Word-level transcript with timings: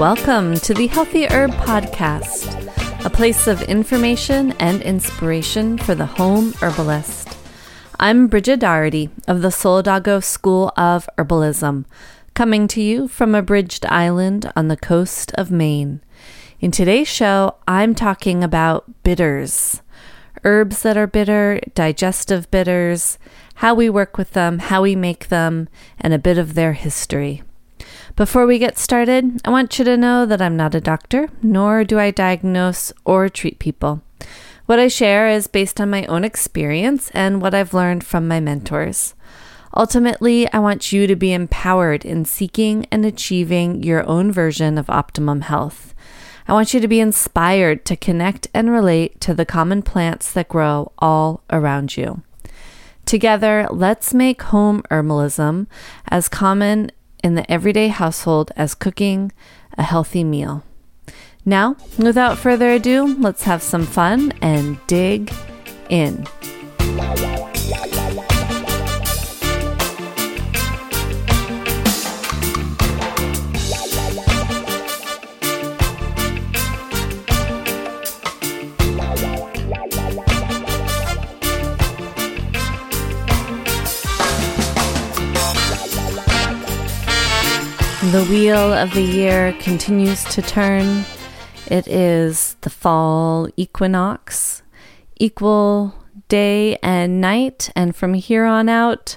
Welcome 0.00 0.54
to 0.54 0.72
the 0.72 0.86
Healthy 0.86 1.26
Herb 1.26 1.50
Podcast, 1.50 3.04
a 3.04 3.10
place 3.10 3.46
of 3.46 3.60
information 3.60 4.52
and 4.52 4.80
inspiration 4.80 5.76
for 5.76 5.94
the 5.94 6.06
home 6.06 6.54
herbalist. 6.62 7.36
I'm 7.98 8.26
Bridget 8.26 8.60
Doherty 8.60 9.10
of 9.28 9.42
the 9.42 9.48
Solidago 9.48 10.24
School 10.24 10.72
of 10.74 11.06
Herbalism, 11.18 11.84
coming 12.32 12.66
to 12.68 12.80
you 12.80 13.08
from 13.08 13.34
a 13.34 13.42
bridged 13.42 13.84
island 13.84 14.50
on 14.56 14.68
the 14.68 14.76
coast 14.78 15.32
of 15.34 15.50
Maine. 15.50 16.00
In 16.60 16.70
today's 16.70 17.06
show, 17.06 17.56
I'm 17.68 17.94
talking 17.94 18.42
about 18.42 19.02
bitters 19.02 19.82
herbs 20.44 20.80
that 20.80 20.96
are 20.96 21.06
bitter, 21.06 21.60
digestive 21.74 22.50
bitters, 22.50 23.18
how 23.56 23.74
we 23.74 23.90
work 23.90 24.16
with 24.16 24.30
them, 24.30 24.60
how 24.60 24.80
we 24.80 24.96
make 24.96 25.28
them, 25.28 25.68
and 26.00 26.14
a 26.14 26.18
bit 26.18 26.38
of 26.38 26.54
their 26.54 26.72
history. 26.72 27.42
Before 28.16 28.46
we 28.46 28.58
get 28.58 28.76
started, 28.76 29.40
I 29.44 29.50
want 29.50 29.78
you 29.78 29.84
to 29.84 29.96
know 29.96 30.26
that 30.26 30.42
I'm 30.42 30.56
not 30.56 30.74
a 30.74 30.80
doctor, 30.80 31.28
nor 31.42 31.84
do 31.84 31.98
I 31.98 32.10
diagnose 32.10 32.92
or 33.04 33.28
treat 33.28 33.58
people. 33.58 34.02
What 34.66 34.78
I 34.78 34.88
share 34.88 35.28
is 35.28 35.46
based 35.46 35.80
on 35.80 35.90
my 35.90 36.04
own 36.06 36.22
experience 36.22 37.10
and 37.12 37.40
what 37.40 37.54
I've 37.54 37.74
learned 37.74 38.04
from 38.04 38.28
my 38.28 38.38
mentors. 38.38 39.14
Ultimately, 39.74 40.52
I 40.52 40.58
want 40.58 40.92
you 40.92 41.06
to 41.06 41.16
be 41.16 41.32
empowered 41.32 42.04
in 42.04 42.24
seeking 42.24 42.86
and 42.90 43.04
achieving 43.04 43.82
your 43.82 44.04
own 44.06 44.32
version 44.32 44.76
of 44.76 44.90
optimum 44.90 45.42
health. 45.42 45.94
I 46.46 46.52
want 46.52 46.74
you 46.74 46.80
to 46.80 46.88
be 46.88 47.00
inspired 47.00 47.84
to 47.86 47.96
connect 47.96 48.48
and 48.52 48.70
relate 48.70 49.20
to 49.22 49.34
the 49.34 49.46
common 49.46 49.82
plants 49.82 50.32
that 50.32 50.48
grow 50.48 50.92
all 50.98 51.42
around 51.50 51.96
you. 51.96 52.22
Together, 53.06 53.66
let's 53.70 54.12
make 54.12 54.42
home 54.42 54.82
herbalism 54.90 55.66
as 56.08 56.28
common 56.28 56.90
in 57.22 57.34
the 57.34 57.50
everyday 57.50 57.88
household 57.88 58.52
as 58.56 58.74
cooking 58.74 59.32
a 59.78 59.82
healthy 59.82 60.24
meal. 60.24 60.64
Now, 61.44 61.76
without 61.98 62.38
further 62.38 62.70
ado, 62.70 63.16
let's 63.18 63.44
have 63.44 63.62
some 63.62 63.86
fun 63.86 64.32
and 64.42 64.78
dig 64.86 65.32
in. 65.88 66.26
The 88.10 88.24
wheel 88.24 88.72
of 88.72 88.92
the 88.92 89.02
year 89.02 89.52
continues 89.60 90.24
to 90.34 90.42
turn. 90.42 91.04
It 91.68 91.86
is 91.86 92.56
the 92.62 92.68
fall 92.68 93.48
equinox, 93.56 94.64
equal 95.20 95.94
day 96.26 96.76
and 96.82 97.20
night, 97.20 97.70
and 97.76 97.94
from 97.94 98.14
here 98.14 98.44
on 98.46 98.68
out, 98.68 99.16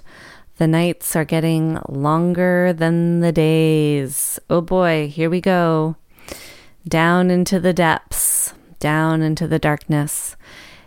the 0.57 0.67
nights 0.67 1.15
are 1.15 1.25
getting 1.25 1.79
longer 1.89 2.71
than 2.71 3.21
the 3.21 3.31
days. 3.31 4.37
Oh 4.47 4.61
boy, 4.61 5.07
here 5.07 5.27
we 5.31 5.41
go. 5.41 5.95
Down 6.87 7.31
into 7.31 7.59
the 7.59 7.73
depths, 7.73 8.53
down 8.79 9.23
into 9.23 9.47
the 9.47 9.57
darkness. 9.57 10.35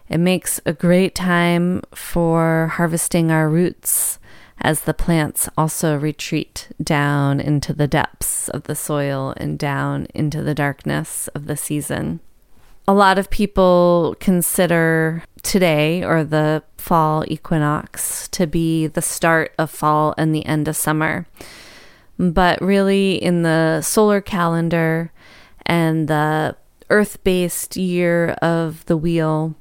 It 0.09 0.19
makes 0.19 0.61
a 0.65 0.73
great 0.73 1.17
time 1.17 1.83
for 1.93 2.71
harvesting 2.77 3.33
our 3.33 3.49
roots 3.49 4.21
as 4.61 4.81
the 4.81 4.95
plants 4.95 5.49
also 5.57 5.97
retreat 5.99 6.69
down 6.83 7.41
into 7.41 7.73
the 7.73 7.87
depths 7.87 8.49
of 8.49 8.65
the 8.65 8.75
soil 8.75 9.35
and 9.37 9.59
down 9.59 10.07
into 10.15 10.43
the 10.43 10.55
darkness 10.55 11.29
of 11.29 11.47
the 11.47 11.57
season. 11.57 12.21
A 12.89 12.95
lot 12.95 13.19
of 13.19 13.31
people 13.31 14.17
consider 14.21 15.25
today 15.43 16.05
or 16.05 16.25
the 16.25 16.63
fall 16.79 17.25
equinox 17.27 18.29
to 18.29 18.47
be 18.47 18.87
the 18.87 19.03
start 19.03 19.53
of 19.59 19.71
fall 19.71 20.15
and 20.17 20.35
the 20.35 20.47
end 20.47 20.69
of 20.69 20.77
summer. 20.77 21.27
But 22.19 22.61
really, 22.63 23.23
in 23.23 23.43
the 23.43 23.83
solar 23.83 24.21
calendar 24.21 25.13
and 25.67 26.09
the 26.09 26.57
earth 26.89 27.23
based 27.25 27.77
year 27.77 28.31
of 28.41 28.87
the 28.87 28.97
wheel, 28.97 29.57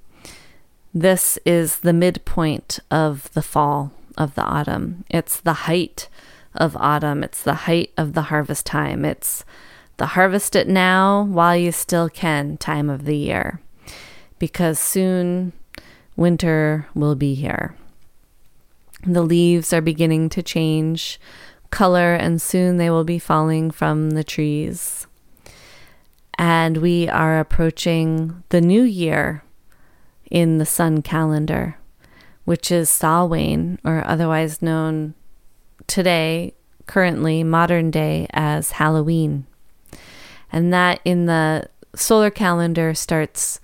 this 0.94 1.38
is 1.46 1.80
the 1.80 1.94
midpoint 1.94 2.80
of 2.90 3.34
the 3.34 3.42
fall 3.42 3.92
of 4.18 4.36
the 4.36 4.44
autumn. 4.44 5.03
It's 5.09 5.40
the 5.40 5.53
height 5.53 6.09
of 6.53 6.76
autumn. 6.78 7.24
It's 7.24 7.44
the 7.44 7.53
height 7.53 7.92
of 7.98 8.14
the 8.14 8.24
harvest 8.24 8.66
time. 8.66 9.06
It's 9.06 9.44
the 9.98 10.08
harvest 10.08 10.56
it 10.56 10.68
now 10.68 11.24
while 11.24 11.56
you 11.56 11.72
still 11.72 12.09
can 12.09 12.58
time 12.58 12.90
of 12.90 13.06
the 13.06 13.18
year. 13.18 13.62
Because 14.40 14.80
soon 14.80 15.53
winter 16.16 16.88
will 16.94 17.16
be 17.16 17.34
here. 17.34 17.76
The 19.06 19.22
leaves 19.22 19.72
are 19.72 19.81
beginning 19.81 20.30
to 20.30 20.44
change 20.44 21.20
color, 21.70 22.14
and 22.16 22.42
soon 22.42 22.78
they 22.78 22.90
will 22.90 23.03
be 23.03 23.20
falling 23.20 23.70
from 23.70 24.12
the 24.12 24.24
trees. 24.24 25.08
And 26.38 26.78
we 26.78 27.08
are 27.08 27.40
approaching 27.40 28.44
the 28.50 28.62
new 28.62 28.84
year 28.84 29.44
in 30.30 30.58
the 30.58 30.66
sun 30.66 31.02
calendar 31.02 31.78
which 32.46 32.72
is 32.72 32.90
Samhain, 32.90 33.80
or 33.84 34.06
otherwise 34.08 34.62
known 34.62 35.14
today, 35.88 36.54
currently, 36.86 37.44
modern 37.44 37.92
day, 37.92 38.28
as 38.32 38.72
Halloween. 38.72 39.46
And 40.52 40.72
that 40.74 41.02
in 41.04 41.26
the 41.26 41.70
solar 41.96 42.30
calendar 42.30 42.94
starts 42.94 43.60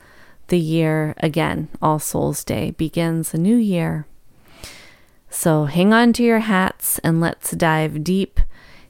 the 0.47 0.59
year 0.59 1.13
again. 1.17 1.69
All 1.81 1.99
Souls 1.99 2.43
Day 2.43 2.71
begins 2.71 3.33
a 3.33 3.37
new 3.37 3.55
year. 3.55 4.05
So 5.29 5.65
hang 5.65 5.93
on 5.93 6.11
to 6.13 6.23
your 6.23 6.39
hats 6.39 6.99
and 6.99 7.21
let's 7.21 7.51
dive 7.51 8.03
deep 8.03 8.39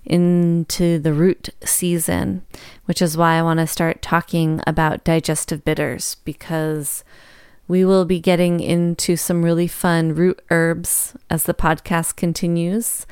into 0.04 0.98
the 0.98 1.14
root 1.14 1.50
season, 1.64 2.44
which 2.86 3.02
is 3.02 3.16
why 3.16 3.36
I 3.36 3.44
want 3.44 3.60
to 3.60 3.68
start 3.68 4.02
talking 4.02 4.62
about 4.66 5.04
digestive 5.04 5.64
bitters 5.64 6.16
because 6.26 7.04
we 7.72 7.86
will 7.86 8.04
be 8.04 8.20
getting 8.20 8.60
into 8.60 9.16
some 9.16 9.46
really 9.46 9.66
fun 9.66 10.14
root 10.14 10.42
herbs 10.52 11.16
as 11.30 11.44
the 11.44 11.54
podcast 11.54 12.18
continues. 12.18 13.08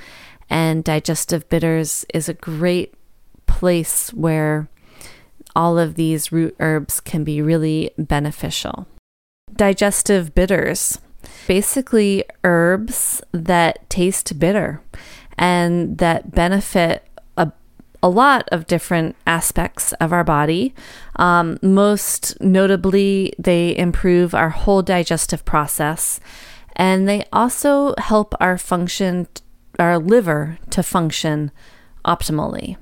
And 0.49 0.83
digestive 0.83 1.47
bitters 1.47 2.05
is 2.13 2.27
a 2.27 2.33
great 2.33 2.93
place 3.45 4.11
where 4.11 4.67
all 5.55 5.79
of 5.79 5.95
these 5.95 6.33
root 6.33 6.57
herbs 6.59 6.99
can 6.99 7.23
be 7.23 7.41
really 7.41 7.91
beneficial. 7.97 8.85
Digestive 9.55 10.35
bitters, 10.35 10.99
basically 11.47 12.25
herbs 12.43 13.21
that 13.31 13.89
taste 13.89 14.39
bitter 14.39 14.81
and 15.37 15.99
that 15.99 16.31
benefit 16.31 17.07
a 18.01 18.09
lot 18.09 18.47
of 18.51 18.67
different 18.67 19.15
aspects 19.27 19.93
of 19.93 20.13
our 20.13 20.23
body. 20.23 20.73
Um, 21.17 21.57
most 21.61 22.39
notably, 22.41 23.33
they 23.37 23.75
improve 23.77 24.33
our 24.33 24.49
whole 24.49 24.81
digestive 24.81 25.45
process 25.45 26.19
and 26.75 27.09
they 27.09 27.25
also 27.33 27.93
help 27.97 28.33
our 28.39 28.57
function, 28.57 29.27
our 29.77 29.99
liver 29.99 30.57
to 30.69 30.81
function 30.81 31.51
optimally. 32.05 32.77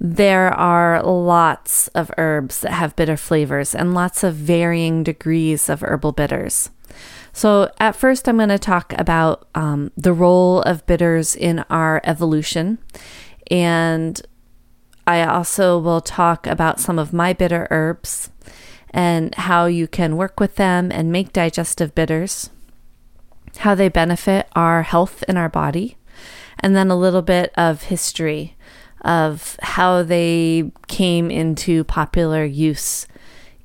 There 0.00 0.50
are 0.50 1.02
lots 1.02 1.88
of 1.88 2.12
herbs 2.16 2.60
that 2.60 2.70
have 2.70 2.94
bitter 2.94 3.16
flavors 3.16 3.74
and 3.74 3.94
lots 3.94 4.22
of 4.22 4.36
varying 4.36 5.02
degrees 5.02 5.68
of 5.68 5.82
herbal 5.82 6.12
bitters. 6.12 6.70
So, 7.32 7.70
at 7.78 7.96
first, 7.96 8.28
I'm 8.28 8.36
going 8.36 8.48
to 8.48 8.58
talk 8.58 8.94
about 8.96 9.48
um, 9.54 9.90
the 9.96 10.12
role 10.12 10.62
of 10.62 10.86
bitters 10.86 11.36
in 11.36 11.64
our 11.68 12.00
evolution 12.04 12.78
and 13.50 14.20
I 15.06 15.24
also 15.24 15.78
will 15.78 16.00
talk 16.00 16.46
about 16.46 16.80
some 16.80 16.98
of 16.98 17.12
my 17.12 17.32
bitter 17.32 17.66
herbs 17.70 18.30
and 18.90 19.34
how 19.34 19.66
you 19.66 19.86
can 19.86 20.16
work 20.16 20.38
with 20.38 20.56
them 20.56 20.90
and 20.92 21.12
make 21.12 21.32
digestive 21.32 21.94
bitters, 21.94 22.50
how 23.58 23.74
they 23.74 23.88
benefit 23.88 24.48
our 24.54 24.82
health 24.82 25.24
in 25.28 25.36
our 25.36 25.48
body, 25.48 25.96
and 26.60 26.76
then 26.76 26.90
a 26.90 26.96
little 26.96 27.22
bit 27.22 27.52
of 27.56 27.84
history 27.84 28.56
of 29.02 29.56
how 29.62 30.02
they 30.02 30.70
came 30.88 31.30
into 31.30 31.84
popular 31.84 32.44
use 32.44 33.06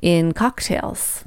in 0.01 0.31
cocktails. 0.31 1.23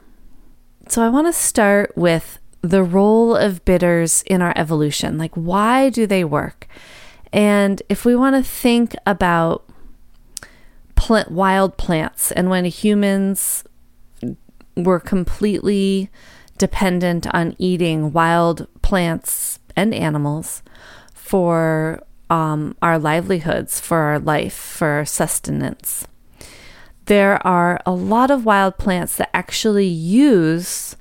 So, 0.88 1.03
I 1.03 1.08
want 1.08 1.26
to 1.26 1.32
start 1.32 1.93
with 1.97 2.38
the 2.62 2.85
role 2.85 3.35
of 3.35 3.64
bitters 3.64 4.23
in 4.23 4.41
our 4.41 4.53
evolution. 4.56 5.19
Like, 5.19 5.35
why 5.35 5.91
do 5.91 6.06
they 6.06 6.25
work? 6.25 6.69
And 7.32 7.82
if 7.88 8.05
we 8.05 8.14
want 8.17 8.37
to 8.37 8.43
think 8.43 8.94
about 9.06 9.64
plant, 10.94 11.31
wild 11.31 11.76
plants 11.76 12.32
and 12.32 12.49
when 12.50 12.64
humans 12.64 13.64
were 14.76 15.00
completely 15.00 16.11
dependent 16.58 17.26
on 17.34 17.55
eating 17.58 18.12
wild 18.12 18.67
plants 18.82 19.58
and 19.75 19.94
animals 19.94 20.62
for 21.12 22.02
um, 22.31 22.76
our 22.82 22.99
livelihoods, 22.99 23.81
for 23.81 23.99
our 23.99 24.19
life, 24.19 24.55
for 24.55 24.88
our 24.88 25.05
sustenance. 25.05 26.06
There 27.06 27.44
are 27.46 27.81
a 27.87 27.93
lot 27.93 28.31
of 28.31 28.44
wild 28.44 28.79
plants 28.79 29.17
that 29.17 29.31
actually 29.32 29.87
use 29.87 30.96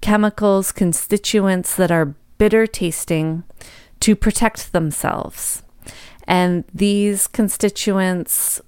chemicals, 0.00 0.72
constituents 0.72 1.76
that 1.76 1.90
are 1.90 2.14
bitter 2.38 2.66
tasting 2.66 3.44
to 4.00 4.16
protect 4.16 4.72
themselves. 4.72 5.62
And 6.26 6.64
these 6.72 7.26
constituents 7.26 8.60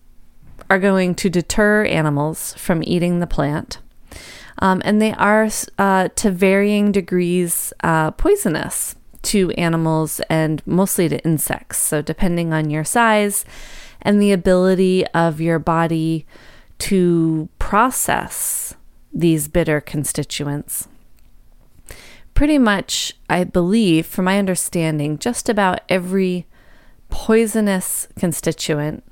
are 0.69 0.79
going 0.79 1.15
to 1.17 1.31
deter 1.31 1.85
animals 1.85 2.55
from 2.55 2.83
eating 2.85 3.21
the 3.21 3.27
plant. 3.27 3.79
Um, 4.59 4.81
and 4.85 5.01
they 5.01 5.13
are, 5.13 5.49
uh, 5.79 6.09
to 6.09 6.31
varying 6.31 6.93
degrees, 6.93 7.73
uh, 7.83 8.11
poisonous 8.13 8.97
to 9.23 9.51
animals 9.53 10.21
and 10.31 10.63
mostly 10.67 11.09
to 11.09 11.19
insects. 11.25 11.79
So, 11.79 12.01
depending 12.01 12.53
on 12.53 12.71
your 12.71 12.85
size 12.85 13.45
and 14.01 14.21
the 14.21 14.33
ability 14.33 15.07
of 15.09 15.41
your 15.41 15.59
body 15.59 16.27
to 16.79 17.49
process 17.59 18.75
these 19.13 19.49
bitter 19.49 19.81
constituents. 19.81 20.89
Pretty 22.35 22.59
much, 22.59 23.15
I 23.31 23.45
believe, 23.45 24.07
from 24.07 24.27
my 24.27 24.39
understanding, 24.39 25.19
just 25.19 25.49
about 25.49 25.81
every 25.89 26.47
poisonous 27.11 28.09
constituent 28.19 29.05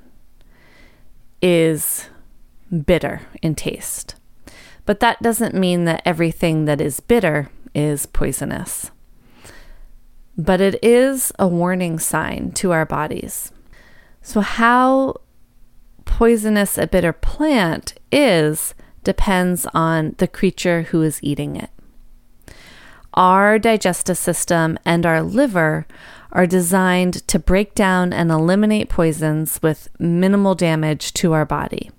is 1.40 2.08
bitter 2.86 3.22
in 3.42 3.54
taste. 3.54 4.14
But 4.86 5.00
that 5.00 5.22
doesn't 5.22 5.54
mean 5.54 5.84
that 5.84 6.02
everything 6.04 6.64
that 6.66 6.80
is 6.80 7.00
bitter 7.00 7.50
is 7.74 8.06
poisonous. 8.06 8.90
But 10.36 10.60
it 10.60 10.82
is 10.82 11.32
a 11.38 11.48
warning 11.48 11.98
sign 11.98 12.52
to 12.52 12.72
our 12.72 12.84
bodies. 12.84 13.52
So, 14.20 14.40
how 14.40 15.20
poisonous 16.04 16.78
a 16.78 16.86
bitter 16.86 17.12
plant 17.12 17.94
is 18.10 18.74
depends 19.04 19.66
on 19.74 20.14
the 20.18 20.28
creature 20.28 20.82
who 20.82 21.02
is 21.02 21.20
eating 21.22 21.56
it. 21.56 21.70
Our 23.12 23.58
digestive 23.58 24.18
system 24.18 24.78
and 24.84 25.06
our 25.06 25.22
liver 25.22 25.86
are 26.34 26.46
designed 26.46 27.26
to 27.28 27.38
break 27.38 27.74
down 27.74 28.12
and 28.12 28.30
eliminate 28.30 28.88
poisons 28.88 29.60
with 29.62 29.88
minimal 29.98 30.54
damage 30.54 31.12
to 31.14 31.32
our 31.32 31.44
body 31.44 31.90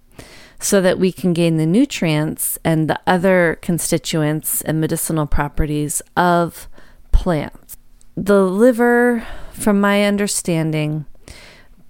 so 0.59 0.81
that 0.81 0.99
we 0.99 1.11
can 1.11 1.33
gain 1.33 1.57
the 1.57 1.65
nutrients 1.65 2.59
and 2.63 2.89
the 2.89 2.99
other 3.07 3.57
constituents 3.61 4.61
and 4.61 4.81
medicinal 4.81 5.25
properties 5.25 6.01
of 6.17 6.67
plants. 7.11 7.77
The 8.15 8.43
liver, 8.43 9.25
from 9.51 9.79
my 9.79 10.03
understanding, 10.03 11.05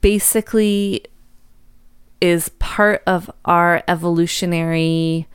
basically 0.02 1.06
is 2.22 2.50
part 2.60 3.04
of 3.06 3.30
our 3.44 3.84
evolutionary 3.88 5.28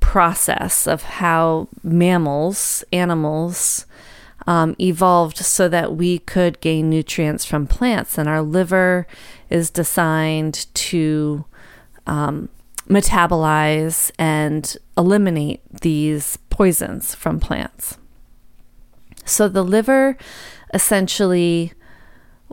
process 0.00 0.86
of 0.86 1.02
how 1.02 1.68
mammals, 1.82 2.84
animals, 2.92 3.86
um, 4.46 4.76
evolved 4.80 5.38
so 5.38 5.68
that 5.68 5.96
we 5.96 6.18
could 6.18 6.60
gain 6.60 6.90
nutrients 6.90 7.44
from 7.44 7.66
plants. 7.66 8.18
And 8.18 8.28
our 8.28 8.42
liver 8.42 9.06
is 9.50 9.70
designed 9.70 10.66
to 10.74 11.44
um, 12.06 12.48
metabolize 12.88 14.10
and 14.18 14.76
eliminate 14.96 15.60
these 15.80 16.36
poisons 16.50 17.14
from 17.14 17.40
plants. 17.40 17.96
So 19.24 19.48
the 19.48 19.64
liver 19.64 20.18
essentially 20.72 21.72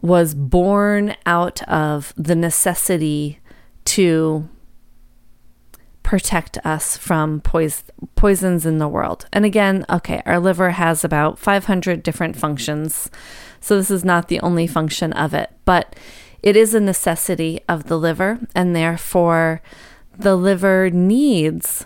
was 0.01 0.33
born 0.33 1.15
out 1.25 1.61
of 1.63 2.13
the 2.15 2.35
necessity 2.35 3.39
to 3.85 4.49
protect 6.11 6.57
us 6.65 6.97
from 6.97 7.39
pois- 7.39 7.85
poisons 8.17 8.65
in 8.65 8.79
the 8.79 8.87
world. 8.89 9.27
And 9.31 9.45
again, 9.45 9.85
okay, 9.89 10.21
our 10.25 10.41
liver 10.41 10.71
has 10.71 11.05
about 11.05 11.39
500 11.39 12.03
different 12.03 12.35
functions. 12.35 13.09
So 13.61 13.77
this 13.77 13.89
is 13.89 14.03
not 14.03 14.27
the 14.27 14.41
only 14.41 14.67
function 14.67 15.13
of 15.13 15.33
it, 15.33 15.51
but 15.63 15.95
it 16.43 16.57
is 16.57 16.73
a 16.73 16.81
necessity 16.81 17.61
of 17.69 17.85
the 17.85 17.97
liver. 17.97 18.41
And 18.53 18.75
therefore, 18.75 19.61
the 20.19 20.35
liver 20.35 20.89
needs 20.89 21.85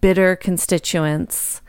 bitter 0.00 0.34
constituents 0.34 1.60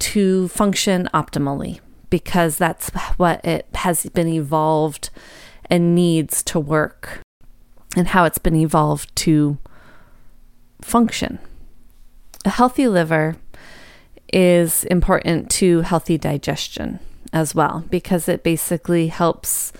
to 0.00 0.48
function 0.48 1.08
optimally 1.14 1.78
because 2.10 2.58
that's 2.58 2.90
what 3.16 3.44
it 3.44 3.68
has 3.76 4.06
been 4.06 4.26
evolved 4.26 5.10
and 5.70 5.94
needs 5.94 6.42
to 6.42 6.58
work 6.58 7.20
and 7.96 8.08
how 8.08 8.24
it's 8.24 8.38
been 8.38 8.56
evolved 8.56 9.14
to 9.14 9.58
function. 10.82 11.38
A 12.44 12.50
healthy 12.50 12.88
liver 12.88 13.36
is 14.32 14.84
important 14.84 15.50
to 15.50 15.80
healthy 15.80 16.18
digestion 16.18 16.98
as 17.32 17.54
well 17.54 17.84
because 17.90 18.28
it 18.28 18.42
basically 18.42 19.08
helps 19.08 19.72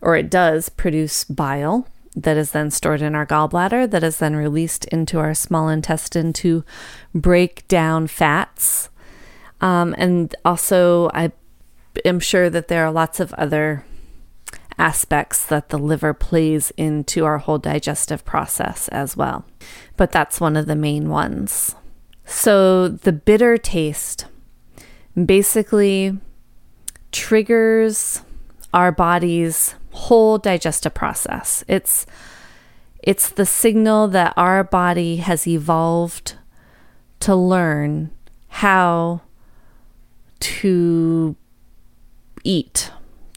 or 0.00 0.16
it 0.16 0.30
does 0.30 0.68
produce 0.68 1.24
bile 1.24 1.86
that 2.14 2.36
is 2.36 2.50
then 2.50 2.70
stored 2.70 3.00
in 3.00 3.14
our 3.14 3.26
gallbladder 3.26 3.90
that 3.90 4.04
is 4.04 4.18
then 4.18 4.36
released 4.36 4.84
into 4.86 5.18
our 5.18 5.32
small 5.32 5.68
intestine 5.68 6.32
to 6.32 6.64
break 7.14 7.66
down 7.68 8.06
fats. 8.06 8.90
Um, 9.60 9.94
and 9.96 10.34
also, 10.44 11.08
I 11.14 11.32
am 12.04 12.20
sure 12.20 12.50
that 12.50 12.68
there 12.68 12.84
are 12.84 12.92
lots 12.92 13.20
of 13.20 13.32
other 13.34 13.84
aspects 14.78 15.46
that 15.46 15.68
the 15.68 15.78
liver 15.78 16.12
plays 16.12 16.72
into 16.76 17.24
our 17.24 17.38
whole 17.38 17.58
digestive 17.58 18.24
process 18.24 18.88
as 18.88 19.16
well. 19.16 19.44
But 19.96 20.12
that's 20.12 20.40
one 20.40 20.56
of 20.56 20.66
the 20.66 20.76
main 20.76 21.08
ones. 21.08 21.74
So 22.24 22.88
the 22.88 23.12
bitter 23.12 23.56
taste 23.58 24.26
basically 25.14 26.18
triggers 27.10 28.22
our 28.72 28.90
body's 28.90 29.74
whole 29.90 30.38
digestive 30.38 30.94
process. 30.94 31.62
It's 31.68 32.06
it's 33.02 33.28
the 33.28 33.44
signal 33.44 34.08
that 34.08 34.32
our 34.36 34.62
body 34.62 35.16
has 35.16 35.46
evolved 35.46 36.36
to 37.20 37.34
learn 37.34 38.12
how 38.48 39.22
to 40.40 41.36
eat 42.44 42.90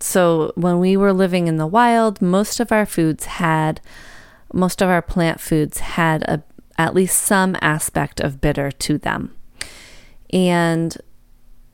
so 0.05 0.51
when 0.55 0.79
we 0.79 0.95
were 0.95 1.13
living 1.13 1.47
in 1.47 1.57
the 1.57 1.67
wild, 1.67 2.21
most 2.21 2.59
of 2.59 2.71
our 2.71 2.85
foods 2.85 3.25
had, 3.25 3.81
most 4.53 4.81
of 4.81 4.89
our 4.89 5.01
plant 5.01 5.39
foods 5.39 5.79
had 5.79 6.23
a, 6.23 6.43
at 6.77 6.93
least 6.93 7.21
some 7.21 7.55
aspect 7.61 8.19
of 8.19 8.41
bitter 8.41 8.71
to 8.71 8.97
them. 8.97 9.35
And 10.31 10.97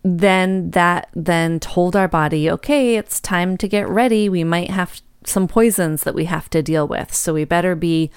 then 0.03 0.71
that 0.71 1.09
then 1.13 1.59
told 1.59 1.95
our 1.95 2.07
body, 2.07 2.49
okay, 2.49 2.95
it's 2.95 3.19
time 3.19 3.57
to 3.57 3.67
get 3.67 3.87
ready. 3.87 4.29
We 4.29 4.43
might 4.43 4.69
have 4.71 5.01
some 5.23 5.47
poisons 5.47 6.03
that 6.03 6.15
we 6.15 6.25
have 6.25 6.49
to 6.49 6.63
deal 6.63 6.87
with. 6.87 7.13
So 7.13 7.33
we 7.33 7.45
better 7.45 7.75
be 7.75 8.09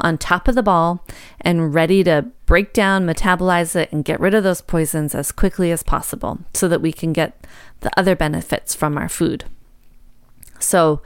on 0.00 0.18
top 0.18 0.46
of 0.46 0.54
the 0.54 0.62
ball 0.62 1.04
and 1.40 1.74
ready 1.74 2.04
to 2.04 2.26
break 2.46 2.72
down, 2.72 3.06
metabolize 3.06 3.74
it, 3.74 3.90
and 3.92 4.04
get 4.04 4.20
rid 4.20 4.34
of 4.34 4.44
those 4.44 4.60
poisons 4.60 5.14
as 5.14 5.32
quickly 5.32 5.72
as 5.72 5.82
possible 5.82 6.38
so 6.54 6.68
that 6.68 6.80
we 6.80 6.92
can 6.92 7.12
get 7.12 7.46
the 7.80 7.90
other 7.98 8.14
benefits 8.14 8.74
from 8.74 8.96
our 8.96 9.08
food. 9.08 9.44
So, 10.60 11.02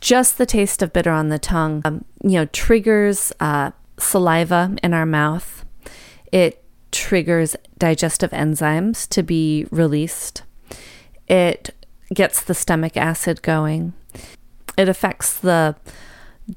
just 0.00 0.38
the 0.38 0.46
taste 0.46 0.82
of 0.82 0.92
bitter 0.92 1.10
on 1.10 1.28
the 1.28 1.38
tongue, 1.38 1.82
um, 1.84 2.04
you 2.22 2.32
know, 2.32 2.46
triggers 2.46 3.32
uh, 3.40 3.70
saliva 3.98 4.76
in 4.82 4.92
our 4.94 5.06
mouth. 5.06 5.64
It 6.32 6.62
triggers 6.92 7.56
digestive 7.78 8.30
enzymes 8.30 9.08
to 9.08 9.22
be 9.22 9.66
released. 9.70 10.42
It 11.28 11.74
gets 12.14 12.42
the 12.42 12.54
stomach 12.54 12.96
acid 12.96 13.42
going. 13.42 13.92
It 14.76 14.88
affects 14.88 15.38
the 15.38 15.76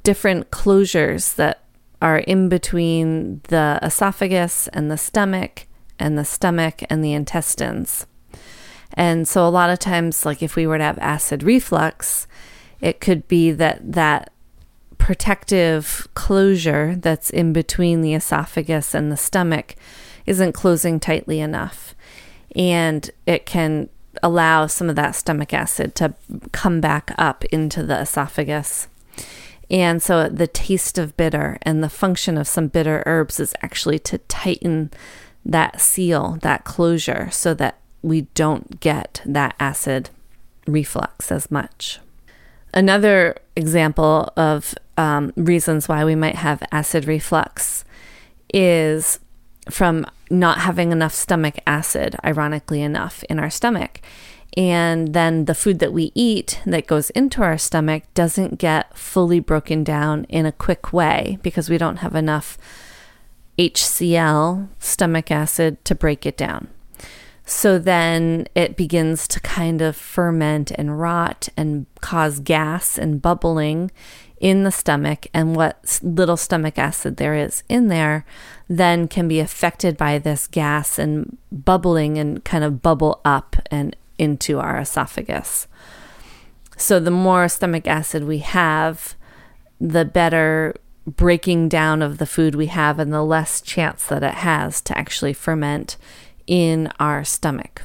different 0.03 0.51
closures 0.51 1.35
that 1.35 1.63
are 2.01 2.19
in 2.19 2.49
between 2.49 3.41
the 3.49 3.79
esophagus 3.81 4.67
and 4.69 4.89
the 4.89 4.97
stomach, 4.97 5.67
and 5.97 6.17
the 6.17 6.25
stomach 6.25 6.81
and 6.89 7.03
the 7.03 7.13
intestines. 7.13 8.05
And 8.93 9.27
so, 9.27 9.45
a 9.45 9.49
lot 9.49 9.69
of 9.69 9.79
times, 9.79 10.25
like 10.25 10.41
if 10.41 10.55
we 10.55 10.65
were 10.65 10.77
to 10.77 10.83
have 10.83 10.97
acid 10.99 11.43
reflux, 11.43 12.27
it 12.81 12.99
could 12.99 13.27
be 13.27 13.51
that 13.51 13.93
that 13.93 14.31
protective 14.97 16.07
closure 16.13 16.95
that's 16.95 17.29
in 17.29 17.51
between 17.53 18.01
the 18.01 18.13
esophagus 18.13 18.93
and 18.93 19.11
the 19.11 19.17
stomach 19.17 19.75
isn't 20.25 20.53
closing 20.53 20.99
tightly 20.99 21.39
enough. 21.39 21.95
And 22.55 23.09
it 23.25 23.45
can 23.45 23.89
allow 24.21 24.67
some 24.67 24.89
of 24.89 24.95
that 24.95 25.15
stomach 25.15 25.53
acid 25.53 25.95
to 25.95 26.13
come 26.51 26.81
back 26.81 27.13
up 27.17 27.45
into 27.45 27.83
the 27.83 27.99
esophagus. 28.01 28.87
And 29.69 30.01
so 30.01 30.27
the 30.29 30.47
taste 30.47 30.97
of 30.97 31.15
bitter 31.15 31.57
and 31.61 31.83
the 31.83 31.89
function 31.89 32.37
of 32.37 32.47
some 32.47 32.67
bitter 32.67 33.03
herbs 33.05 33.39
is 33.39 33.53
actually 33.61 33.99
to 33.99 34.17
tighten 34.19 34.91
that 35.45 35.79
seal, 35.79 36.37
that 36.41 36.63
closure, 36.65 37.29
so 37.31 37.53
that 37.55 37.79
we 38.01 38.21
don't 38.33 38.79
get 38.79 39.21
that 39.25 39.55
acid 39.59 40.09
reflux 40.65 41.31
as 41.31 41.51
much. 41.51 41.99
Another 42.73 43.35
example 43.55 44.31
of 44.37 44.75
um, 44.97 45.33
reasons 45.35 45.87
why 45.87 46.05
we 46.05 46.15
might 46.15 46.35
have 46.35 46.61
acid 46.71 47.05
reflux 47.05 47.83
is 48.53 49.19
from 49.69 50.05
not 50.29 50.59
having 50.59 50.91
enough 50.91 51.13
stomach 51.13 51.55
acid, 51.65 52.15
ironically 52.23 52.81
enough, 52.81 53.23
in 53.29 53.39
our 53.39 53.49
stomach. 53.49 54.01
And 54.57 55.13
then 55.13 55.45
the 55.45 55.55
food 55.55 55.79
that 55.79 55.93
we 55.93 56.11
eat 56.15 56.59
that 56.65 56.87
goes 56.87 57.11
into 57.11 57.43
our 57.43 57.57
stomach 57.57 58.03
doesn't 58.13 58.59
get 58.59 58.97
fully 58.97 59.39
broken 59.39 59.83
down 59.83 60.25
in 60.25 60.45
a 60.45 60.51
quick 60.51 60.91
way 60.91 61.37
because 61.41 61.69
we 61.69 61.77
don't 61.77 61.97
have 61.97 62.15
enough 62.15 62.57
HCl, 63.57 64.69
stomach 64.79 65.31
acid, 65.31 65.83
to 65.85 65.93
break 65.93 66.25
it 66.25 66.37
down. 66.37 66.69
So 67.49 67.79
then 67.79 68.47
it 68.53 68.77
begins 68.77 69.27
to 69.29 69.39
kind 69.39 69.81
of 69.81 69.95
ferment 69.95 70.71
and 70.75 70.99
rot 70.99 71.49
and 71.57 71.87
cause 71.99 72.39
gas 72.39 72.95
and 72.95 73.23
bubbling 73.23 73.89
in 74.39 74.65
the 74.65 74.71
stomach. 74.71 75.25
And 75.33 75.55
what 75.55 75.99
little 76.03 76.37
stomach 76.37 76.77
acid 76.77 77.17
there 77.17 77.33
is 77.33 77.63
in 77.67 77.87
there 77.87 78.23
then 78.67 79.07
can 79.07 79.27
be 79.27 79.39
affected 79.39 79.97
by 79.97 80.19
this 80.19 80.45
gas 80.45 80.99
and 80.99 81.39
bubbling 81.51 82.19
and 82.19 82.45
kind 82.45 82.63
of 82.63 82.83
bubble 82.83 83.19
up 83.25 83.55
and 83.71 83.95
into 84.19 84.59
our 84.59 84.77
esophagus. 84.77 85.67
So 86.77 86.99
the 86.99 87.09
more 87.09 87.49
stomach 87.49 87.87
acid 87.87 88.25
we 88.25 88.37
have, 88.39 89.15
the 89.81 90.05
better 90.05 90.75
breaking 91.07 91.67
down 91.67 92.03
of 92.03 92.19
the 92.19 92.27
food 92.27 92.53
we 92.53 92.67
have 92.67 92.99
and 92.99 93.11
the 93.11 93.23
less 93.23 93.59
chance 93.59 94.05
that 94.05 94.21
it 94.21 94.35
has 94.35 94.81
to 94.81 94.95
actually 94.95 95.33
ferment 95.33 95.97
in 96.49 96.91
our 96.99 97.23
stomach. 97.23 97.83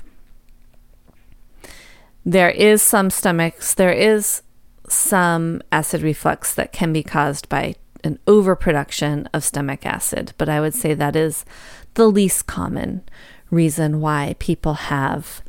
There 2.25 2.51
is 2.51 2.81
some 2.83 3.11
stomachs, 3.11 3.75
there 3.75 3.93
is 3.93 4.43
some 4.89 5.63
acid 5.71 6.01
reflux 6.01 6.55
that 6.55 6.73
can 6.73 6.93
be 6.93 7.03
caused 7.03 7.49
by 7.51 7.75
an 8.03 8.19
overproduction 8.27 9.29
of 9.35 9.45
stomach 9.45 9.85
acid, 9.85 10.33
but 10.39 10.49
I 10.49 10.61
would 10.61 10.75
say 10.75 10.95
that 10.95 11.15
is 11.15 11.45
the 11.93 12.09
least 12.09 12.47
common 12.47 13.03
reason 13.51 14.01
why 14.01 14.35
people 14.39 14.75
have 14.75 15.43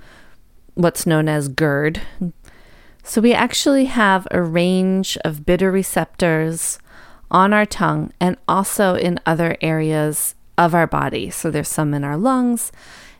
what's 0.74 1.08
known 1.08 1.30
as 1.30 1.48
GERD. 1.48 2.02
So 3.04 3.22
we 3.22 3.34
actually 3.34 3.86
have 3.86 4.28
a 4.30 4.42
range 4.42 5.18
of 5.24 5.46
bitter 5.46 5.72
receptors 5.72 6.80
on 7.32 7.54
our 7.54 7.66
tongue 7.66 8.12
and 8.20 8.36
also 8.48 8.96
in 8.96 9.20
other 9.26 9.56
areas 9.62 10.36
of 10.58 10.74
our 10.74 10.88
body. 10.88 11.30
So 11.30 11.52
there's 11.52 11.68
some 11.68 11.94
in 11.94 12.04
our 12.04 12.18
lungs, 12.18 12.72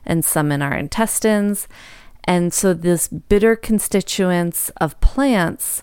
and 0.06 0.24
some 0.24 0.52
in 0.52 0.62
our 0.62 0.74
intestines. 0.74 1.68
And 2.24 2.52
so, 2.52 2.74
this 2.74 3.08
bitter 3.08 3.54
constituents 3.56 4.70
of 4.80 5.00
plants 5.00 5.82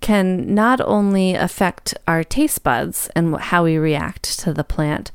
can 0.00 0.54
not 0.54 0.80
only 0.80 1.34
affect 1.34 1.94
our 2.08 2.24
taste 2.24 2.64
buds 2.64 3.08
and 3.14 3.36
how 3.36 3.64
we 3.64 3.76
react 3.76 4.38
to 4.40 4.52
the 4.52 4.64
plant, 4.64 5.12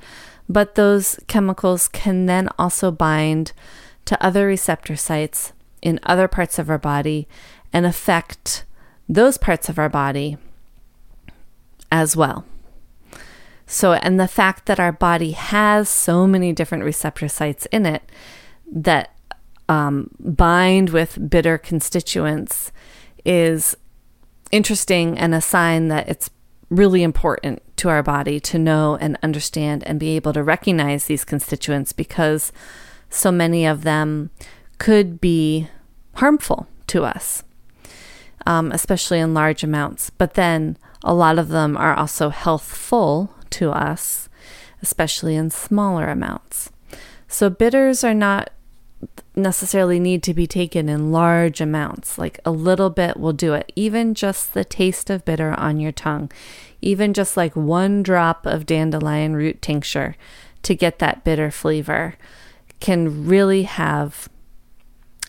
but 0.47 0.75
those 0.75 1.19
chemicals 1.27 1.87
can 1.87 2.27
then 2.27 2.47
also 2.57 2.91
bind 2.91 3.51
to 4.05 4.23
other 4.23 4.45
receptor 4.45 4.95
sites 4.95 5.53
in 5.81 5.99
other 6.03 6.27
parts 6.27 6.59
of 6.59 6.69
our 6.69 6.77
body 6.77 7.27
and 7.73 7.85
affect 7.85 8.63
those 9.09 9.37
parts 9.37 9.69
of 9.69 9.77
our 9.77 9.89
body 9.89 10.37
as 11.91 12.15
well. 12.15 12.45
So, 13.67 13.93
and 13.93 14.19
the 14.19 14.27
fact 14.27 14.67
that 14.67 14.79
our 14.79 14.91
body 14.91 15.31
has 15.31 15.89
so 15.89 16.27
many 16.27 16.53
different 16.53 16.83
receptor 16.83 17.27
sites 17.27 17.65
in 17.67 17.85
it 17.85 18.03
that 18.71 19.15
um, 19.67 20.11
bind 20.19 20.91
with 20.91 21.29
bitter 21.29 21.57
constituents 21.57 22.71
is 23.23 23.75
interesting 24.51 25.17
and 25.17 25.33
a 25.33 25.41
sign 25.41 25.87
that 25.87 26.07
it's 26.07 26.29
really 26.69 27.03
important 27.03 27.61
to 27.77 27.89
our 27.89 28.03
body 28.03 28.39
to 28.39 28.59
know 28.59 28.97
and 29.01 29.17
understand 29.23 29.83
and 29.85 29.99
be 29.99 30.15
able 30.15 30.33
to 30.33 30.43
recognize 30.43 31.05
these 31.05 31.25
constituents 31.25 31.91
because 31.91 32.51
so 33.09 33.31
many 33.31 33.65
of 33.65 33.83
them 33.83 34.29
could 34.77 35.19
be 35.19 35.67
harmful 36.15 36.67
to 36.87 37.03
us, 37.03 37.43
um, 38.45 38.71
especially 38.71 39.19
in 39.19 39.33
large 39.33 39.63
amounts. 39.63 40.09
But 40.09 40.33
then 40.35 40.77
a 41.03 41.13
lot 41.13 41.39
of 41.39 41.49
them 41.49 41.77
are 41.77 41.95
also 41.95 42.29
healthful 42.29 43.34
to 43.55 43.71
us, 43.71 44.29
especially 44.81 45.35
in 45.35 45.49
smaller 45.49 46.07
amounts. 46.07 46.71
So, 47.27 47.49
bitters 47.49 48.03
are 48.03 48.13
not 48.13 48.49
necessarily 49.35 49.99
need 49.99 50.23
to 50.23 50.33
be 50.33 50.47
taken 50.47 50.87
in 50.87 51.11
large 51.11 51.59
amounts. 51.59 52.17
Like 52.17 52.39
a 52.45 52.51
little 52.51 52.89
bit 52.89 53.17
will 53.17 53.33
do 53.33 53.53
it. 53.53 53.71
Even 53.75 54.13
just 54.13 54.53
the 54.53 54.63
taste 54.63 55.09
of 55.09 55.25
bitter 55.25 55.51
on 55.59 55.79
your 55.79 55.91
tongue, 55.91 56.31
even 56.81 57.13
just 57.13 57.35
like 57.35 57.55
one 57.55 58.03
drop 58.03 58.45
of 58.45 58.65
dandelion 58.65 59.35
root 59.35 59.61
tincture 59.61 60.15
to 60.63 60.75
get 60.75 60.99
that 60.99 61.23
bitter 61.23 61.51
flavor 61.51 62.15
can 62.79 63.27
really 63.27 63.63
have 63.63 64.29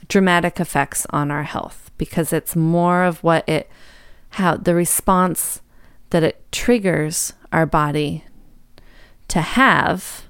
dramatic 0.08 0.60
effects 0.60 1.06
on 1.10 1.30
our 1.30 1.42
health 1.42 1.90
because 1.98 2.32
it's 2.32 2.54
more 2.54 3.02
of 3.04 3.22
what 3.24 3.48
it 3.48 3.68
how 4.30 4.56
the 4.56 4.74
response 4.74 5.60
that 6.10 6.22
it 6.22 6.44
triggers 6.52 7.32
our 7.52 7.66
body 7.66 8.24
to 9.28 9.40
have 9.40 10.26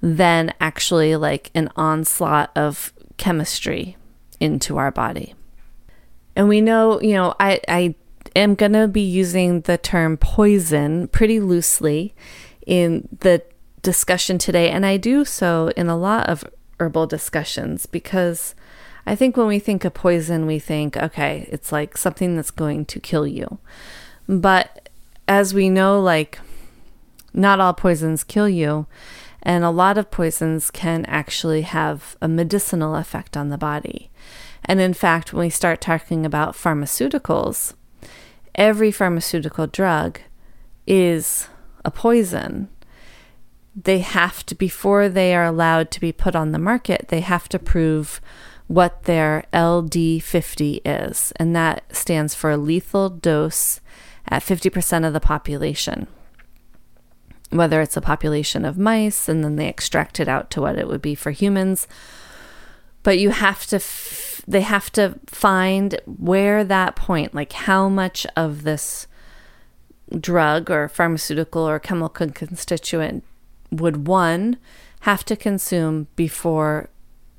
than 0.00 0.52
actually 0.60 1.16
like 1.16 1.50
an 1.54 1.70
onslaught 1.76 2.50
of 2.56 2.92
chemistry 3.16 3.96
into 4.38 4.78
our 4.78 4.90
body. 4.90 5.34
And 6.34 6.48
we 6.48 6.60
know, 6.60 7.00
you 7.00 7.12
know, 7.12 7.34
I, 7.38 7.60
I 7.68 7.94
am 8.34 8.54
going 8.54 8.72
to 8.72 8.88
be 8.88 9.02
using 9.02 9.62
the 9.62 9.76
term 9.76 10.16
poison 10.16 11.08
pretty 11.08 11.40
loosely 11.40 12.14
in 12.66 13.08
the 13.20 13.42
discussion 13.82 14.38
today. 14.38 14.70
And 14.70 14.86
I 14.86 14.96
do 14.96 15.24
so 15.24 15.70
in 15.76 15.88
a 15.88 15.96
lot 15.96 16.28
of 16.28 16.44
herbal 16.78 17.06
discussions 17.06 17.86
because 17.86 18.54
I 19.06 19.14
think 19.14 19.36
when 19.36 19.46
we 19.46 19.58
think 19.58 19.84
of 19.84 19.94
poison, 19.94 20.46
we 20.46 20.58
think, 20.58 20.96
okay, 20.96 21.48
it's 21.50 21.72
like 21.72 21.96
something 21.96 22.36
that's 22.36 22.50
going 22.50 22.86
to 22.86 23.00
kill 23.00 23.26
you. 23.26 23.58
But 24.28 24.88
as 25.26 25.52
we 25.52 25.68
know, 25.68 26.00
like, 26.00 26.38
not 27.32 27.60
all 27.60 27.74
poisons 27.74 28.24
kill 28.24 28.48
you. 28.48 28.86
And 29.42 29.64
a 29.64 29.70
lot 29.70 29.96
of 29.96 30.10
poisons 30.10 30.70
can 30.70 31.06
actually 31.06 31.62
have 31.62 32.16
a 32.20 32.28
medicinal 32.28 32.94
effect 32.94 33.36
on 33.36 33.48
the 33.48 33.58
body. 33.58 34.10
And 34.64 34.80
in 34.80 34.92
fact, 34.92 35.32
when 35.32 35.46
we 35.46 35.50
start 35.50 35.80
talking 35.80 36.26
about 36.26 36.54
pharmaceuticals, 36.54 37.74
every 38.54 38.92
pharmaceutical 38.92 39.66
drug 39.66 40.20
is 40.86 41.48
a 41.84 41.90
poison. 41.90 42.68
They 43.74 44.00
have 44.00 44.44
to, 44.46 44.54
before 44.54 45.08
they 45.08 45.34
are 45.34 45.44
allowed 45.44 45.90
to 45.92 46.00
be 46.00 46.12
put 46.12 46.36
on 46.36 46.52
the 46.52 46.58
market, 46.58 47.06
they 47.08 47.20
have 47.20 47.48
to 47.48 47.58
prove 47.58 48.20
what 48.66 49.04
their 49.04 49.44
LD50 49.54 50.82
is. 50.84 51.32
And 51.36 51.56
that 51.56 51.84
stands 51.96 52.34
for 52.34 52.56
lethal 52.56 53.08
dose 53.08 53.80
at 54.28 54.42
50% 54.42 55.06
of 55.06 55.12
the 55.14 55.20
population 55.20 56.06
whether 57.50 57.80
it's 57.80 57.96
a 57.96 58.00
population 58.00 58.64
of 58.64 58.78
mice 58.78 59.28
and 59.28 59.44
then 59.44 59.56
they 59.56 59.68
extract 59.68 60.20
it 60.20 60.28
out 60.28 60.50
to 60.50 60.60
what 60.60 60.78
it 60.78 60.88
would 60.88 61.02
be 61.02 61.14
for 61.14 61.30
humans. 61.30 61.86
But 63.02 63.18
you 63.18 63.30
have 63.30 63.66
to, 63.66 63.76
f- 63.76 64.42
they 64.46 64.60
have 64.60 64.90
to 64.92 65.18
find 65.26 66.00
where 66.06 66.64
that 66.64 66.96
point, 66.96 67.34
like 67.34 67.52
how 67.52 67.88
much 67.88 68.26
of 68.36 68.62
this 68.62 69.06
drug 70.18 70.70
or 70.70 70.88
pharmaceutical 70.88 71.68
or 71.68 71.78
chemical 71.78 72.28
constituent 72.30 73.24
would 73.70 74.06
one 74.06 74.56
have 75.00 75.24
to 75.24 75.36
consume 75.36 76.08
before 76.16 76.90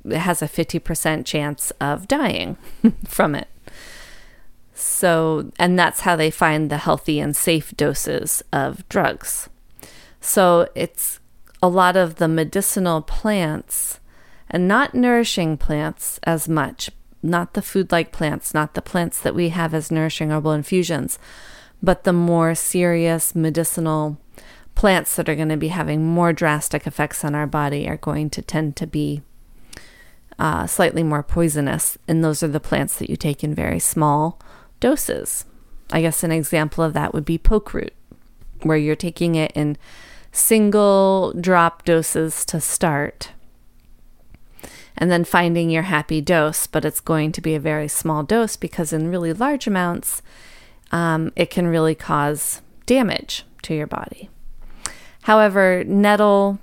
it 0.06 0.18
has 0.18 0.42
a 0.42 0.48
50% 0.48 1.26
chance 1.26 1.72
of 1.80 2.08
dying 2.08 2.58
from 3.06 3.36
it. 3.36 3.48
So, 4.74 5.52
and 5.60 5.78
that's 5.78 6.02
how 6.02 6.16
they 6.16 6.32
find 6.32 6.70
the 6.70 6.80
healthy 6.80 7.20
and 7.20 7.36
safe 7.36 7.76
doses 7.78 8.44
of 8.52 8.88
drugs. 8.90 9.48
So 10.22 10.70
it's 10.76 11.20
a 11.62 11.68
lot 11.68 11.98
of 11.98 12.16
the 12.16 12.28
medicinal 12.28 13.02
plants 13.02 14.00
and 14.50 14.68
not 14.68 14.94
nourishing 14.94 15.58
plants 15.58 16.20
as 16.24 16.48
much, 16.48 16.90
not 17.24 17.54
the 17.54 17.62
food 17.62 17.92
like 17.92 18.12
plants, 18.12 18.54
not 18.54 18.74
the 18.76 18.82
plants 18.82 19.20
that 19.20 19.36
we 19.36 19.50
have 19.50 19.74
as 19.74 19.92
nourishing 19.92 20.30
herbal 20.30 20.52
infusions, 20.52 21.18
but 21.82 22.04
the 22.04 22.14
more 22.14 22.54
serious 22.54 23.36
medicinal 23.36 24.18
plants 24.76 25.16
that 25.16 25.28
are 25.28 25.36
going 25.36 25.50
to 25.50 25.58
be 25.58 25.70
having 25.70 26.06
more 26.06 26.34
drastic 26.34 26.86
effects 26.86 27.26
on 27.26 27.36
our 27.36 27.48
body 27.48 27.88
are 27.88 27.98
going 27.98 28.30
to 28.30 28.42
tend 28.42 28.76
to 28.76 28.88
be 28.88 29.22
uh, 30.40 30.66
slightly 30.66 31.04
more 31.04 31.24
poisonous. 31.24 31.98
And 32.08 32.24
those 32.24 32.44
are 32.44 32.48
the 32.48 32.60
plants 32.60 32.98
that 32.98 33.10
you 33.10 33.16
take 33.16 33.44
in 33.44 33.54
very 33.54 33.80
small 33.80 34.40
doses. 34.80 35.46
I 35.92 36.02
guess 36.02 36.24
an 36.24 36.32
example 36.32 36.84
of 36.84 36.94
that 36.94 37.14
would 37.14 37.26
be 37.26 37.38
poke 37.38 37.74
root, 37.74 37.94
where 38.64 38.78
you're 38.78 38.96
taking 38.96 39.36
it 39.36 39.52
in 39.56 39.78
single 40.32 41.34
drop 41.40 41.84
doses 41.84 42.46
to 42.46 42.62
start 42.62 43.32
and 44.98 45.10
then 45.10 45.24
finding 45.24 45.70
your 45.70 45.84
happy 45.84 46.22
dose, 46.22 46.68
but 46.68 46.86
it's 46.86 47.00
going 47.00 47.32
to 47.32 47.42
be 47.42 47.56
a 47.56 47.60
very 47.60 47.88
small 47.88 48.24
dose 48.24 48.56
because 48.56 48.94
in 48.94 49.10
really 49.10 49.34
large 49.34 49.66
amounts, 49.66 50.22
um, 50.92 51.32
it 51.36 51.50
can 51.50 51.68
really 51.68 51.96
cause 51.96 52.62
damage 52.86 53.44
to 53.64 53.74
your 53.74 53.88
body. 53.88 54.30
However, 55.24 55.84
nettle, 55.86 56.60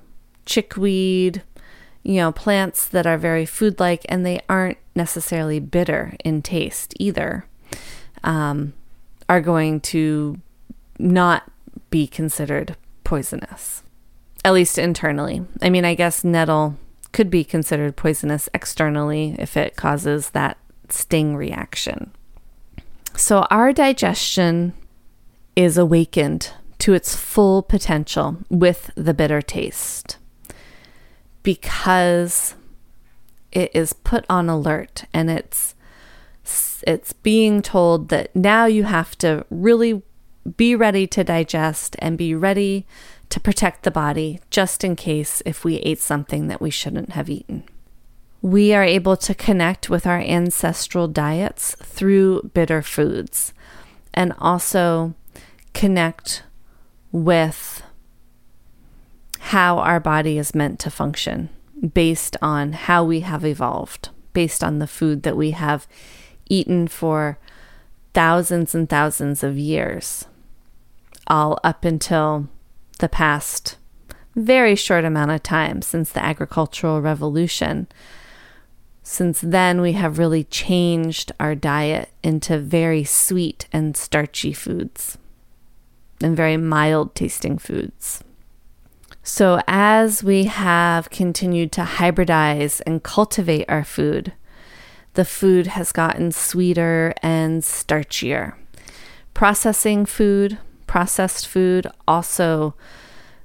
chickweed, 0.46 1.42
you 2.02 2.16
know, 2.16 2.32
plants 2.32 2.86
that 2.88 3.06
are 3.06 3.18
very 3.18 3.44
food 3.44 3.80
like 3.80 4.04
and 4.08 4.24
they 4.24 4.40
aren't 4.48 4.78
necessarily 4.94 5.60
bitter 5.60 6.14
in 6.24 6.42
taste 6.42 6.94
either, 6.98 7.44
um, 8.24 8.72
are 9.28 9.40
going 9.40 9.80
to 9.80 10.40
not 10.98 11.50
be 11.90 12.06
considered 12.06 12.76
poisonous, 13.08 13.82
at 14.44 14.52
least 14.52 14.76
internally. 14.76 15.42
I 15.62 15.70
mean, 15.70 15.86
I 15.86 15.94
guess 15.94 16.24
nettle 16.24 16.76
could 17.10 17.30
be 17.30 17.42
considered 17.42 17.96
poisonous 17.96 18.50
externally 18.52 19.34
if 19.38 19.56
it 19.56 19.76
causes 19.76 20.28
that 20.30 20.58
sting 20.90 21.34
reaction. 21.34 22.12
So, 23.16 23.46
our 23.50 23.72
digestion 23.72 24.74
is 25.56 25.78
awakened 25.78 26.52
to 26.80 26.92
its 26.92 27.16
full 27.16 27.62
potential 27.62 28.36
with 28.50 28.90
the 28.94 29.14
bitter 29.14 29.40
taste 29.40 30.18
because 31.42 32.56
it 33.52 33.70
is 33.72 33.94
put 33.94 34.26
on 34.28 34.50
alert 34.50 35.06
and 35.14 35.30
it's 35.30 35.74
it's 36.86 37.14
being 37.14 37.62
told 37.62 38.10
that 38.10 38.36
now 38.36 38.66
you 38.66 38.84
have 38.84 39.16
to 39.16 39.46
really 39.48 40.02
be 40.56 40.74
ready 40.74 41.06
to 41.08 41.24
digest 41.24 41.96
and 41.98 42.16
be 42.16 42.34
ready 42.34 42.86
to 43.30 43.40
protect 43.40 43.82
the 43.82 43.90
body 43.90 44.40
just 44.50 44.84
in 44.84 44.96
case 44.96 45.42
if 45.44 45.64
we 45.64 45.76
ate 45.76 46.00
something 46.00 46.48
that 46.48 46.60
we 46.60 46.70
shouldn't 46.70 47.10
have 47.10 47.28
eaten. 47.28 47.64
We 48.40 48.72
are 48.72 48.84
able 48.84 49.16
to 49.18 49.34
connect 49.34 49.90
with 49.90 50.06
our 50.06 50.20
ancestral 50.20 51.08
diets 51.08 51.74
through 51.82 52.50
bitter 52.54 52.82
foods 52.82 53.52
and 54.14 54.32
also 54.38 55.14
connect 55.74 56.44
with 57.10 57.82
how 59.40 59.78
our 59.78 60.00
body 60.00 60.38
is 60.38 60.54
meant 60.54 60.78
to 60.80 60.90
function 60.90 61.48
based 61.94 62.36
on 62.42 62.72
how 62.72 63.04
we 63.04 63.20
have 63.20 63.44
evolved, 63.44 64.10
based 64.32 64.64
on 64.64 64.78
the 64.78 64.86
food 64.86 65.22
that 65.22 65.36
we 65.36 65.52
have 65.52 65.86
eaten 66.48 66.88
for 66.88 67.38
thousands 68.14 68.74
and 68.74 68.88
thousands 68.88 69.44
of 69.44 69.56
years, 69.56 70.26
all 71.28 71.58
up 71.62 71.84
until 71.84 72.48
the 72.98 73.08
past 73.08 73.76
very 74.38 74.76
short 74.76 75.04
amount 75.04 75.30
of 75.30 75.42
time 75.42 75.82
since 75.82 76.12
the 76.12 76.24
agricultural 76.24 77.00
revolution. 77.00 77.88
Since 79.02 79.40
then, 79.40 79.80
we 79.80 79.92
have 79.92 80.18
really 80.18 80.44
changed 80.44 81.32
our 81.40 81.54
diet 81.54 82.10
into 82.22 82.58
very 82.58 83.04
sweet 83.04 83.66
and 83.72 83.96
starchy 83.96 84.52
foods 84.52 85.18
and 86.22 86.36
very 86.36 86.56
mild 86.56 87.14
tasting 87.14 87.58
foods. 87.58 88.22
So, 89.22 89.60
as 89.66 90.22
we 90.22 90.44
have 90.44 91.10
continued 91.10 91.72
to 91.72 91.82
hybridize 91.82 92.80
and 92.86 93.02
cultivate 93.02 93.66
our 93.68 93.84
food, 93.84 94.32
the 95.14 95.24
food 95.24 95.68
has 95.68 95.92
gotten 95.92 96.32
sweeter 96.32 97.12
and 97.22 97.62
starchier. 97.62 98.54
Processing 99.34 100.06
food, 100.06 100.58
processed 100.88 101.46
food, 101.46 101.86
also 102.08 102.74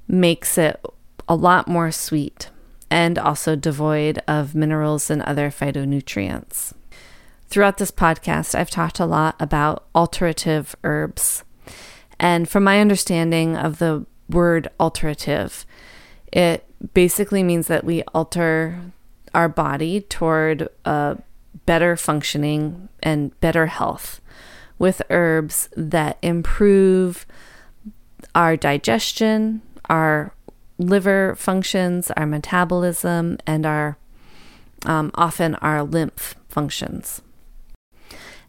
makes 0.08 0.58
it 0.58 0.84
a 1.30 1.36
lot 1.36 1.68
more 1.68 1.92
sweet 1.92 2.50
and 2.90 3.18
also 3.18 3.56
devoid 3.56 4.22
of 4.28 4.56
minerals 4.56 5.10
and 5.10 5.22
other 5.22 5.50
phytonutrients. 5.50 6.74
Throughout 7.48 7.78
this 7.78 7.92
podcast, 7.92 8.56
I've 8.56 8.70
talked 8.70 9.00
a 9.00 9.06
lot 9.06 9.36
about 9.40 9.86
alterative 9.94 10.76
herbs. 10.84 11.44
And 12.20 12.50
from 12.50 12.64
my 12.64 12.80
understanding 12.80 13.56
of 13.56 13.80
the 13.80 14.06
word 14.30 14.70
alterative, 14.80 15.66
it 16.32 16.66
basically 16.94 17.44
means 17.44 17.68
that 17.68 17.84
we 17.84 18.02
alter 18.14 18.80
our 19.34 19.50
body 19.50 20.02
toward 20.02 20.68
a 20.86 21.18
better 21.66 21.96
functioning 21.96 22.90
and 23.02 23.40
better 23.40 23.68
health 23.68 24.20
with 24.78 25.02
herbs 25.10 25.70
that 25.76 26.18
improve 26.22 27.26
our 28.36 28.58
digestion, 28.58 29.62
our 29.90 30.34
liver 30.78 31.36
functions, 31.36 32.12
our 32.12 32.26
metabolism, 32.26 33.38
and 33.46 33.66
our 33.66 33.98
um, 34.86 35.12
often 35.16 35.56
our 35.56 35.84
lymph 35.84 36.36
functions. 36.50 37.22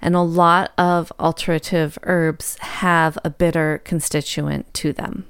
And 0.00 0.14
a 0.14 0.20
lot 0.20 0.72
of 0.76 1.12
alterative 1.18 1.98
herbs 2.02 2.58
have 2.58 3.16
a 3.24 3.30
bitter 3.30 3.80
constituent 3.84 4.72
to 4.74 4.92
them. 4.92 5.26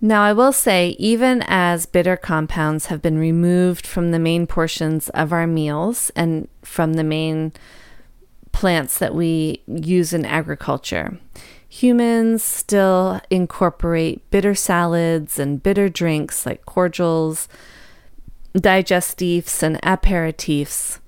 Now, 0.00 0.24
I 0.24 0.32
will 0.32 0.52
say, 0.52 0.96
even 0.98 1.44
as 1.46 1.86
bitter 1.86 2.16
compounds 2.16 2.86
have 2.86 3.02
been 3.02 3.18
removed 3.18 3.86
from 3.86 4.10
the 4.10 4.18
main 4.18 4.46
portions 4.46 5.08
of 5.10 5.32
our 5.32 5.46
meals 5.46 6.10
and 6.16 6.48
from 6.62 6.94
the 6.94 7.04
main 7.04 7.52
plants 8.52 8.98
that 8.98 9.14
we 9.14 9.62
use 9.66 10.12
in 10.12 10.24
agriculture, 10.24 11.18
humans 11.68 12.42
still 12.42 13.20
incorporate 13.30 14.28
bitter 14.30 14.54
salads 14.54 15.38
and 15.38 15.62
bitter 15.62 15.88
drinks 15.88 16.46
like 16.46 16.64
cordials, 16.66 17.48
digestifs, 18.54 19.62
and 19.62 19.80
aperitifs 19.82 20.98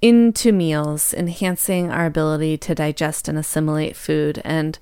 into 0.00 0.52
meals, 0.52 1.12
enhancing 1.12 1.90
our 1.90 2.06
ability 2.06 2.56
to 2.56 2.74
digest 2.74 3.28
and 3.28 3.36
assimilate 3.36 3.96
food. 3.96 4.40
And 4.44 4.78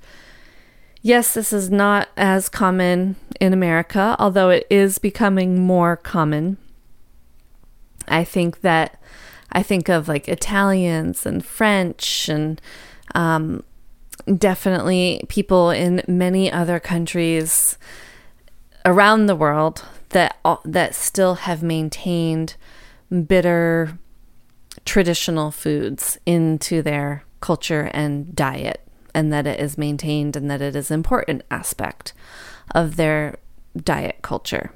Yes, 1.06 1.34
this 1.34 1.52
is 1.52 1.70
not 1.70 2.08
as 2.16 2.48
common 2.48 3.14
in 3.40 3.52
America, 3.52 4.16
although 4.18 4.50
it 4.50 4.66
is 4.68 4.98
becoming 4.98 5.64
more 5.64 5.96
common. 5.96 6.56
I 8.08 8.24
think 8.24 8.62
that 8.62 9.00
I 9.52 9.62
think 9.62 9.88
of 9.88 10.08
like 10.08 10.28
Italians 10.28 11.24
and 11.24 11.44
French 11.44 12.28
and 12.28 12.60
um, 13.14 13.62
definitely 14.36 15.22
people 15.28 15.70
in 15.70 16.02
many 16.08 16.50
other 16.50 16.80
countries 16.80 17.78
around 18.84 19.26
the 19.26 19.36
world 19.36 19.84
that 20.10 20.38
that 20.64 20.94
still 20.94 21.34
have 21.34 21.62
maintained 21.62 22.56
bitter 23.26 23.98
traditional 24.84 25.50
foods 25.50 26.18
into 26.26 26.82
their 26.82 27.24
culture 27.40 27.90
and 27.92 28.34
diet 28.34 28.80
and 29.14 29.32
that 29.32 29.46
it 29.46 29.58
is 29.58 29.78
maintained 29.78 30.36
and 30.36 30.50
that 30.50 30.60
it 30.60 30.76
is 30.76 30.90
an 30.90 30.94
important 30.94 31.42
aspect 31.50 32.12
of 32.74 32.96
their 32.96 33.36
diet 33.76 34.18
culture. 34.22 34.72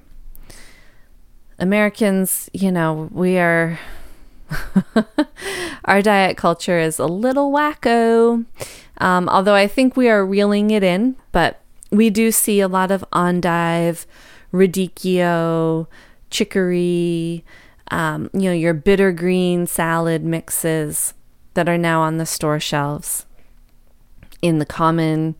Americans, 1.58 2.48
you 2.52 2.72
know, 2.72 3.08
we 3.12 3.38
are 3.38 3.78
our 5.84 6.02
diet 6.02 6.36
culture 6.36 6.78
is 6.78 6.98
a 6.98 7.06
little 7.06 7.50
wacko. 7.52 8.44
Um, 8.98 9.28
although 9.28 9.54
I 9.54 9.66
think 9.66 9.96
we 9.96 10.08
are 10.08 10.24
reeling 10.24 10.70
it 10.70 10.82
in, 10.82 11.16
but 11.32 11.60
we 11.90 12.10
do 12.10 12.30
see 12.30 12.60
a 12.60 12.68
lot 12.68 12.90
of 12.90 13.04
endive, 13.12 14.06
radicchio, 14.52 15.86
chicory, 16.30 17.44
um, 17.90 18.30
you 18.32 18.42
know, 18.42 18.52
your 18.52 18.74
bitter 18.74 19.12
green 19.12 19.66
salad 19.66 20.22
mixes 20.24 21.14
that 21.54 21.68
are 21.68 21.78
now 21.78 22.02
on 22.02 22.18
the 22.18 22.26
store 22.26 22.60
shelves 22.60 23.26
in 24.42 24.58
the 24.58 24.66
common 24.66 25.34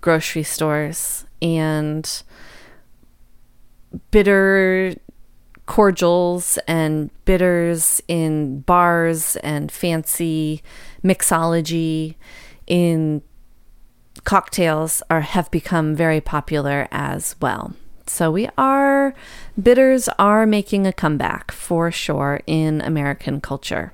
grocery 0.00 0.42
stores 0.42 1.26
and 1.42 2.22
bitter 4.10 4.94
cordials 5.70 6.58
and 6.66 7.10
bitters 7.24 8.02
in 8.08 8.58
bars 8.62 9.36
and 9.36 9.70
fancy 9.70 10.60
mixology 11.04 12.16
in 12.66 13.22
cocktails 14.24 15.00
are 15.08 15.20
have 15.20 15.48
become 15.52 15.94
very 15.94 16.20
popular 16.20 16.88
as 16.90 17.36
well. 17.40 17.72
So 18.08 18.32
we 18.32 18.48
are 18.58 19.14
bitters 19.62 20.08
are 20.18 20.44
making 20.44 20.88
a 20.88 20.92
comeback 20.92 21.52
for 21.52 21.92
sure 21.92 22.40
in 22.48 22.80
American 22.80 23.40
culture. 23.40 23.92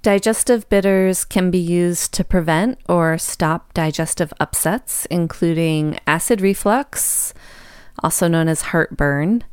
Digestive 0.00 0.66
bitters 0.70 1.26
can 1.26 1.50
be 1.50 1.58
used 1.58 2.14
to 2.14 2.24
prevent 2.24 2.78
or 2.88 3.18
stop 3.18 3.74
digestive 3.74 4.32
upsets, 4.40 5.04
including 5.10 5.98
acid 6.06 6.40
reflux, 6.40 7.34
also 8.02 8.28
known 8.28 8.48
as 8.48 8.62
heartburn, 8.72 9.44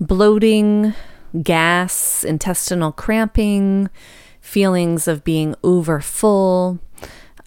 bloating, 0.00 0.94
gas, 1.42 2.24
intestinal 2.24 2.92
cramping, 2.92 3.88
feelings 4.40 5.08
of 5.08 5.24
being 5.24 5.54
over 5.62 6.00
full, 6.00 6.78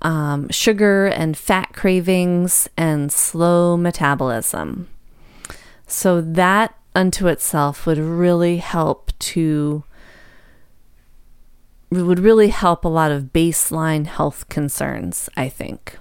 um, 0.02 0.50
sugar 0.50 1.08
and 1.08 1.38
fat 1.38 1.74
cravings, 1.74 2.70
and 2.78 3.12
slow 3.12 3.78
metabolism. 3.78 4.88
So, 5.88 6.22
that 6.22 6.76
unto 6.96 7.28
itself 7.28 7.86
would 7.86 7.98
really 7.98 8.58
help 8.58 9.12
to 9.20 9.84
would 11.92 12.20
really 12.20 12.50
help 12.50 12.86
a 12.86 12.90
lot 12.90 13.12
of 13.12 13.34
baseline 13.34 14.06
health 14.06 14.48
concerns, 14.50 15.28
I 15.36 15.50
think. 15.50 15.98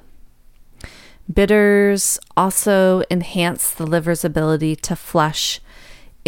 Bitters 1.32 2.18
also 2.36 3.02
enhance 3.10 3.70
the 3.70 3.86
liver's 3.86 4.24
ability 4.24 4.76
to 4.76 4.96
flush 4.96 5.60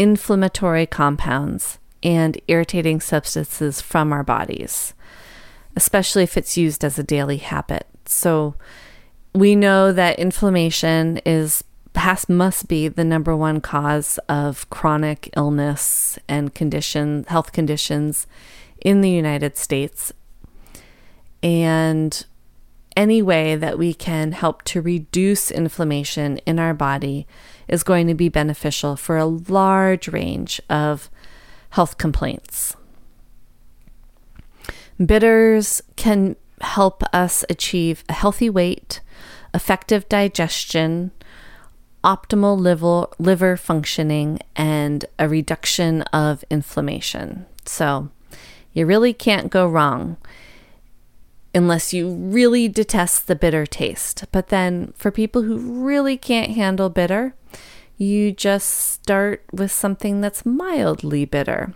inflammatory 0.00 0.86
compounds 0.86 1.78
and 2.02 2.40
irritating 2.48 3.02
substances 3.02 3.82
from 3.82 4.14
our 4.14 4.24
bodies, 4.24 4.94
especially 5.76 6.22
if 6.22 6.38
it's 6.38 6.56
used 6.56 6.82
as 6.82 6.98
a 6.98 7.02
daily 7.02 7.36
habit. 7.36 7.86
So 8.06 8.54
we 9.34 9.54
know 9.54 9.92
that 9.92 10.18
inflammation 10.18 11.18
is 11.26 11.62
has 11.94 12.30
must 12.30 12.66
be 12.66 12.88
the 12.88 13.04
number 13.04 13.36
one 13.36 13.60
cause 13.60 14.18
of 14.26 14.70
chronic 14.70 15.28
illness 15.36 16.18
and 16.28 16.54
condition 16.54 17.26
health 17.28 17.52
conditions 17.52 18.26
in 18.80 19.02
the 19.02 19.10
United 19.10 19.58
States. 19.58 20.14
And 21.42 22.24
any 22.96 23.20
way 23.20 23.54
that 23.54 23.78
we 23.78 23.92
can 23.92 24.32
help 24.32 24.62
to 24.62 24.80
reduce 24.80 25.50
inflammation 25.50 26.38
in 26.38 26.58
our 26.58 26.72
body 26.72 27.26
is 27.70 27.82
going 27.82 28.06
to 28.08 28.14
be 28.14 28.28
beneficial 28.28 28.96
for 28.96 29.16
a 29.16 29.24
large 29.24 30.08
range 30.08 30.60
of 30.68 31.08
health 31.70 31.96
complaints. 31.96 32.76
Bitters 35.04 35.80
can 35.96 36.36
help 36.60 37.02
us 37.14 37.44
achieve 37.48 38.04
a 38.08 38.12
healthy 38.12 38.50
weight, 38.50 39.00
effective 39.54 40.08
digestion, 40.08 41.12
optimal 42.04 42.58
liver, 42.58 43.06
liver 43.18 43.56
functioning, 43.56 44.40
and 44.56 45.06
a 45.18 45.28
reduction 45.28 46.02
of 46.02 46.44
inflammation. 46.50 47.46
So, 47.64 48.10
you 48.72 48.84
really 48.84 49.12
can't 49.12 49.50
go 49.50 49.66
wrong 49.66 50.16
unless 51.54 51.92
you 51.92 52.10
really 52.10 52.68
detest 52.68 53.26
the 53.26 53.34
bitter 53.34 53.66
taste. 53.66 54.24
But 54.32 54.48
then, 54.48 54.92
for 54.96 55.10
people 55.10 55.42
who 55.42 55.58
really 55.84 56.16
can't 56.16 56.52
handle 56.52 56.90
bitter, 56.90 57.34
you 58.00 58.32
just 58.32 58.66
start 58.66 59.44
with 59.52 59.70
something 59.70 60.22
that's 60.22 60.46
mildly 60.46 61.26
bitter. 61.26 61.74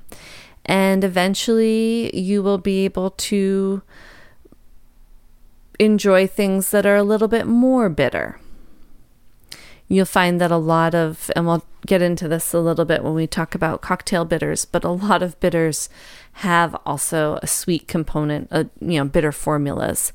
And 0.65 1.05
eventually, 1.05 2.19
you 2.19 2.43
will 2.43 2.57
be 2.57 2.87
able 2.87 3.11
to 3.11 3.83
enjoy 5.79 6.27
things 6.27 6.71
that 6.71 6.87
are 6.87 6.97
a 6.97 7.03
little 7.03 7.29
bit 7.29 7.47
more 7.47 7.91
bitter. 7.91 8.41
You'll 9.87 10.07
find 10.07 10.41
that 10.41 10.51
a 10.51 10.57
lot 10.57 10.95
of, 10.95 11.31
and 11.37 11.47
we'll 11.47 11.67
get 11.87 12.01
into 12.01 12.27
this 12.27 12.55
a 12.55 12.59
little 12.59 12.87
bit 12.87 13.05
when 13.05 13.13
we 13.13 13.27
talk 13.27 13.55
about 13.55 13.83
cocktail 13.83 14.25
bitters, 14.25 14.65
but 14.65 14.83
a 14.83 14.89
lot 14.89 15.23
of 15.23 15.39
bitters 15.41 15.91
have 16.35 16.75
also 16.87 17.39
a 17.43 17.47
sweet 17.47 17.87
component, 17.87 18.49
uh, 18.51 18.65
you 18.81 18.99
know, 18.99 19.05
bitter 19.05 19.31
formulas 19.31 20.15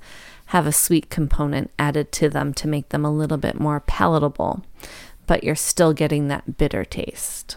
have 0.49 0.65
a 0.65 0.71
sweet 0.71 1.11
component 1.11 1.69
added 1.77 2.11
to 2.11 2.27
them 2.27 2.55
to 2.55 2.67
make 2.67 2.89
them 2.89 3.05
a 3.05 3.11
little 3.11 3.37
bit 3.37 3.59
more 3.59 3.79
palatable, 3.81 4.65
but 5.29 5.43
you're 5.43 5.53
still 5.53 5.93
getting 5.93 6.27
that 6.27 6.57
bitter 6.57 6.83
taste. 6.83 7.55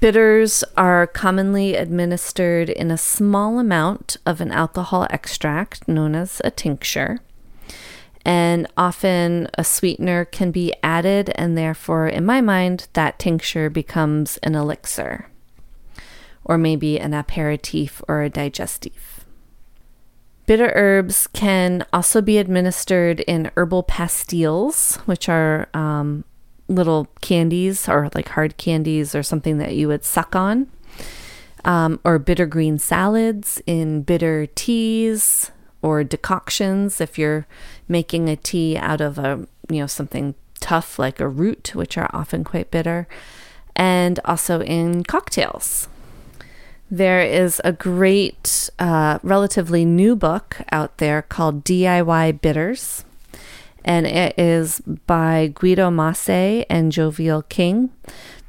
Bitters 0.00 0.64
are 0.78 1.06
commonly 1.06 1.74
administered 1.74 2.70
in 2.70 2.90
a 2.90 2.96
small 2.96 3.58
amount 3.58 4.16
of 4.24 4.40
an 4.40 4.50
alcohol 4.50 5.06
extract 5.10 5.86
known 5.86 6.14
as 6.14 6.40
a 6.42 6.50
tincture. 6.50 7.18
And 8.24 8.66
often 8.78 9.46
a 9.58 9.62
sweetener 9.62 10.24
can 10.24 10.52
be 10.52 10.72
added, 10.82 11.30
and 11.34 11.58
therefore, 11.58 12.08
in 12.08 12.24
my 12.24 12.40
mind, 12.40 12.88
that 12.94 13.18
tincture 13.18 13.68
becomes 13.68 14.38
an 14.38 14.54
elixir 14.54 15.28
or 16.44 16.56
maybe 16.56 16.98
an 16.98 17.12
aperitif 17.12 18.00
or 18.08 18.22
a 18.22 18.30
digestif. 18.30 19.26
Bitter 20.46 20.72
herbs 20.74 21.26
can 21.26 21.84
also 21.92 22.22
be 22.22 22.38
administered 22.38 23.20
in 23.20 23.50
herbal 23.54 23.82
pastilles, 23.82 24.96
which 25.04 25.28
are 25.28 25.68
um, 25.74 26.24
little 26.74 27.08
candies 27.20 27.88
or 27.88 28.10
like 28.14 28.28
hard 28.30 28.56
candies 28.56 29.14
or 29.14 29.22
something 29.22 29.58
that 29.58 29.74
you 29.74 29.88
would 29.88 30.04
suck 30.04 30.34
on, 30.34 30.70
um, 31.64 32.00
or 32.04 32.18
bitter 32.18 32.46
green 32.46 32.78
salads 32.78 33.62
in 33.66 34.02
bitter 34.02 34.46
teas 34.46 35.50
or 35.80 36.04
decoctions 36.04 37.00
if 37.00 37.18
you're 37.18 37.46
making 37.88 38.28
a 38.28 38.36
tea 38.36 38.76
out 38.76 39.00
of 39.00 39.18
a 39.18 39.46
you 39.68 39.78
know 39.80 39.86
something 39.86 40.34
tough 40.60 40.98
like 40.98 41.20
a 41.20 41.28
root, 41.28 41.72
which 41.74 41.98
are 41.98 42.08
often 42.12 42.44
quite 42.44 42.70
bitter, 42.70 43.06
and 43.76 44.18
also 44.24 44.62
in 44.62 45.04
cocktails. 45.04 45.88
There 46.90 47.22
is 47.22 47.60
a 47.64 47.72
great, 47.72 48.68
uh, 48.78 49.18
relatively 49.22 49.84
new 49.84 50.14
book 50.14 50.58
out 50.70 50.98
there 50.98 51.22
called 51.22 51.64
DIY 51.64 52.40
Bitters, 52.42 53.04
and 53.84 54.06
it 54.06 54.38
is 54.38 54.80
by 55.06 55.52
Guido 55.54 55.90
Masé 55.90 56.64
and 56.68 56.92
Jovial 56.92 57.42
King, 57.42 57.90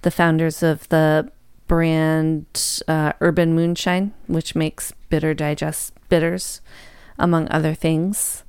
the 0.01 0.11
founders 0.11 0.63
of 0.63 0.87
the 0.89 1.31
brand 1.67 2.45
uh, 2.87 3.13
Urban 3.21 3.55
Moonshine, 3.55 4.13
which 4.27 4.55
makes 4.55 4.93
bitter 5.09 5.33
digest 5.33 5.93
bitters, 6.09 6.61
among 7.17 7.47
other 7.49 7.73
things. 7.73 8.43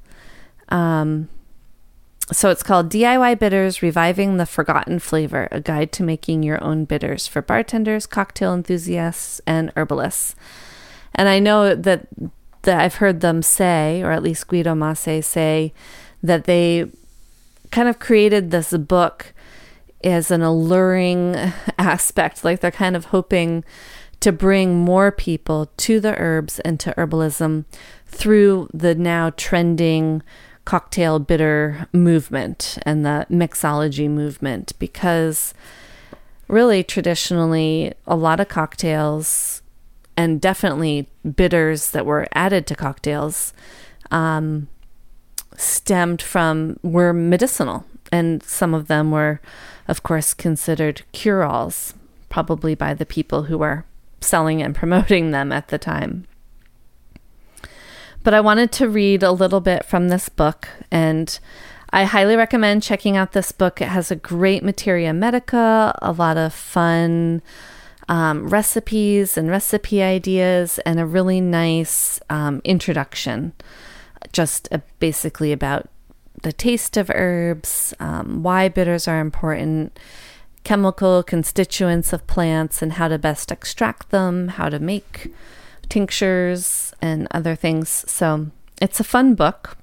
Um, 0.68 1.28
so 2.32 2.50
it's 2.50 2.62
called 2.62 2.90
DIY 2.90 3.38
Bitters 3.38 3.82
Reviving 3.82 4.38
the 4.38 4.46
Forgotten 4.46 4.98
Flavor, 4.98 5.46
a 5.50 5.60
guide 5.60 5.92
to 5.92 6.02
making 6.02 6.42
your 6.42 6.62
own 6.64 6.86
bitters 6.86 7.26
for 7.26 7.42
bartenders, 7.42 8.06
cocktail 8.06 8.54
enthusiasts, 8.54 9.40
and 9.46 9.70
herbalists. 9.76 10.34
And 11.14 11.28
I 11.28 11.38
know 11.38 11.74
that 11.74 12.06
that 12.62 12.80
I've 12.80 12.96
heard 12.96 13.20
them 13.20 13.42
say, 13.42 14.02
or 14.02 14.10
at 14.10 14.22
least 14.22 14.48
Guido 14.48 14.74
Masé 14.74 15.22
say, 15.22 15.72
that 16.24 16.44
they 16.44 16.90
kind 17.70 17.86
of 17.86 17.98
created 17.98 18.50
this 18.50 18.72
book 18.72 19.34
as 20.02 20.30
an 20.30 20.42
alluring 20.42 21.34
aspect. 21.78 22.44
Like 22.44 22.60
they're 22.60 22.70
kind 22.70 22.96
of 22.96 23.06
hoping 23.06 23.62
to 24.20 24.32
bring 24.32 24.74
more 24.74 25.12
people 25.12 25.70
to 25.76 26.00
the 26.00 26.18
herbs 26.18 26.58
and 26.60 26.80
to 26.80 26.94
herbalism 26.96 27.66
through 28.06 28.70
the 28.72 28.94
now 28.94 29.30
trending 29.36 30.22
cocktail 30.64 31.18
bitter 31.18 31.86
movement 31.92 32.78
and 32.86 33.04
the 33.04 33.26
mixology 33.30 34.08
movement 34.08 34.72
because 34.78 35.52
really 36.48 36.82
traditionally 36.82 37.92
a 38.06 38.16
lot 38.16 38.40
of 38.40 38.48
cocktails 38.48 39.60
and 40.16 40.40
definitely 40.40 41.06
bitters 41.36 41.90
that 41.90 42.06
were 42.06 42.26
added 42.32 42.66
to 42.66 42.74
cocktails 42.74 43.52
um, 44.10 44.68
stemmed 45.56 46.22
from 46.22 46.78
were 46.82 47.12
medicinal. 47.12 47.84
And 48.12 48.42
some 48.42 48.74
of 48.74 48.86
them 48.86 49.10
were 49.10 49.40
of 49.88 50.02
course 50.02 50.34
considered 50.34 51.02
cure-alls 51.12 51.94
probably 52.28 52.74
by 52.74 52.94
the 52.94 53.06
people 53.06 53.44
who 53.44 53.58
were 53.58 53.84
selling 54.20 54.62
and 54.62 54.74
promoting 54.74 55.30
them 55.30 55.52
at 55.52 55.68
the 55.68 55.78
time. 55.78 56.26
But 58.22 58.34
I 58.34 58.40
wanted 58.40 58.72
to 58.72 58.88
read 58.88 59.22
a 59.22 59.30
little 59.30 59.60
bit 59.60 59.84
from 59.84 60.08
this 60.08 60.30
book, 60.30 60.68
and 60.90 61.38
I 61.90 62.04
highly 62.04 62.36
recommend 62.36 62.82
checking 62.82 63.18
out 63.18 63.32
this 63.32 63.52
book. 63.52 63.82
It 63.82 63.88
has 63.88 64.10
a 64.10 64.16
great 64.16 64.64
materia 64.64 65.12
medica, 65.12 65.96
a 66.00 66.12
lot 66.12 66.38
of 66.38 66.54
fun 66.54 67.42
um, 68.08 68.48
recipes 68.48 69.36
and 69.36 69.50
recipe 69.50 70.02
ideas, 70.02 70.78
and 70.80 70.98
a 70.98 71.06
really 71.06 71.40
nice 71.40 72.18
um, 72.30 72.62
introduction, 72.64 73.52
just 74.34 74.68
uh, 74.70 74.78
basically 74.98 75.52
about 75.52 75.88
the 76.42 76.52
taste 76.52 76.98
of 76.98 77.10
herbs, 77.14 77.94
um, 78.00 78.42
why 78.42 78.68
bitters 78.68 79.08
are 79.08 79.20
important, 79.20 79.98
chemical 80.64 81.22
constituents 81.22 82.12
of 82.12 82.26
plants, 82.26 82.82
and 82.82 82.94
how 82.94 83.08
to 83.08 83.18
best 83.18 83.50
extract 83.50 84.10
them, 84.10 84.48
how 84.48 84.68
to 84.68 84.78
make 84.78 85.32
tinctures 85.88 86.92
and 87.00 87.26
other 87.30 87.54
things. 87.54 88.04
So 88.10 88.50
it's 88.82 89.00
a 89.00 89.04
fun 89.04 89.34
book. 89.34 89.78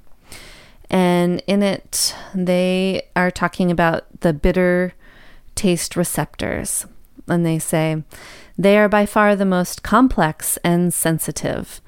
And 0.90 1.42
in 1.48 1.64
it, 1.64 2.14
they 2.36 3.04
are 3.16 3.32
talking 3.32 3.72
about 3.72 4.06
the 4.20 4.34
bitter 4.34 4.94
taste 5.56 5.96
receptors. 5.96 6.86
And 7.28 7.46
they 7.46 7.60
say 7.60 8.04
they 8.58 8.78
are 8.78 8.90
by 8.90 9.06
far 9.06 9.36
the 9.36 9.46
most 9.46 9.84
complex 9.84 10.58
and 10.58 10.94
sensitive. 10.94 11.82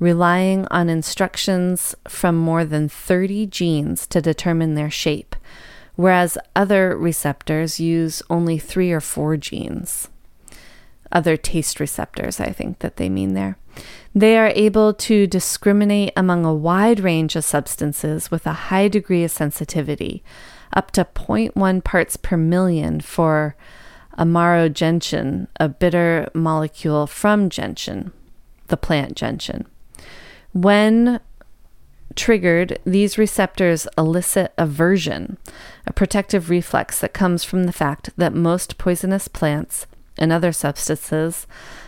Relying 0.00 0.66
on 0.70 0.88
instructions 0.88 1.94
from 2.08 2.36
more 2.36 2.64
than 2.64 2.88
30 2.88 3.46
genes 3.46 4.06
to 4.08 4.20
determine 4.20 4.74
their 4.74 4.90
shape, 4.90 5.36
whereas 5.94 6.36
other 6.56 6.96
receptors 6.96 7.78
use 7.78 8.22
only 8.30 8.58
three 8.58 8.90
or 8.90 9.00
four 9.00 9.36
genes. 9.36 10.08
Other 11.12 11.36
taste 11.36 11.78
receptors, 11.80 12.40
I 12.40 12.50
think 12.50 12.78
that 12.78 12.96
they 12.96 13.08
mean 13.08 13.34
there. 13.34 13.58
They 14.14 14.38
are 14.38 14.52
able 14.54 14.94
to 14.94 15.26
discriminate 15.26 16.12
among 16.16 16.44
a 16.44 16.54
wide 16.54 17.00
range 17.00 17.36
of 17.36 17.44
substances 17.44 18.30
with 18.30 18.46
a 18.46 18.52
high 18.52 18.88
degree 18.88 19.22
of 19.24 19.30
sensitivity, 19.30 20.24
up 20.74 20.92
to 20.92 21.04
0.1 21.04 21.84
parts 21.84 22.16
per 22.16 22.36
million 22.36 23.00
for 23.00 23.56
amarogentin, 24.18 25.48
a 25.58 25.68
bitter 25.68 26.28
molecule 26.32 27.06
from 27.06 27.50
gentian, 27.50 28.12
the 28.68 28.76
plant 28.76 29.16
gentian. 29.16 29.66
When 30.52 31.20
triggered, 32.16 32.78
these 32.84 33.18
receptors 33.18 33.86
elicit 33.96 34.52
aversion, 34.58 35.38
a 35.86 35.92
protective 35.92 36.50
reflex 36.50 36.98
that 37.00 37.14
comes 37.14 37.44
from 37.44 37.64
the 37.64 37.72
fact 37.72 38.10
that 38.16 38.34
most 38.34 38.78
poisonous 38.78 39.28
plants 39.28 39.86
and 40.18 40.32
other 40.32 40.52
substances, 40.52 41.46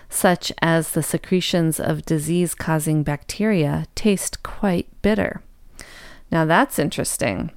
such 0.09 0.53
as 0.63 0.91
the 0.91 1.03
secretions 1.03 1.81
of 1.81 2.07
disease 2.07 2.55
causing 2.55 3.03
bacteria, 3.03 3.87
taste 3.95 4.43
quite 4.43 4.87
bitter. 5.03 5.43
Now 6.31 6.45
that's 6.45 6.79
interesting. 6.79 7.51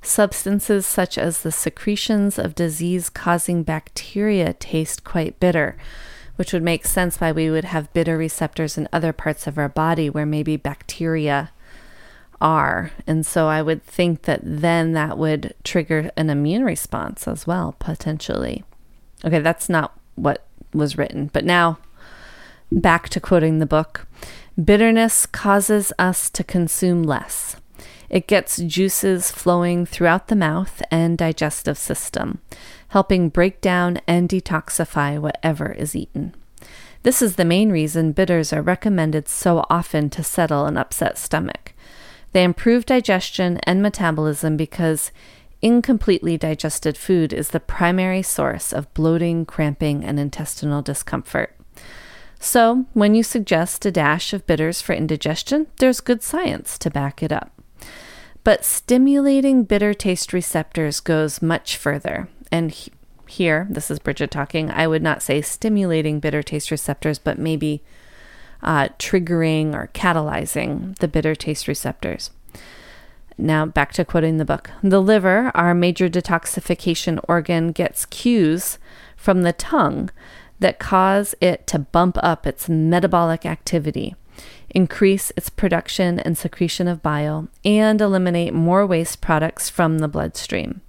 Substances 0.00 0.86
such 0.86 1.18
as 1.18 1.42
the 1.42 1.50
secretions 1.50 2.38
of 2.38 2.54
disease 2.54 3.08
causing 3.08 3.64
bacteria 3.64 4.52
taste 4.54 5.02
quite 5.02 5.40
bitter 5.40 5.76
which 6.36 6.52
would 6.52 6.62
make 6.62 6.86
sense 6.86 7.20
why 7.20 7.32
we 7.32 7.50
would 7.50 7.64
have 7.64 7.92
bitter 7.92 8.16
receptors 8.16 8.78
in 8.78 8.88
other 8.92 9.12
parts 9.12 9.46
of 9.46 9.58
our 9.58 9.68
body 9.68 10.08
where 10.08 10.26
maybe 10.26 10.56
bacteria 10.56 11.50
are. 12.40 12.92
And 13.06 13.24
so 13.24 13.48
I 13.48 13.62
would 13.62 13.82
think 13.82 14.22
that 14.22 14.40
then 14.42 14.92
that 14.92 15.18
would 15.18 15.54
trigger 15.64 16.10
an 16.16 16.30
immune 16.30 16.64
response 16.64 17.26
as 17.26 17.46
well, 17.46 17.74
potentially. 17.78 18.64
Okay, 19.24 19.40
that's 19.40 19.68
not 19.68 19.98
what 20.14 20.46
was 20.72 20.98
written. 20.98 21.30
But 21.32 21.44
now 21.44 21.78
back 22.70 23.08
to 23.10 23.20
quoting 23.20 23.58
the 23.58 23.66
book 23.66 24.06
bitterness 24.62 25.26
causes 25.26 25.92
us 25.98 26.30
to 26.30 26.42
consume 26.42 27.02
less. 27.02 27.56
It 28.08 28.26
gets 28.26 28.58
juices 28.58 29.30
flowing 29.30 29.84
throughout 29.84 30.28
the 30.28 30.36
mouth 30.36 30.80
and 30.90 31.18
digestive 31.18 31.76
system 31.76 32.40
helping 32.96 33.28
break 33.28 33.60
down 33.60 34.00
and 34.06 34.26
detoxify 34.26 35.20
whatever 35.20 35.70
is 35.70 35.94
eaten. 35.94 36.34
This 37.02 37.20
is 37.20 37.36
the 37.36 37.44
main 37.44 37.70
reason 37.70 38.12
bitters 38.12 38.54
are 38.54 38.62
recommended 38.62 39.28
so 39.28 39.66
often 39.68 40.08
to 40.08 40.22
settle 40.22 40.64
an 40.64 40.78
upset 40.78 41.18
stomach. 41.18 41.74
They 42.32 42.42
improve 42.42 42.86
digestion 42.86 43.60
and 43.64 43.82
metabolism 43.82 44.56
because 44.56 45.12
incompletely 45.60 46.38
digested 46.38 46.96
food 46.96 47.34
is 47.34 47.50
the 47.50 47.60
primary 47.60 48.22
source 48.22 48.72
of 48.72 48.94
bloating, 48.94 49.44
cramping, 49.44 50.02
and 50.02 50.18
intestinal 50.18 50.80
discomfort. 50.80 51.54
So, 52.40 52.86
when 52.94 53.14
you 53.14 53.22
suggest 53.22 53.84
a 53.84 53.90
dash 53.90 54.32
of 54.32 54.46
bitters 54.46 54.80
for 54.80 54.94
indigestion, 54.94 55.66
there's 55.80 56.00
good 56.00 56.22
science 56.22 56.78
to 56.78 56.88
back 56.88 57.22
it 57.22 57.30
up. 57.30 57.52
But 58.42 58.64
stimulating 58.64 59.64
bitter 59.64 59.92
taste 59.92 60.32
receptors 60.32 61.00
goes 61.00 61.42
much 61.42 61.76
further 61.76 62.30
and 62.50 62.70
he, 62.70 62.92
here, 63.26 63.66
this 63.70 63.90
is 63.90 63.98
Bridget 63.98 64.30
talking, 64.30 64.70
I 64.70 64.86
would 64.86 65.02
not 65.02 65.22
say 65.22 65.42
stimulating 65.42 66.20
bitter 66.20 66.42
taste 66.42 66.70
receptors, 66.70 67.18
but 67.18 67.38
maybe 67.38 67.82
uh, 68.62 68.88
triggering 68.98 69.74
or 69.74 69.90
catalyzing 69.94 70.96
the 70.98 71.08
bitter 71.08 71.34
taste 71.34 71.68
receptors. 71.68 72.30
Now, 73.38 73.66
back 73.66 73.92
to 73.94 74.04
quoting 74.04 74.38
the 74.38 74.44
book. 74.44 74.70
The 74.82 75.02
liver, 75.02 75.50
our 75.54 75.74
major 75.74 76.08
detoxification 76.08 77.20
organ, 77.28 77.72
gets 77.72 78.06
cues 78.06 78.78
from 79.16 79.42
the 79.42 79.52
tongue 79.52 80.10
that 80.58 80.78
cause 80.78 81.34
it 81.40 81.66
to 81.66 81.78
bump 81.78 82.16
up 82.22 82.46
its 82.46 82.68
metabolic 82.68 83.44
activity, 83.44 84.16
increase 84.70 85.32
its 85.36 85.50
production 85.50 86.18
and 86.20 86.38
secretion 86.38 86.88
of 86.88 87.02
bile, 87.02 87.48
and 87.62 88.00
eliminate 88.00 88.54
more 88.54 88.86
waste 88.86 89.20
products 89.20 89.68
from 89.68 89.98
the 89.98 90.08
bloodstream. 90.08 90.80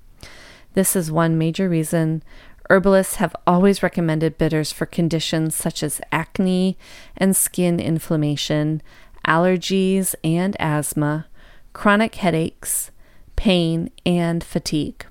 This 0.73 0.95
is 0.95 1.12
one 1.12 1.38
major 1.38 1.67
reason 1.69 2.23
herbalists 2.69 3.15
have 3.15 3.36
always 3.45 3.82
recommended 3.82 4.38
bitters 4.38 4.71
for 4.71 4.86
conditions 4.86 5.56
such 5.56 5.82
as 5.82 6.01
acne 6.12 6.77
and 7.15 7.36
skin 7.36 7.80
inflammation, 7.80 8.82
allergies 9.25 10.15
and 10.23 10.56
asthma, 10.60 11.27
chronic 11.73 12.15
headaches, 12.15 12.91
pain, 13.36 13.91
and 14.06 14.43
fatigue. 14.43 15.06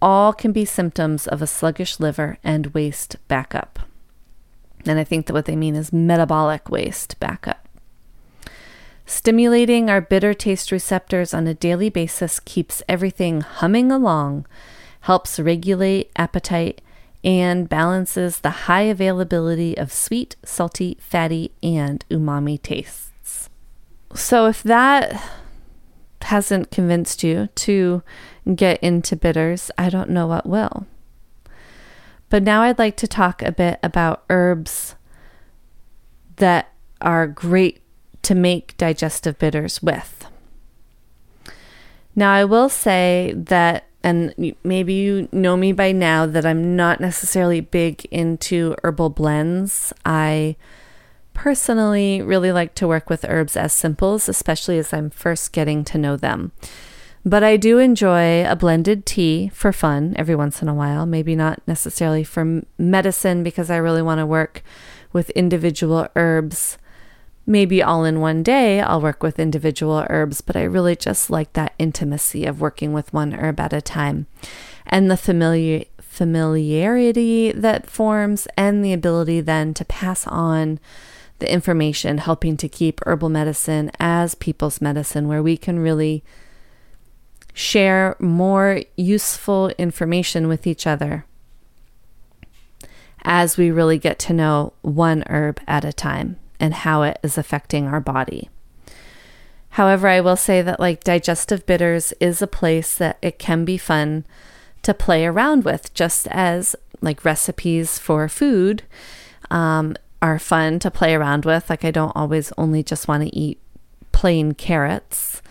All 0.00 0.32
can 0.32 0.52
be 0.52 0.64
symptoms 0.64 1.26
of 1.26 1.42
a 1.42 1.46
sluggish 1.46 1.98
liver 1.98 2.38
and 2.44 2.68
waste 2.68 3.16
backup. 3.26 3.80
And 4.86 4.98
I 4.98 5.04
think 5.04 5.26
that 5.26 5.32
what 5.32 5.46
they 5.46 5.56
mean 5.56 5.74
is 5.74 5.92
metabolic 5.92 6.68
waste 6.70 7.18
backup. 7.18 7.67
Stimulating 9.08 9.88
our 9.88 10.02
bitter 10.02 10.34
taste 10.34 10.70
receptors 10.70 11.32
on 11.32 11.46
a 11.46 11.54
daily 11.54 11.88
basis 11.88 12.38
keeps 12.38 12.82
everything 12.86 13.40
humming 13.40 13.90
along 13.90 14.44
helps 15.00 15.40
regulate 15.40 16.10
appetite, 16.16 16.82
and 17.24 17.70
balances 17.70 18.40
the 18.40 18.68
high 18.68 18.82
availability 18.82 19.78
of 19.78 19.90
sweet, 19.90 20.36
salty, 20.44 20.98
fatty, 21.00 21.52
and 21.62 22.04
umami 22.10 22.60
tastes. 22.60 23.48
So, 24.14 24.44
if 24.44 24.62
that 24.64 25.18
hasn't 26.20 26.70
convinced 26.70 27.24
you 27.24 27.48
to 27.54 28.02
get 28.54 28.78
into 28.82 29.16
bitters, 29.16 29.70
I 29.78 29.88
don't 29.88 30.10
know 30.10 30.26
what 30.26 30.44
will. 30.44 30.86
But 32.28 32.42
now 32.42 32.60
I'd 32.60 32.78
like 32.78 32.98
to 32.98 33.08
talk 33.08 33.40
a 33.40 33.52
bit 33.52 33.78
about 33.82 34.24
herbs 34.28 34.96
that 36.36 36.74
are 37.00 37.26
great 37.26 37.80
to 38.28 38.34
make 38.34 38.76
digestive 38.76 39.38
bitters 39.38 39.82
with. 39.82 40.26
Now, 42.14 42.30
I 42.30 42.44
will 42.44 42.68
say 42.68 43.32
that 43.34 43.86
and 44.02 44.54
maybe 44.62 44.92
you 44.92 45.30
know 45.32 45.56
me 45.56 45.72
by 45.72 45.92
now 45.92 46.26
that 46.26 46.44
I'm 46.44 46.76
not 46.76 47.00
necessarily 47.00 47.62
big 47.62 48.04
into 48.10 48.76
herbal 48.84 49.10
blends. 49.10 49.94
I 50.04 50.56
personally 51.32 52.20
really 52.20 52.52
like 52.52 52.74
to 52.74 52.86
work 52.86 53.08
with 53.08 53.24
herbs 53.26 53.56
as 53.56 53.72
simples, 53.72 54.28
especially 54.28 54.76
as 54.76 54.92
I'm 54.92 55.08
first 55.08 55.54
getting 55.54 55.82
to 55.84 55.96
know 55.96 56.14
them. 56.14 56.52
But 57.24 57.42
I 57.42 57.56
do 57.56 57.78
enjoy 57.78 58.44
a 58.44 58.54
blended 58.54 59.06
tea 59.06 59.48
for 59.54 59.72
fun 59.72 60.12
every 60.18 60.34
once 60.34 60.60
in 60.60 60.68
a 60.68 60.74
while, 60.74 61.06
maybe 61.06 61.34
not 61.34 61.62
necessarily 61.66 62.24
for 62.24 62.60
medicine 62.76 63.42
because 63.42 63.70
I 63.70 63.78
really 63.78 64.02
want 64.02 64.18
to 64.18 64.26
work 64.26 64.62
with 65.14 65.30
individual 65.30 66.08
herbs 66.14 66.76
maybe 67.48 67.82
all 67.82 68.04
in 68.04 68.20
one 68.20 68.42
day, 68.42 68.80
I'll 68.80 69.00
work 69.00 69.22
with 69.22 69.38
individual 69.38 70.06
herbs, 70.10 70.42
but 70.42 70.54
I 70.54 70.62
really 70.62 70.94
just 70.94 71.30
like 71.30 71.54
that 71.54 71.72
intimacy 71.78 72.44
of 72.44 72.60
working 72.60 72.92
with 72.92 73.12
one 73.12 73.32
herb 73.32 73.58
at 73.58 73.72
a 73.72 73.80
time. 73.80 74.26
And 74.86 75.10
the 75.10 75.16
familiar 75.16 75.84
familiarity 75.98 77.52
that 77.52 77.88
forms 77.88 78.48
and 78.56 78.84
the 78.84 78.92
ability 78.92 79.40
then 79.40 79.72
to 79.72 79.84
pass 79.84 80.26
on 80.26 80.78
the 81.38 81.50
information 81.50 82.18
helping 82.18 82.56
to 82.56 82.68
keep 82.68 83.00
herbal 83.06 83.28
medicine 83.28 83.90
as 84.00 84.34
people's 84.34 84.80
medicine 84.80 85.28
where 85.28 85.42
we 85.42 85.56
can 85.56 85.78
really 85.78 86.24
share 87.54 88.16
more 88.18 88.82
useful 88.96 89.68
information 89.78 90.48
with 90.48 90.66
each 90.66 90.86
other 90.86 91.24
as 93.22 93.56
we 93.56 93.70
really 93.70 93.98
get 93.98 94.18
to 94.18 94.32
know 94.32 94.72
one 94.82 95.22
herb 95.28 95.60
at 95.68 95.84
a 95.84 95.92
time 95.92 96.36
and 96.60 96.74
how 96.74 97.02
it 97.02 97.18
is 97.22 97.38
affecting 97.38 97.86
our 97.86 98.00
body. 98.00 98.48
However, 99.70 100.08
I 100.08 100.20
will 100.20 100.36
say 100.36 100.62
that 100.62 100.80
like 100.80 101.04
digestive 101.04 101.66
bitters 101.66 102.12
is 102.20 102.42
a 102.42 102.46
place 102.46 102.96
that 102.96 103.18
it 103.22 103.38
can 103.38 103.64
be 103.64 103.78
fun 103.78 104.24
to 104.82 104.94
play 104.94 105.26
around 105.26 105.64
with, 105.64 105.92
just 105.94 106.26
as 106.28 106.74
like 107.00 107.24
recipes 107.24 107.98
for 107.98 108.28
food 108.28 108.82
um, 109.50 109.94
are 110.20 110.38
fun 110.38 110.78
to 110.80 110.90
play 110.90 111.14
around 111.14 111.44
with. 111.44 111.70
Like, 111.70 111.84
I 111.84 111.90
don't 111.90 112.16
always 112.16 112.52
only 112.58 112.82
just 112.82 113.08
want 113.08 113.22
to 113.24 113.36
eat 113.36 113.60
plain 114.12 114.52
carrots. 114.52 115.42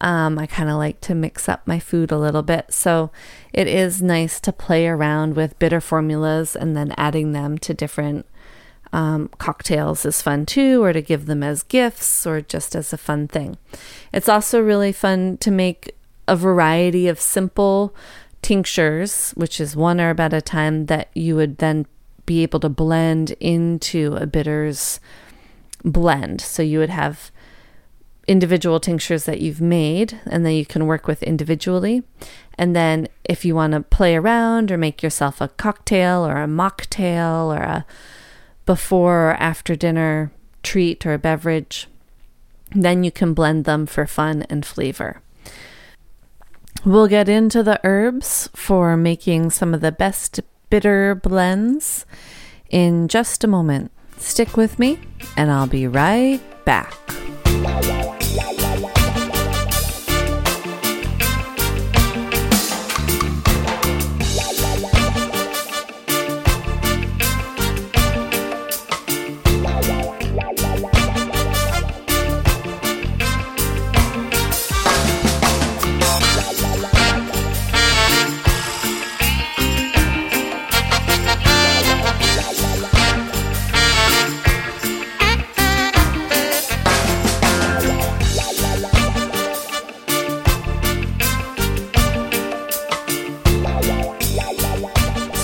Um, 0.00 0.38
I 0.38 0.46
kind 0.46 0.68
of 0.68 0.76
like 0.76 1.00
to 1.02 1.14
mix 1.14 1.48
up 1.48 1.66
my 1.66 1.78
food 1.78 2.12
a 2.12 2.18
little 2.18 2.42
bit. 2.42 2.72
So 2.72 3.10
it 3.52 3.66
is 3.66 4.02
nice 4.02 4.40
to 4.40 4.52
play 4.52 4.86
around 4.86 5.36
with 5.36 5.58
bitter 5.58 5.80
formulas 5.80 6.54
and 6.54 6.76
then 6.76 6.94
adding 6.96 7.32
them 7.32 7.58
to 7.58 7.74
different 7.74 8.26
um, 8.92 9.28
cocktails 9.38 10.04
is 10.04 10.22
fun 10.22 10.46
too, 10.46 10.82
or 10.82 10.92
to 10.92 11.02
give 11.02 11.26
them 11.26 11.42
as 11.42 11.62
gifts 11.62 12.26
or 12.26 12.40
just 12.40 12.74
as 12.74 12.92
a 12.92 12.98
fun 12.98 13.28
thing. 13.28 13.56
It's 14.12 14.28
also 14.28 14.60
really 14.60 14.92
fun 14.92 15.36
to 15.38 15.50
make 15.50 15.94
a 16.28 16.36
variety 16.36 17.08
of 17.08 17.20
simple 17.20 17.94
tinctures, 18.42 19.32
which 19.32 19.60
is 19.60 19.76
one 19.76 20.00
herb 20.00 20.20
at 20.20 20.32
a 20.32 20.40
time, 20.40 20.86
that 20.86 21.08
you 21.14 21.36
would 21.36 21.58
then 21.58 21.86
be 22.26 22.42
able 22.42 22.60
to 22.60 22.68
blend 22.68 23.32
into 23.40 24.16
a 24.16 24.26
bitters 24.26 25.00
blend. 25.84 26.40
So 26.40 26.62
you 26.62 26.78
would 26.80 26.90
have 26.90 27.30
individual 28.26 28.80
tinctures 28.80 29.24
that 29.24 29.40
you've 29.40 29.60
made 29.60 30.18
and 30.26 30.44
then 30.44 30.52
you 30.54 30.66
can 30.66 30.86
work 30.86 31.06
with 31.06 31.22
individually. 31.22 32.02
And 32.58 32.74
then 32.74 33.08
if 33.24 33.44
you 33.44 33.54
want 33.54 33.72
to 33.72 33.80
play 33.80 34.16
around 34.16 34.72
or 34.72 34.78
make 34.78 35.02
yourself 35.02 35.40
a 35.40 35.48
cocktail 35.48 36.26
or 36.26 36.42
a 36.42 36.48
mocktail 36.48 37.56
or 37.56 37.62
a 37.62 37.86
before 38.66 39.30
or 39.30 39.34
after 39.34 39.74
dinner 39.76 40.32
treat 40.62 41.06
or 41.06 41.14
a 41.14 41.18
beverage, 41.18 41.88
then 42.72 43.04
you 43.04 43.10
can 43.10 43.32
blend 43.32 43.64
them 43.64 43.86
for 43.86 44.06
fun 44.06 44.42
and 44.50 44.66
flavor. 44.66 45.22
We'll 46.84 47.08
get 47.08 47.28
into 47.28 47.62
the 47.62 47.80
herbs 47.84 48.48
for 48.54 48.96
making 48.96 49.50
some 49.50 49.72
of 49.72 49.80
the 49.80 49.92
best 49.92 50.40
bitter 50.68 51.14
blends 51.14 52.04
in 52.68 53.08
just 53.08 53.44
a 53.44 53.48
moment. 53.48 53.90
Stick 54.18 54.56
with 54.56 54.78
me, 54.78 54.98
and 55.36 55.50
I'll 55.50 55.66
be 55.66 55.86
right 55.86 56.40
back. 56.64 56.94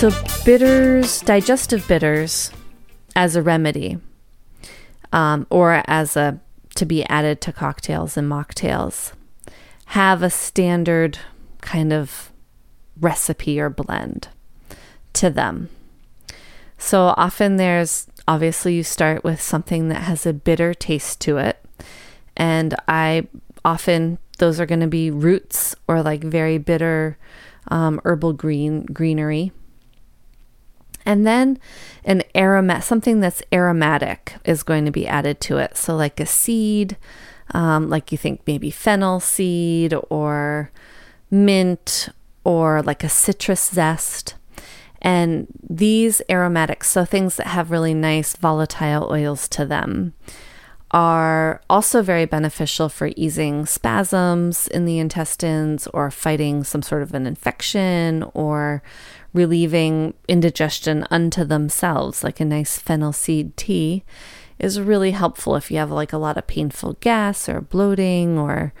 So, 0.03 0.11
bitters, 0.43 1.21
digestive 1.21 1.87
bitters, 1.87 2.51
as 3.15 3.37
a 3.37 3.41
remedy, 3.41 3.99
um, 5.13 5.47
or 5.49 5.81
as 5.87 6.17
a 6.17 6.41
to 6.75 6.85
be 6.85 7.05
added 7.05 7.39
to 7.39 7.53
cocktails 7.53 8.17
and 8.17 8.29
mocktails, 8.29 9.13
have 9.85 10.21
a 10.21 10.29
standard 10.29 11.19
kind 11.61 11.93
of 11.93 12.33
recipe 12.99 13.61
or 13.61 13.69
blend 13.69 14.27
to 15.13 15.29
them. 15.29 15.69
So 16.77 17.13
often 17.15 17.55
there's 17.55 18.07
obviously 18.27 18.75
you 18.75 18.83
start 18.83 19.23
with 19.23 19.41
something 19.41 19.87
that 19.87 20.01
has 20.01 20.25
a 20.25 20.33
bitter 20.33 20.73
taste 20.73 21.21
to 21.21 21.37
it, 21.37 21.63
and 22.35 22.75
I 22.89 23.29
often 23.63 24.17
those 24.37 24.59
are 24.59 24.65
going 24.65 24.81
to 24.81 24.87
be 24.87 25.09
roots 25.09 25.77
or 25.87 26.03
like 26.03 26.25
very 26.25 26.57
bitter 26.57 27.17
um, 27.69 28.01
herbal 28.03 28.33
green 28.33 28.83
greenery 28.83 29.53
and 31.05 31.25
then 31.25 31.59
an 32.03 32.23
aromat, 32.35 32.83
something 32.83 33.19
that's 33.19 33.43
aromatic 33.51 34.35
is 34.45 34.63
going 34.63 34.85
to 34.85 34.91
be 34.91 35.07
added 35.07 35.39
to 35.41 35.57
it. 35.57 35.77
So, 35.77 35.95
like 35.95 36.19
a 36.19 36.25
seed, 36.25 36.97
um, 37.51 37.89
like 37.89 38.11
you 38.11 38.17
think 38.17 38.41
maybe 38.47 38.71
fennel 38.71 39.19
seed 39.19 39.93
or 40.09 40.71
mint 41.29 42.09
or 42.43 42.81
like 42.81 43.03
a 43.03 43.09
citrus 43.09 43.69
zest. 43.69 44.35
And 45.01 45.47
these 45.61 46.21
aromatics, 46.29 46.89
so 46.89 47.03
things 47.03 47.35
that 47.35 47.47
have 47.47 47.71
really 47.71 47.93
nice 47.93 48.37
volatile 48.37 49.09
oils 49.11 49.49
to 49.49 49.65
them, 49.65 50.13
are 50.91 51.59
also 51.69 52.03
very 52.03 52.25
beneficial 52.25 52.87
for 52.87 53.09
easing 53.15 53.65
spasms 53.65 54.67
in 54.67 54.85
the 54.85 54.99
intestines 54.99 55.87
or 55.87 56.11
fighting 56.11 56.63
some 56.63 56.83
sort 56.83 57.01
of 57.01 57.13
an 57.13 57.25
infection 57.25 58.23
or 58.33 58.83
relieving 59.33 60.13
indigestion 60.27 61.05
unto 61.09 61.43
themselves, 61.43 62.23
like 62.23 62.39
a 62.39 62.45
nice 62.45 62.77
fennel 62.77 63.13
seed 63.13 63.55
tea, 63.57 64.03
is 64.59 64.79
really 64.79 65.11
helpful 65.11 65.55
if 65.55 65.71
you 65.71 65.77
have 65.77 65.91
like 65.91 66.13
a 66.13 66.17
lot 66.17 66.37
of 66.37 66.47
painful 66.47 66.93
gas 66.99 67.49
or 67.49 67.59
bloating 67.61 68.37
or 68.37 68.73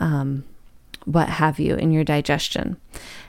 um, 0.00 0.44
what 1.04 1.28
have 1.28 1.58
you 1.58 1.74
in 1.74 1.90
your 1.90 2.04
digestion. 2.04 2.76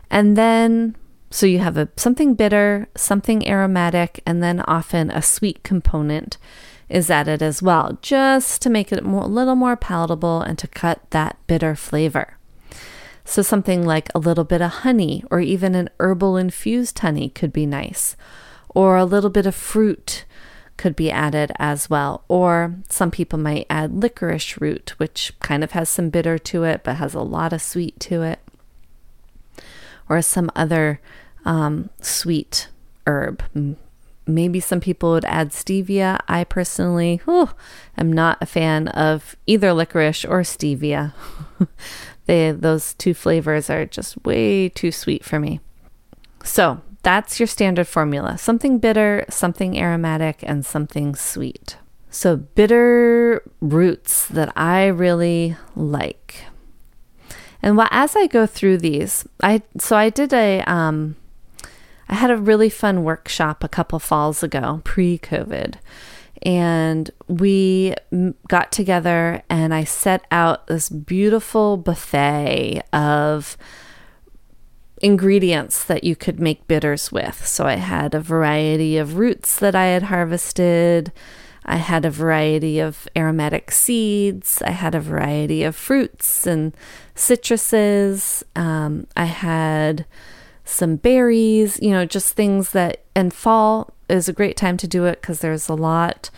And 0.10 0.38
then, 0.38 0.96
so 1.32 1.46
you 1.46 1.60
have 1.60 1.78
a 1.78 1.90
something 1.96 2.36
bitter, 2.36 2.88
something 2.96 3.48
aromatic, 3.48 4.22
and 4.26 4.42
then 4.42 4.62
often 4.62 5.12
a 5.12 5.22
sweet 5.22 5.64
component 5.64 6.38
is 6.90 7.12
added 7.12 7.44
as 7.44 7.62
well, 7.62 8.00
just 8.02 8.62
to 8.64 8.70
make 8.70 8.92
it 8.92 9.04
more, 9.04 9.24
a 9.24 9.28
little 9.28 9.56
more 9.56 9.76
palatable 9.76 10.42
and 10.42 10.58
to 10.58 10.68
cut 10.68 11.02
that 11.12 11.38
bitter 11.46 11.76
flavor. 11.76 12.39
So, 13.30 13.44
something 13.44 13.86
like 13.86 14.10
a 14.16 14.20
little 14.20 14.44
bit 14.44 14.60
of 14.60 14.72
honey 14.72 15.24
or 15.30 15.40
even 15.40 15.76
an 15.76 15.92
herbal 16.00 16.36
infused 16.36 16.98
honey 16.98 17.30
could 17.30 17.54
be 17.54 17.68
nice, 17.68 18.16
or 18.70 18.98
a 18.98 19.06
little 19.06 19.30
bit 19.30 19.46
of 19.46 19.54
fruit 19.54 20.26
could 20.78 20.96
be 20.96 21.12
added 21.12 21.52
as 21.60 21.92
well. 21.92 22.24
Or 22.28 22.78
some 22.90 23.12
people 23.12 23.38
might 23.38 23.68
add 23.70 23.94
licorice 23.94 24.60
root, 24.60 24.96
which 24.98 25.32
kind 25.42 25.64
of 25.64 25.74
has 25.74 25.90
some 25.90 26.10
bitter 26.10 26.40
to 26.40 26.64
it 26.64 26.82
but 26.84 26.96
has 26.96 27.14
a 27.14 27.22
lot 27.22 27.54
of 27.54 27.62
sweet 27.62 28.00
to 28.00 28.24
it, 28.24 28.40
or 30.10 30.24
some 30.24 30.50
other 30.56 31.00
um, 31.46 31.92
sweet 32.02 32.68
herb. 33.06 33.44
Maybe 34.26 34.60
some 34.60 34.82
people 34.82 35.12
would 35.12 35.26
add 35.26 35.52
stevia. 35.52 36.20
I 36.28 36.46
personally 36.46 37.22
whew, 37.26 37.52
am 37.96 38.12
not 38.12 38.40
a 38.42 38.48
fan 38.48 38.88
of 38.88 39.36
either 39.46 39.72
licorice 39.72 40.26
or 40.26 40.42
stevia. 40.42 41.14
They 42.30 42.52
those 42.52 42.94
two 42.94 43.16
flavors 43.16 43.72
are 43.72 43.88
just 43.88 44.24
way 44.24 44.70
too 44.70 44.92
sweet 44.92 45.26
for 45.26 45.40
me. 45.40 45.62
So, 46.44 46.80
that's 47.02 47.40
your 47.40 47.48
standard 47.48 47.88
formula. 47.88 48.38
Something 48.38 48.78
bitter, 48.78 49.26
something 49.32 49.80
aromatic, 49.80 50.44
and 50.44 50.64
something 50.64 51.16
sweet. 51.16 51.78
So, 52.12 52.38
bitter 52.38 53.42
roots 53.62 54.28
that 54.28 54.56
I 54.56 54.86
really 54.86 55.58
like. 55.76 56.44
And 57.64 57.76
while, 57.76 57.90
as 57.90 58.16
I 58.16 58.28
go 58.28 58.46
through 58.46 58.78
these, 58.78 59.28
I 59.42 59.64
so 59.80 59.98
I 59.98 60.12
did 60.12 60.32
a 60.32 60.62
um, 60.68 61.16
I 62.08 62.14
had 62.14 62.30
a 62.30 62.38
really 62.38 62.70
fun 62.70 63.04
workshop 63.04 63.64
a 63.64 63.68
couple 63.68 63.98
falls 63.98 64.44
ago, 64.44 64.82
pre-COVID, 64.84 65.78
and 66.42 67.12
we 67.28 67.96
got 68.48 68.72
together 68.72 69.44
and 69.50 69.74
I 69.74 69.84
set 69.84 70.26
out 70.32 70.68
this 70.68 70.90
beautiful 70.90 71.78
buffet 71.78 72.82
of 72.94 73.58
ingredients 75.02 75.84
that 75.86 76.04
you 76.04 76.16
could 76.16 76.40
make 76.40 76.68
bitters 76.68 77.12
with. 77.12 77.46
So 77.46 77.66
I 77.66 77.76
had 77.76 78.14
a 78.14 78.20
variety 78.20 78.98
of 78.98 79.18
roots 79.18 79.58
that 79.60 79.76
I 79.76 79.86
had 79.88 80.04
harvested. 80.04 81.12
I 81.66 81.78
had 81.78 82.06
a 82.06 82.10
variety 82.10 82.80
of 82.80 83.08
aromatic 83.16 83.72
seeds. 83.72 84.62
I 84.66 84.72
had 84.72 84.96
a 84.96 85.00
variety 85.00 85.64
of 85.64 85.76
fruits 85.76 86.48
and 86.48 86.76
citruses. 87.16 88.44
Um, 88.56 89.08
I 89.16 89.26
had 89.26 90.06
some 90.66 90.96
berries, 90.96 91.80
you 91.82 91.92
know, 91.92 92.06
just 92.06 92.34
things 92.34 92.72
that, 92.72 93.04
and 93.16 93.34
fall 93.34 93.94
is 94.10 94.28
a 94.28 94.34
great 94.34 94.58
time 94.58 94.78
to 94.78 94.88
do 94.88 95.06
it 95.06 95.22
because 95.22 95.40
there's 95.40 95.70
a 95.70 95.76
lot. 95.76 96.30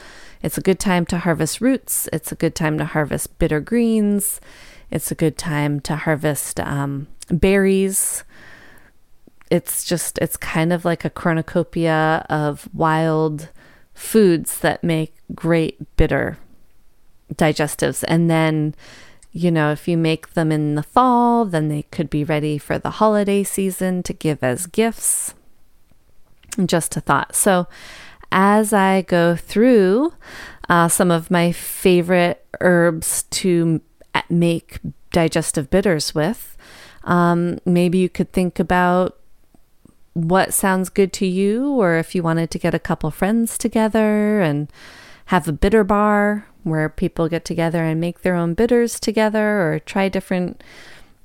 It's 0.41 0.57
a 0.57 0.61
good 0.61 0.79
time 0.79 1.05
to 1.07 1.19
harvest 1.19 1.61
roots. 1.61 2.09
It's 2.11 2.31
a 2.31 2.35
good 2.35 2.55
time 2.55 2.77
to 2.79 2.85
harvest 2.85 3.37
bitter 3.39 3.59
greens. 3.59 4.41
It's 4.89 5.11
a 5.11 5.15
good 5.15 5.37
time 5.37 5.79
to 5.81 5.95
harvest 5.95 6.59
um, 6.59 7.07
berries. 7.29 8.23
It's 9.49 9.83
just, 9.83 10.17
it's 10.19 10.37
kind 10.37 10.73
of 10.73 10.85
like 10.85 11.05
a 11.05 11.09
cornucopia 11.09 12.25
of 12.29 12.67
wild 12.73 13.49
foods 13.93 14.59
that 14.59 14.83
make 14.83 15.13
great 15.35 15.95
bitter 15.97 16.37
digestives. 17.33 18.03
And 18.07 18.29
then, 18.29 18.75
you 19.31 19.51
know, 19.51 19.71
if 19.71 19.87
you 19.87 19.97
make 19.97 20.33
them 20.33 20.51
in 20.51 20.75
the 20.75 20.83
fall, 20.83 21.45
then 21.45 21.69
they 21.69 21.83
could 21.83 22.09
be 22.09 22.23
ready 22.23 22.57
for 22.57 22.79
the 22.79 22.91
holiday 22.91 23.43
season 23.43 24.03
to 24.03 24.13
give 24.13 24.43
as 24.43 24.65
gifts. 24.65 25.33
Just 26.65 26.97
a 26.97 27.01
thought. 27.01 27.35
So, 27.35 27.67
as 28.31 28.71
I 28.73 29.01
go 29.01 29.35
through 29.35 30.13
uh, 30.69 30.87
some 30.87 31.11
of 31.11 31.29
my 31.29 31.51
favorite 31.51 32.45
herbs 32.61 33.23
to 33.23 33.81
make 34.29 34.79
digestive 35.11 35.69
bitters 35.69 36.15
with, 36.15 36.57
um, 37.03 37.59
maybe 37.65 37.97
you 37.97 38.09
could 38.09 38.31
think 38.31 38.59
about 38.59 39.17
what 40.13 40.53
sounds 40.53 40.89
good 40.89 41.13
to 41.13 41.25
you, 41.25 41.69
or 41.71 41.97
if 41.97 42.13
you 42.13 42.23
wanted 42.23 42.51
to 42.51 42.59
get 42.59 42.73
a 42.73 42.79
couple 42.79 43.09
friends 43.11 43.57
together 43.57 44.41
and 44.41 44.71
have 45.27 45.47
a 45.47 45.53
bitter 45.53 45.83
bar 45.83 46.45
where 46.63 46.89
people 46.89 47.29
get 47.29 47.45
together 47.45 47.83
and 47.83 47.99
make 47.99 48.21
their 48.21 48.35
own 48.35 48.53
bitters 48.53 48.99
together 48.99 49.61
or 49.61 49.79
try 49.79 50.09
different 50.09 50.61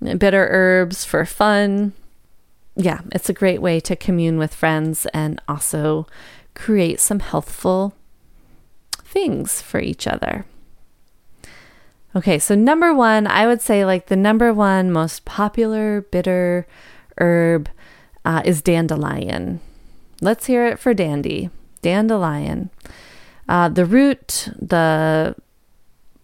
bitter 0.01 0.49
herbs 0.51 1.05
for 1.05 1.25
fun 1.25 1.93
yeah, 2.77 3.01
it's 3.13 3.29
a 3.29 3.35
great 3.35 3.63
way 3.63 3.81
to 3.81 3.97
commune 3.97 4.39
with 4.39 4.55
friends 4.55 5.07
and 5.15 5.41
also 5.49 6.07
create 6.55 7.01
some 7.01 7.21
healthful 7.21 7.95
things 9.03 9.63
for 9.63 9.81
each 9.81 10.07
other. 10.07 10.45
Okay, 12.15 12.39
so 12.39 12.55
number 12.55 12.95
one, 12.95 13.27
I 13.27 13.47
would 13.47 13.61
say 13.61 13.85
like 13.85 14.07
the 14.07 14.17
number 14.17 14.53
one 14.53 14.91
most 14.91 15.25
popular 15.25 16.03
bitter 16.03 16.67
herb 17.19 17.69
uh, 18.25 18.43
is 18.45 18.63
dandelion. 18.63 19.61
Let's 20.21 20.47
hear 20.47 20.67
it 20.67 20.79
for 20.79 20.95
dandy. 20.95 21.51
Dandelion. 21.83 22.71
Uh, 23.49 23.69
the 23.69 23.85
root, 23.85 24.49
the 24.59 25.37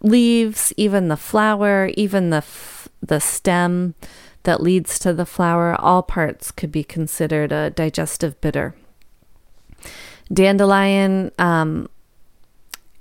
leaves, 0.01 0.73
even 0.77 1.07
the 1.07 1.17
flower, 1.17 1.89
even 1.95 2.29
the 2.29 2.37
f- 2.37 2.89
the 3.01 3.19
stem 3.19 3.95
that 4.43 4.61
leads 4.61 4.99
to 4.99 5.13
the 5.13 5.25
flower, 5.25 5.75
all 5.79 6.03
parts 6.03 6.51
could 6.51 6.71
be 6.71 6.83
considered 6.83 7.51
a 7.51 7.69
digestive 7.69 8.39
bitter. 8.41 8.75
Dandelion 10.31 11.31
um, 11.37 11.89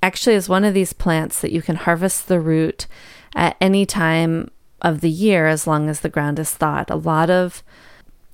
actually 0.03 0.35
is 0.35 0.49
one 0.49 0.65
of 0.65 0.75
these 0.75 0.93
plants 0.93 1.41
that 1.41 1.53
you 1.53 1.63
can 1.63 1.77
harvest 1.77 2.29
the 2.29 2.41
root 2.41 2.87
at 3.35 3.57
any 3.61 3.87
time 3.87 4.51
of 4.81 5.01
the 5.01 5.11
year 5.11 5.47
as 5.47 5.67
long 5.67 5.89
as 5.89 6.01
the 6.01 6.09
ground 6.09 6.39
is 6.39 6.51
thawed. 6.51 6.91
A 6.91 6.97
lot 6.97 7.31
of 7.31 7.63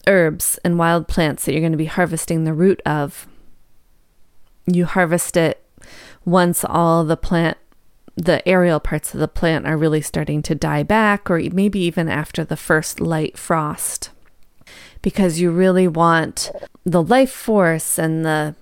herbs 0.06 0.58
and 0.64 0.78
wild 0.78 1.06
plants 1.06 1.44
that 1.44 1.52
you're 1.52 1.60
going 1.60 1.72
to 1.72 1.78
be 1.78 1.84
harvesting 1.84 2.44
the 2.44 2.54
root 2.54 2.80
of, 2.86 3.26
you 4.66 4.86
harvest 4.86 5.36
it 5.36 5.62
once 6.24 6.64
all 6.64 7.04
the 7.04 7.16
plant 7.16 7.58
the 8.18 8.46
aerial 8.48 8.80
parts 8.80 9.14
of 9.14 9.20
the 9.20 9.28
plant 9.28 9.66
are 9.66 9.76
really 9.76 10.00
starting 10.00 10.42
to 10.42 10.54
die 10.54 10.82
back, 10.82 11.30
or 11.30 11.38
maybe 11.52 11.78
even 11.80 12.08
after 12.08 12.44
the 12.44 12.56
first 12.56 13.00
light 13.00 13.38
frost, 13.38 14.10
because 15.02 15.38
you 15.38 15.50
really 15.52 15.86
want 15.86 16.50
the 16.84 17.02
life 17.02 17.30
force 17.30 17.98
and 17.98 18.24
the 18.24 18.54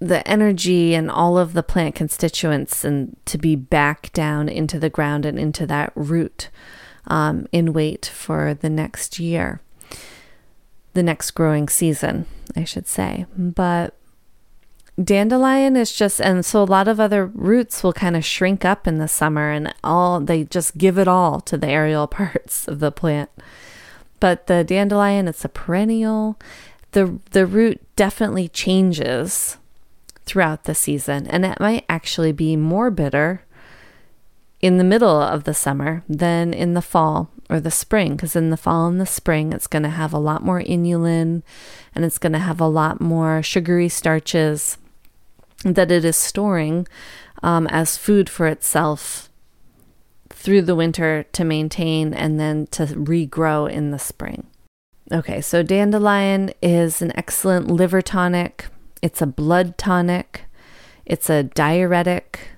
the 0.00 0.26
energy 0.28 0.94
and 0.94 1.10
all 1.10 1.38
of 1.38 1.54
the 1.54 1.62
plant 1.62 1.94
constituents 1.94 2.84
and 2.84 3.16
to 3.24 3.38
be 3.38 3.56
back 3.56 4.12
down 4.12 4.48
into 4.48 4.78
the 4.78 4.90
ground 4.90 5.24
and 5.24 5.38
into 5.38 5.66
that 5.66 5.92
root 5.94 6.50
um, 7.06 7.46
in 7.52 7.72
wait 7.72 8.04
for 8.06 8.52
the 8.52 8.68
next 8.68 9.18
year, 9.18 9.62
the 10.92 11.02
next 11.02 11.30
growing 11.30 11.68
season, 11.68 12.26
I 12.54 12.64
should 12.64 12.86
say. 12.86 13.24
But 13.36 13.94
dandelion 15.02 15.74
is 15.76 15.92
just 15.92 16.20
and 16.20 16.44
so 16.44 16.62
a 16.62 16.64
lot 16.64 16.86
of 16.86 17.00
other 17.00 17.26
roots 17.26 17.82
will 17.82 17.92
kind 17.92 18.16
of 18.16 18.24
shrink 18.24 18.64
up 18.64 18.86
in 18.86 18.98
the 18.98 19.08
summer 19.08 19.50
and 19.50 19.74
all 19.82 20.20
they 20.20 20.44
just 20.44 20.78
give 20.78 20.98
it 20.98 21.08
all 21.08 21.40
to 21.40 21.56
the 21.56 21.66
aerial 21.66 22.06
parts 22.08 22.68
of 22.68 22.78
the 22.78 22.92
plant. 22.92 23.30
But 24.20 24.46
the 24.46 24.62
dandelion 24.62 25.26
it's 25.26 25.44
a 25.44 25.48
perennial. 25.48 26.38
The 26.92 27.18
the 27.32 27.46
root 27.46 27.80
definitely 27.96 28.48
changes 28.48 29.56
throughout 30.26 30.64
the 30.64 30.74
season 30.74 31.26
and 31.26 31.44
it 31.44 31.60
might 31.60 31.84
actually 31.88 32.32
be 32.32 32.56
more 32.56 32.90
bitter 32.90 33.42
in 34.60 34.78
the 34.78 34.84
middle 34.84 35.20
of 35.20 35.44
the 35.44 35.52
summer 35.52 36.02
than 36.08 36.54
in 36.54 36.72
the 36.72 36.80
fall 36.80 37.30
or 37.50 37.60
the 37.60 37.70
spring 37.70 38.12
because 38.12 38.34
in 38.34 38.48
the 38.48 38.56
fall 38.56 38.86
and 38.86 38.98
the 38.98 39.04
spring 39.04 39.52
it's 39.52 39.66
going 39.66 39.82
to 39.82 39.90
have 39.90 40.14
a 40.14 40.18
lot 40.18 40.42
more 40.42 40.62
inulin 40.62 41.42
and 41.94 42.04
it's 42.04 42.16
going 42.16 42.32
to 42.32 42.38
have 42.38 42.60
a 42.60 42.66
lot 42.66 43.00
more 43.00 43.42
sugary 43.42 43.88
starches 43.88 44.78
that 45.64 45.90
it 45.90 46.04
is 46.04 46.16
storing 46.16 46.86
um, 47.42 47.66
as 47.68 47.96
food 47.96 48.28
for 48.28 48.46
itself 48.46 49.30
through 50.30 50.62
the 50.62 50.74
winter 50.74 51.24
to 51.32 51.44
maintain 51.44 52.12
and 52.12 52.38
then 52.38 52.66
to 52.66 52.86
regrow 52.86 53.70
in 53.70 53.90
the 53.90 53.98
spring. 53.98 54.46
Okay, 55.12 55.40
so 55.40 55.62
dandelion 55.62 56.52
is 56.62 57.02
an 57.02 57.12
excellent 57.16 57.68
liver 57.68 58.02
tonic, 58.02 58.66
it's 59.02 59.20
a 59.20 59.26
blood 59.26 59.76
tonic, 59.76 60.44
it's 61.04 61.28
a 61.28 61.42
diuretic. 61.42 62.48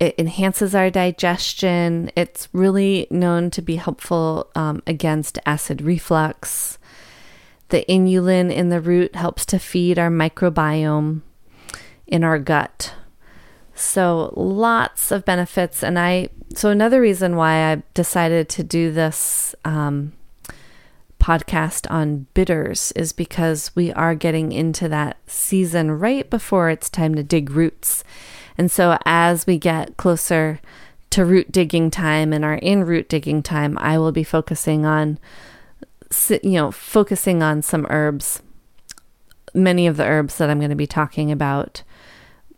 It 0.00 0.14
enhances 0.16 0.76
our 0.76 0.90
digestion. 0.90 2.12
It's 2.14 2.48
really 2.52 3.08
known 3.10 3.50
to 3.50 3.60
be 3.60 3.76
helpful 3.76 4.48
um, 4.54 4.80
against 4.86 5.40
acid 5.44 5.82
reflux. 5.82 6.78
The 7.70 7.84
inulin 7.88 8.52
in 8.52 8.68
the 8.68 8.80
root 8.80 9.16
helps 9.16 9.44
to 9.46 9.58
feed 9.58 9.98
our 9.98 10.10
microbiome 10.10 11.22
in 12.08 12.24
our 12.24 12.38
gut. 12.38 12.94
So, 13.74 14.34
lots 14.36 15.12
of 15.12 15.24
benefits. 15.24 15.84
And 15.84 16.00
I, 16.00 16.30
so 16.56 16.70
another 16.70 17.00
reason 17.00 17.36
why 17.36 17.70
I 17.70 17.82
decided 17.94 18.48
to 18.48 18.64
do 18.64 18.90
this 18.90 19.54
um, 19.64 20.14
podcast 21.20 21.88
on 21.88 22.26
bitters 22.34 22.92
is 22.96 23.12
because 23.12 23.70
we 23.76 23.92
are 23.92 24.16
getting 24.16 24.50
into 24.50 24.88
that 24.88 25.16
season 25.28 25.92
right 25.92 26.28
before 26.28 26.70
it's 26.70 26.90
time 26.90 27.14
to 27.14 27.22
dig 27.22 27.50
roots. 27.50 28.02
And 28.56 28.68
so, 28.68 28.98
as 29.04 29.46
we 29.46 29.58
get 29.58 29.96
closer 29.96 30.60
to 31.10 31.24
root 31.24 31.52
digging 31.52 31.90
time 31.90 32.32
and 32.32 32.44
are 32.44 32.56
in 32.56 32.84
root 32.84 33.08
digging 33.08 33.44
time, 33.44 33.78
I 33.78 33.96
will 33.98 34.12
be 34.12 34.24
focusing 34.24 34.84
on, 34.84 35.20
you 36.28 36.52
know, 36.52 36.72
focusing 36.72 37.44
on 37.44 37.62
some 37.62 37.86
herbs, 37.88 38.42
many 39.54 39.86
of 39.86 39.96
the 39.96 40.04
herbs 40.04 40.38
that 40.38 40.50
I'm 40.50 40.58
going 40.58 40.70
to 40.70 40.76
be 40.76 40.86
talking 40.88 41.30
about 41.30 41.84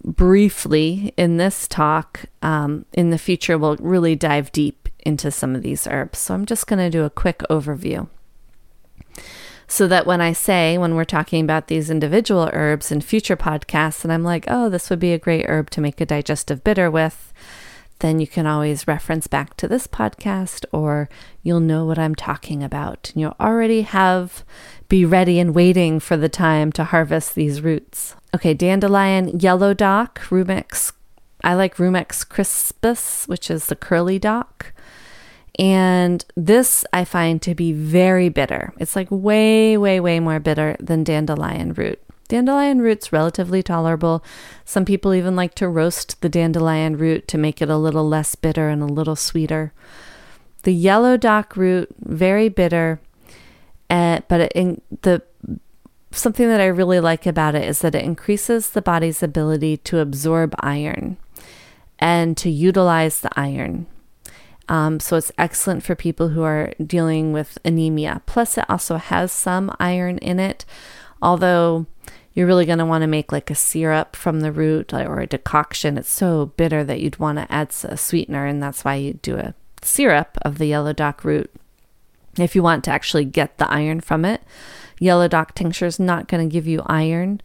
briefly 0.05 1.13
in 1.17 1.37
this 1.37 1.69
talk. 1.69 2.25
Um, 2.43 2.85
in 2.93 3.11
the 3.11 3.19
future, 3.19 3.59
we'll 3.59 3.77
really 3.77 4.17
dive 4.17 4.53
deep 4.53 4.89
into 5.01 5.31
some 5.31 5.55
of 5.55 5.63
these 5.63 5.87
herbs. 5.87 6.19
So 6.19 6.35
I'm 6.35 6.47
just 6.47 6.67
going 6.67 6.79
to 6.79 6.91
do 6.91 7.05
a 7.05 7.11
quick 7.11 7.39
overview. 7.51 8.09
So 9.67 9.87
that 9.87 10.05
when 10.05 10.21
I 10.21 10.33
say, 10.33 10.79
when 10.79 10.97
we're 10.97 11.05
talking 11.05 11.45
about 11.45 11.69
these 11.69 11.91
individual 11.91 12.51
herbs 12.53 12.91
in 12.91 13.01
future 13.01 13.37
podcasts, 13.37 14.03
and 14.03 14.13
I'm 14.13 14.25
like, 14.25 14.45
oh, 14.49 14.69
this 14.69 14.91
would 14.91 14.99
be 14.99 15.13
a 15.13 15.19
great 15.19 15.47
herb 15.49 15.71
to 15.71 15.81
make 15.81 16.01
a 16.01 16.07
digestive 16.07 16.65
bitter 16.65 16.91
with, 16.91 17.33
then 18.01 18.21
you 18.21 18.27
can 18.27 18.47
always 18.47 18.89
reference 18.89 19.27
back 19.27 19.57
to 19.57 19.69
this 19.69 19.87
podcast 19.87 20.65
or 20.73 21.09
you'll 21.43 21.61
know 21.61 21.85
what 21.85 21.99
I'm 21.99 22.15
talking 22.15 22.63
about. 22.63 23.11
And 23.15 23.21
you'll 23.21 23.37
already 23.41 23.83
have, 23.83 24.45
be 24.89 25.05
ready 25.05 25.39
and 25.39 25.55
waiting 25.55 26.01
for 26.01 26.17
the 26.17 26.29
time 26.29 26.73
to 26.73 26.85
harvest 26.85 27.35
these 27.35 27.63
roots. 27.63 28.17
Okay, 28.35 28.55
dandelion, 28.55 29.39
yellow 29.39 29.75
dock, 29.75 30.21
rumex. 30.29 30.93
I 31.43 31.55
like 31.55 31.77
rumex 31.77 32.29
crispus, 32.29 33.27
which 33.27 33.51
is 33.51 33.67
the 33.67 33.77
curly 33.77 34.19
dock. 34.19 34.73
And 35.59 36.25
this 36.37 36.85
I 36.93 37.05
find 37.05 37.41
to 37.43 37.55
be 37.55 37.73
very 37.73 38.29
bitter. 38.29 38.73
It's 38.79 38.97
like 38.97 39.09
way, 39.11 39.77
way, 39.77 40.01
way 40.01 40.21
more 40.21 40.41
bitter 40.41 40.77
than 40.81 41.05
dandelion 41.05 41.75
root. 41.75 42.01
Dandelion 42.31 42.81
root's 42.81 43.12
relatively 43.12 43.61
tolerable. 43.61 44.22
Some 44.64 44.85
people 44.85 45.12
even 45.14 45.35
like 45.35 45.53
to 45.57 45.68
roast 45.68 46.20
the 46.20 46.28
dandelion 46.28 46.97
root 46.97 47.26
to 47.26 47.37
make 47.37 47.61
it 47.61 47.68
a 47.68 47.76
little 47.76 48.09
less 48.09 48.37
bitter 48.37 48.68
and 48.68 48.81
a 48.83 48.87
little 48.87 49.16
sweeter. 49.16 49.72
The 50.62 50.72
yellow 50.72 51.16
dock 51.16 51.57
root, 51.57 51.89
very 51.99 52.49
bitter, 52.49 53.01
uh, 53.91 54.20
but 54.28 54.53
in, 54.53 54.81
the 55.03 55.22
something 56.12 56.47
that 56.47 56.61
I 56.61 56.66
really 56.66 57.01
like 57.01 57.26
about 57.26 57.57
it 57.57 57.64
is 57.68 57.81
that 57.81 57.97
it 57.97 58.05
increases 58.05 58.70
the 58.70 58.83
body's 58.83 59.24
ability 59.24 59.78
to 59.78 59.99
absorb 59.99 60.55
iron 60.61 61.16
and 61.99 62.37
to 62.37 62.49
utilize 62.49 63.20
the 63.20 63.31
iron. 63.37 63.87
Um, 64.68 65.01
so 65.01 65.16
it's 65.16 65.33
excellent 65.37 65.83
for 65.83 65.97
people 65.97 66.28
who 66.28 66.43
are 66.43 66.74
dealing 66.85 67.33
with 67.33 67.59
anemia. 67.64 68.22
Plus, 68.26 68.57
it 68.57 68.66
also 68.68 68.99
has 68.99 69.33
some 69.33 69.74
iron 69.81 70.18
in 70.18 70.39
it, 70.39 70.64
although 71.20 71.87
you're 72.33 72.47
really 72.47 72.66
going 72.66 72.78
to 72.78 72.87
want 72.87 73.03
to 73.03 73.09
make 73.09 73.33
like 73.33 73.51
a 73.51 73.55
syrup 73.55 74.14
from 74.14 74.41
the 74.41 74.53
root 74.53 74.93
or 74.93 75.20
a 75.20 75.26
decoction. 75.26 75.99
It's 75.99 76.11
so 76.11 76.47
bitter 76.47 76.85
that 76.85 77.01
you'd 77.01 77.18
want 77.18 77.39
to 77.39 77.53
add 77.53 77.74
a 77.85 77.97
sweetener, 77.97 78.47
and 78.47 78.62
that's 78.62 78.85
why 78.85 78.97
you 78.97 79.14
do 79.14 79.37
a 79.37 79.55
syrup 79.83 80.39
of 80.43 80.59
the 80.59 80.66
yellow 80.66 80.93
dock 80.93 81.24
root 81.24 81.51
if 82.39 82.55
you 82.55 82.62
want 82.62 82.85
to 82.85 82.91
actually 82.91 83.24
get 83.24 83.59
the 83.59 83.70
iron 83.70 84.01
from 84.01 84.24
it. 84.24 84.43
Yellow 84.99 85.28
dock 85.28 85.55
tincture 85.55 85.87
is 85.87 85.99
not 85.99 86.28
going 86.28 86.47
to 86.47 86.53
give 86.53 86.66
you 86.66 86.83
iron, 86.87 87.41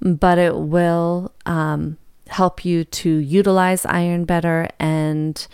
but 0.00 0.38
it 0.38 0.56
will 0.56 1.32
um, 1.46 1.96
help 2.28 2.64
you 2.64 2.84
to 2.84 3.08
utilize 3.08 3.86
iron 3.86 4.24
better 4.24 4.68
and 4.78 5.46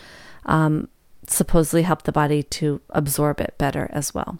um, 0.46 0.88
supposedly 1.26 1.82
help 1.82 2.02
the 2.02 2.12
body 2.12 2.42
to 2.42 2.80
absorb 2.90 3.40
it 3.40 3.54
better 3.58 3.88
as 3.92 4.14
well. 4.14 4.38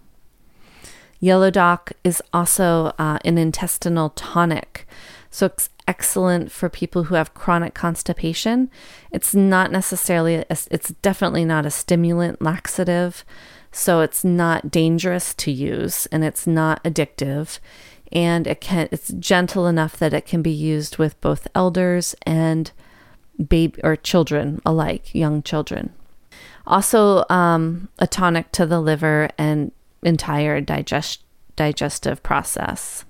Yellow 1.23 1.49
dock 1.49 1.93
is 2.03 2.21
also 2.33 2.87
uh, 2.99 3.17
an 3.23 3.37
intestinal 3.37 4.09
tonic. 4.09 4.85
So 5.31 5.45
it's 5.45 5.69
excellent 5.87 6.51
for 6.51 6.67
people 6.67 7.05
who 7.05 7.15
have 7.15 7.33
chronic 7.33 7.73
constipation. 7.73 8.69
It's 9.09 9.33
not 9.33 9.71
necessarily, 9.71 10.35
a, 10.35 10.45
it's 10.49 10.89
definitely 11.01 11.45
not 11.45 11.65
a 11.65 11.71
stimulant 11.71 12.41
laxative. 12.41 13.23
So 13.71 14.01
it's 14.01 14.25
not 14.25 14.69
dangerous 14.69 15.33
to 15.35 15.49
use 15.49 16.07
and 16.07 16.25
it's 16.25 16.45
not 16.45 16.83
addictive. 16.83 17.59
And 18.11 18.45
it 18.45 18.59
can 18.59 18.89
it's 18.91 19.07
gentle 19.13 19.65
enough 19.65 19.95
that 19.99 20.13
it 20.13 20.25
can 20.25 20.41
be 20.41 20.51
used 20.51 20.97
with 20.97 21.21
both 21.21 21.47
elders 21.55 22.15
and 22.23 22.69
baby 23.47 23.79
or 23.81 23.95
children 23.95 24.61
alike, 24.65 25.15
young 25.15 25.41
children. 25.41 25.93
Also, 26.67 27.23
um, 27.29 27.87
a 27.97 28.07
tonic 28.07 28.51
to 28.51 28.65
the 28.65 28.81
liver 28.81 29.29
and 29.37 29.71
entire 30.03 30.61
digest 30.61 31.23
digestive 31.55 32.23
process. 32.23 33.05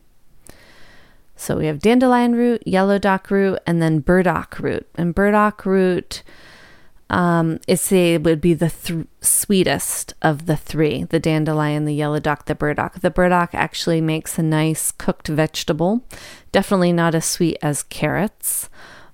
So 1.35 1.57
we 1.57 1.65
have 1.65 1.79
dandelion 1.79 2.35
root, 2.35 2.65
yellow 2.65 2.99
dock 2.99 3.29
root, 3.31 3.59
and 3.65 3.81
then 3.81 3.99
burdock 3.99 4.59
root. 4.59 4.87
And 4.95 5.15
burdock 5.15 5.65
root, 5.65 6.23
um, 7.09 7.59
it's 7.67 7.91
a 7.91 8.17
would 8.17 8.39
be 8.39 8.53
the 8.53 8.69
th- 8.69 9.07
sweetest 9.21 10.13
of 10.21 10.45
the 10.45 10.55
three: 10.55 11.03
the 11.03 11.19
dandelion, 11.19 11.85
the 11.85 11.93
yellow 11.93 12.19
dock, 12.19 12.45
the 12.45 12.55
burdock. 12.55 13.01
The 13.01 13.09
burdock 13.09 13.53
actually 13.53 13.99
makes 13.99 14.37
a 14.37 14.43
nice 14.43 14.91
cooked 14.91 15.27
vegetable. 15.27 16.05
Definitely 16.51 16.93
not 16.93 17.15
as 17.15 17.25
sweet 17.25 17.57
as 17.61 17.83
carrots, 17.83 18.69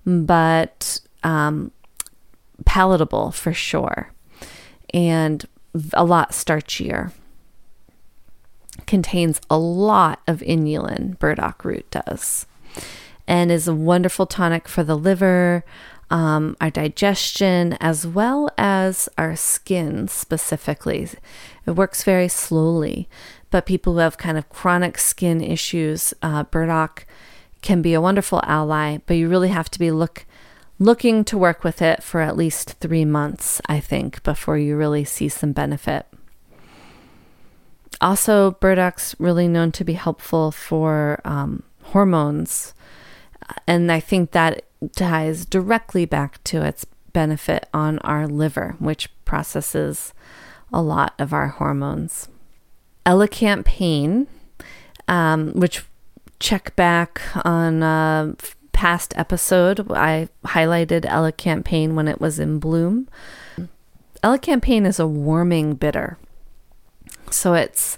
but 0.06 1.00
um, 1.24 1.72
palatable 2.66 3.32
for 3.32 3.54
sure, 3.54 4.12
and 4.94 5.46
a 5.94 6.04
lot 6.04 6.32
starchier 6.32 7.12
contains 8.90 9.40
a 9.52 9.58
lot 9.58 10.20
of 10.26 10.40
inulin, 10.40 11.18
burdock 11.20 11.64
root 11.64 11.86
does, 11.92 12.48
and 13.28 13.52
is 13.52 13.68
a 13.68 13.76
wonderful 13.76 14.26
tonic 14.26 14.68
for 14.68 14.84
the 14.84 14.98
liver, 14.98 15.64
um, 16.10 16.58
our 16.60 16.72
digestion, 16.72 17.74
as 17.80 18.08
well 18.08 18.50
as 18.58 19.08
our 19.16 19.36
skin 19.36 20.08
specifically. 20.08 21.08
It 21.68 21.72
works 21.72 22.04
very 22.04 22.28
slowly, 22.28 23.08
but 23.52 23.68
people 23.68 23.94
who 23.94 24.00
have 24.00 24.18
kind 24.18 24.40
of 24.40 24.50
chronic 24.50 24.98
skin 24.98 25.40
issues, 25.40 26.12
uh, 26.24 26.46
burdock 26.46 27.06
can 27.62 27.84
be 27.84 27.94
a 27.94 28.02
wonderful 28.02 28.42
ally, 28.44 28.98
but 29.06 29.18
you 29.18 29.30
really 29.30 29.50
have 29.50 29.70
to 29.70 29.78
be 29.78 29.92
look 29.92 30.26
looking 30.80 31.24
to 31.26 31.38
work 31.38 31.64
with 31.64 31.80
it 31.80 32.02
for 32.02 32.22
at 32.22 32.36
least 32.36 32.72
three 32.80 33.06
months, 33.06 33.62
I 33.68 33.80
think, 33.80 34.24
before 34.24 34.58
you 34.58 34.76
really 34.76 35.04
see 35.04 35.30
some 35.30 35.52
benefit. 35.52 36.08
Also, 38.02 38.52
burdock's 38.52 39.16
really 39.20 39.48
known 39.48 39.72
to 39.74 39.84
be 39.84 39.94
helpful 39.94 40.52
for 40.52 41.20
um, 41.26 41.64
hormones. 41.84 42.74
And 43.68 43.92
I 43.92 44.00
think 44.00 44.32
that 44.32 44.64
ties 44.96 45.46
directly 45.46 46.06
back 46.06 46.44
to 46.46 46.64
its 46.64 46.86
benefit 47.12 47.68
on 47.74 48.00
our 48.00 48.28
liver, 48.28 48.76
which 48.80 49.10
processes 49.26 50.14
a 50.72 50.82
lot 50.82 51.14
of 51.20 51.34
our 51.34 51.48
hormones. 51.48 52.30
Elecampane, 53.06 54.28
um, 55.08 55.52
which 55.54 55.84
check 56.40 56.76
back 56.76 57.22
on 57.44 57.84
a 57.84 58.36
past 58.72 59.14
episode, 59.18 59.92
I 59.92 60.30
highlighted 60.46 61.02
elecampane 61.02 61.96
when 61.96 62.08
it 62.08 62.22
was 62.22 62.40
in 62.40 62.60
bloom. 62.60 63.10
Elecampane 64.24 64.86
is 64.86 65.00
a 65.00 65.08
warming 65.08 65.74
bitter. 65.74 66.18
So 67.32 67.54
it's 67.54 67.98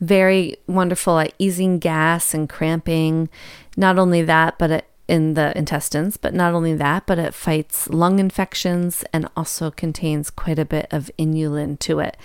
very 0.00 0.56
wonderful 0.66 1.18
at 1.18 1.34
easing 1.38 1.78
gas 1.78 2.34
and 2.34 2.48
cramping. 2.48 3.28
Not 3.76 3.98
only 3.98 4.22
that, 4.22 4.58
but 4.58 4.70
it, 4.70 4.84
in 5.08 5.34
the 5.34 5.56
intestines, 5.58 6.16
but 6.16 6.32
not 6.32 6.54
only 6.54 6.74
that, 6.74 7.04
but 7.06 7.18
it 7.18 7.34
fights 7.34 7.88
lung 7.88 8.18
infections 8.18 9.04
and 9.12 9.28
also 9.36 9.70
contains 9.70 10.30
quite 10.30 10.58
a 10.58 10.64
bit 10.64 10.86
of 10.90 11.10
inulin 11.18 11.78
to 11.80 11.98
it. 11.98 12.16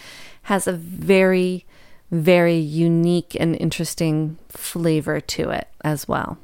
Has 0.43 0.67
a 0.67 0.73
very, 0.73 1.65
very 2.11 2.57
unique 2.57 3.35
and 3.39 3.55
interesting 3.55 4.37
flavor 4.49 5.19
to 5.19 5.49
it 5.49 5.67
as 5.83 6.07
well, 6.07 6.37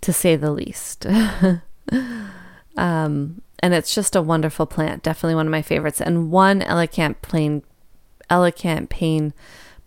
to 0.00 0.12
say 0.12 0.34
the 0.34 0.50
least. 0.50 1.06
um, 2.76 3.40
and 3.62 3.74
it's 3.74 3.94
just 3.94 4.16
a 4.16 4.22
wonderful 4.22 4.66
plant, 4.66 5.02
definitely 5.02 5.36
one 5.36 5.46
of 5.46 5.52
my 5.52 5.62
favorites. 5.62 6.00
And 6.00 6.32
one 6.32 6.60
elecampane 6.60 7.62
elecampane 8.30 9.32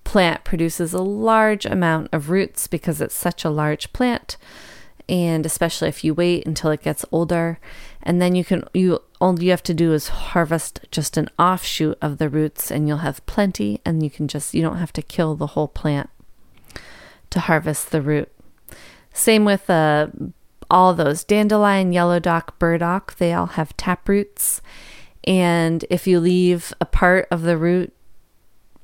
plant 0.04 0.44
produces 0.44 0.94
a 0.94 1.02
large 1.02 1.66
amount 1.66 2.10
of 2.12 2.30
roots 2.30 2.68
because 2.68 3.02
it's 3.02 3.16
such 3.16 3.46
a 3.46 3.50
large 3.50 3.94
plant 3.94 4.38
and 5.10 5.46
especially 5.46 5.90
if 5.90 6.04
you 6.04 6.14
wait 6.14 6.46
until 6.46 6.72
it 6.72 6.82
gets 6.82 7.06
older. 7.12 7.60
And 8.02 8.22
then 8.22 8.36
you 8.36 8.44
can 8.44 8.64
you 8.74 9.00
all 9.20 9.42
you 9.42 9.52
have 9.52 9.64
to 9.64 9.74
do 9.74 9.94
is 9.94 10.08
harvest 10.10 10.82
just 10.92 11.18
an 11.18 11.30
offshoot 11.40 11.98
of 12.02 12.18
the 12.18 12.30
roots 12.30 12.72
and 12.72 12.88
you'll 12.88 12.98
have 12.98 13.26
plenty 13.26 13.82
and 13.86 14.04
you 14.04 14.10
can 14.10 14.28
just 14.28 14.54
you 14.54 14.62
don't 14.62 14.78
have 14.78 14.94
to 14.94 15.02
kill 15.02 15.36
the 15.36 15.48
whole 15.48 15.68
plant 15.68 16.10
to 17.30 17.42
harvest 17.42 17.92
the 17.92 18.02
root. 18.02 18.32
Same 19.14 19.46
with 19.46 19.70
uh, 19.70 20.08
all 20.70 20.94
those 20.94 21.24
dandelion 21.24 21.92
yellow 21.92 22.20
dock 22.20 22.58
burdock 22.60 23.16
they 23.18 23.34
all 23.34 23.48
have 23.48 23.76
tap 23.78 24.08
roots. 24.08 24.62
And 25.26 25.86
if 25.90 26.06
you 26.06 26.20
leave 26.20 26.74
a 26.82 26.86
part 26.86 27.28
of 27.32 27.44
the 27.44 27.58
root 27.58 27.94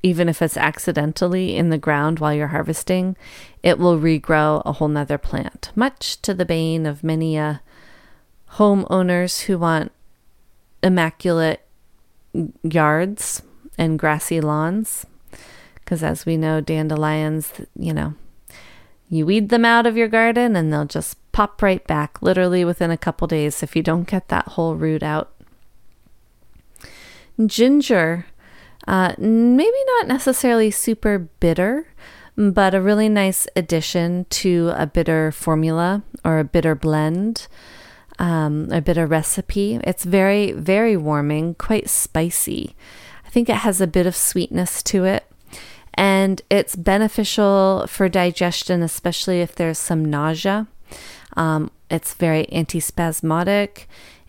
even 0.02 0.28
if 0.28 0.40
it's 0.40 0.56
accidentally 0.56 1.56
in 1.56 1.70
the 1.70 1.78
ground 1.78 2.18
while 2.18 2.32
you're 2.32 2.48
harvesting, 2.48 3.16
it 3.62 3.78
will 3.78 3.98
regrow 3.98 4.62
a 4.64 4.72
whole 4.72 4.88
nother 4.88 5.18
plant, 5.18 5.70
much 5.74 6.20
to 6.22 6.32
the 6.32 6.46
bane 6.46 6.86
of 6.86 7.04
many 7.04 7.36
uh, 7.36 7.56
homeowners 8.52 9.42
who 9.42 9.58
want 9.58 9.92
immaculate 10.82 11.60
yards 12.62 13.42
and 13.76 13.98
grassy 13.98 14.40
lawns. 14.40 15.06
Because 15.74 16.02
as 16.02 16.24
we 16.24 16.36
know, 16.36 16.60
dandelions, 16.60 17.52
you 17.76 17.92
know, 17.92 18.14
you 19.08 19.26
weed 19.26 19.48
them 19.48 19.64
out 19.64 19.86
of 19.86 19.96
your 19.96 20.08
garden 20.08 20.56
and 20.56 20.72
they'll 20.72 20.84
just 20.84 21.18
pop 21.32 21.60
right 21.62 21.84
back 21.86 22.22
literally 22.22 22.64
within 22.64 22.90
a 22.90 22.96
couple 22.96 23.26
days 23.26 23.62
if 23.62 23.74
you 23.74 23.82
don't 23.82 24.08
get 24.08 24.28
that 24.28 24.48
whole 24.48 24.76
root 24.76 25.02
out. 25.02 25.32
Ginger 27.44 28.26
uh, 28.86 29.14
maybe 29.18 29.76
not 29.98 30.08
necessarily 30.08 30.70
super 30.70 31.18
bitter, 31.18 31.86
but 32.36 32.74
a 32.74 32.80
really 32.80 33.08
nice 33.08 33.46
addition 33.54 34.24
to 34.30 34.72
a 34.74 34.86
bitter 34.86 35.30
formula 35.32 36.02
or 36.24 36.38
a 36.38 36.44
bitter 36.44 36.74
blend, 36.74 37.46
um, 38.18 38.68
a 38.70 38.80
bitter 38.80 39.06
recipe. 39.06 39.80
It's 39.84 40.04
very, 40.04 40.52
very 40.52 40.96
warming, 40.96 41.54
quite 41.54 41.88
spicy. 41.90 42.74
I 43.26 43.30
think 43.30 43.48
it 43.48 43.56
has 43.56 43.80
a 43.80 43.86
bit 43.86 44.06
of 44.06 44.16
sweetness 44.16 44.82
to 44.84 45.04
it. 45.04 45.24
And 45.94 46.40
it's 46.50 46.76
beneficial 46.76 47.84
for 47.86 48.08
digestion, 48.08 48.82
especially 48.82 49.40
if 49.40 49.54
there's 49.54 49.78
some 49.78 50.04
nausea. 50.04 50.66
Um, 51.36 51.70
it's 51.90 52.14
very 52.14 52.46
antispasmodic 52.46 53.86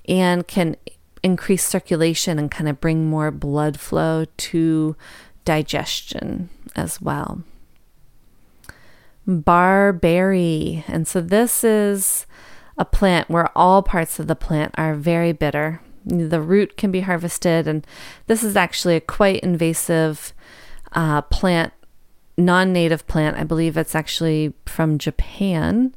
and 0.08 0.47
can 0.47 0.76
increase 1.24 1.65
circulation 1.65 2.39
and 2.39 2.49
kind 2.49 2.69
of 2.69 2.82
bring 2.82 3.09
more 3.09 3.32
blood 3.32 3.80
flow 3.80 4.26
to 4.38 4.95
digestion 5.45 6.49
as 6.76 7.01
well. 7.01 7.43
Barberry. 9.28 10.84
And 10.88 11.07
so 11.07 11.22
this 11.22 11.63
is 11.63 12.26
a 12.78 12.86
plant 12.86 13.30
where 13.30 13.55
all 13.55 13.84
parts 13.84 14.19
of 14.19 14.28
the 14.28 14.36
plant 14.36 14.74
are 14.78 14.95
very 14.95 15.32
bitter. 15.32 15.82
The 16.03 16.41
root 16.41 16.78
can 16.78 16.91
be 16.91 17.01
harvested, 17.01 17.67
and 17.67 17.86
this 18.26 18.43
is 18.43 18.57
actually 18.57 18.95
a 18.95 19.01
quite 19.01 19.41
invasive 19.41 20.34
uh, 20.93 21.22
plant, 21.22 21.74
non 22.38 22.74
native 22.74 23.05
plant. 23.05 23.38
I 23.38 23.43
believe 23.43 23.78
it's 23.78 23.93
actually 23.93 24.53
from 24.65 24.97
Japan 24.97 25.93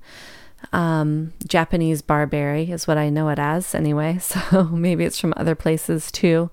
um, 0.72 1.32
Japanese 1.46 2.02
barberry 2.02 2.70
is 2.70 2.86
what 2.86 2.98
I 2.98 3.08
know 3.10 3.28
it 3.28 3.38
as 3.38 3.74
anyway. 3.74 4.18
So 4.24 4.64
maybe 4.64 5.04
it's 5.04 5.18
from 5.18 5.34
other 5.36 5.54
places 5.54 6.10
too. 6.10 6.50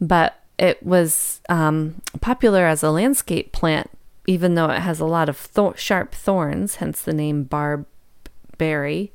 But 0.00 0.38
it 0.58 0.82
was 0.82 1.40
um, 1.48 2.00
popular 2.20 2.66
as 2.66 2.82
a 2.82 2.90
landscape 2.90 3.52
plant, 3.52 3.90
even 4.26 4.54
though 4.54 4.70
it 4.70 4.80
has 4.80 5.00
a 5.00 5.04
lot 5.04 5.28
of 5.28 5.48
sharp 5.76 6.14
thorns, 6.14 6.76
hence 6.76 7.02
the 7.02 7.12
name 7.12 7.44
barberry, 7.44 9.12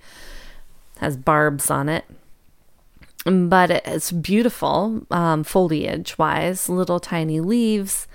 has 0.99 1.17
barbs 1.17 1.71
on 1.71 1.89
it. 1.89 2.05
But 3.25 3.71
it's 3.71 4.11
beautiful 4.11 5.05
um, 5.11 5.43
foliage 5.43 6.17
wise, 6.17 6.69
little 6.69 6.99
tiny 6.99 7.39
leaves 7.39 8.07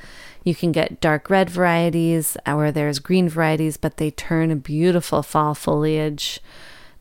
you 0.44 0.54
can 0.54 0.72
get 0.72 1.00
dark 1.00 1.30
red 1.30 1.48
varieties 1.48 2.36
or 2.46 2.70
there's 2.70 2.98
green 2.98 3.28
varieties, 3.28 3.76
but 3.76 3.96
they 3.96 4.10
turn 4.10 4.50
a 4.50 4.56
beautiful 4.56 5.22
fall 5.22 5.54
foliage, 5.54 6.40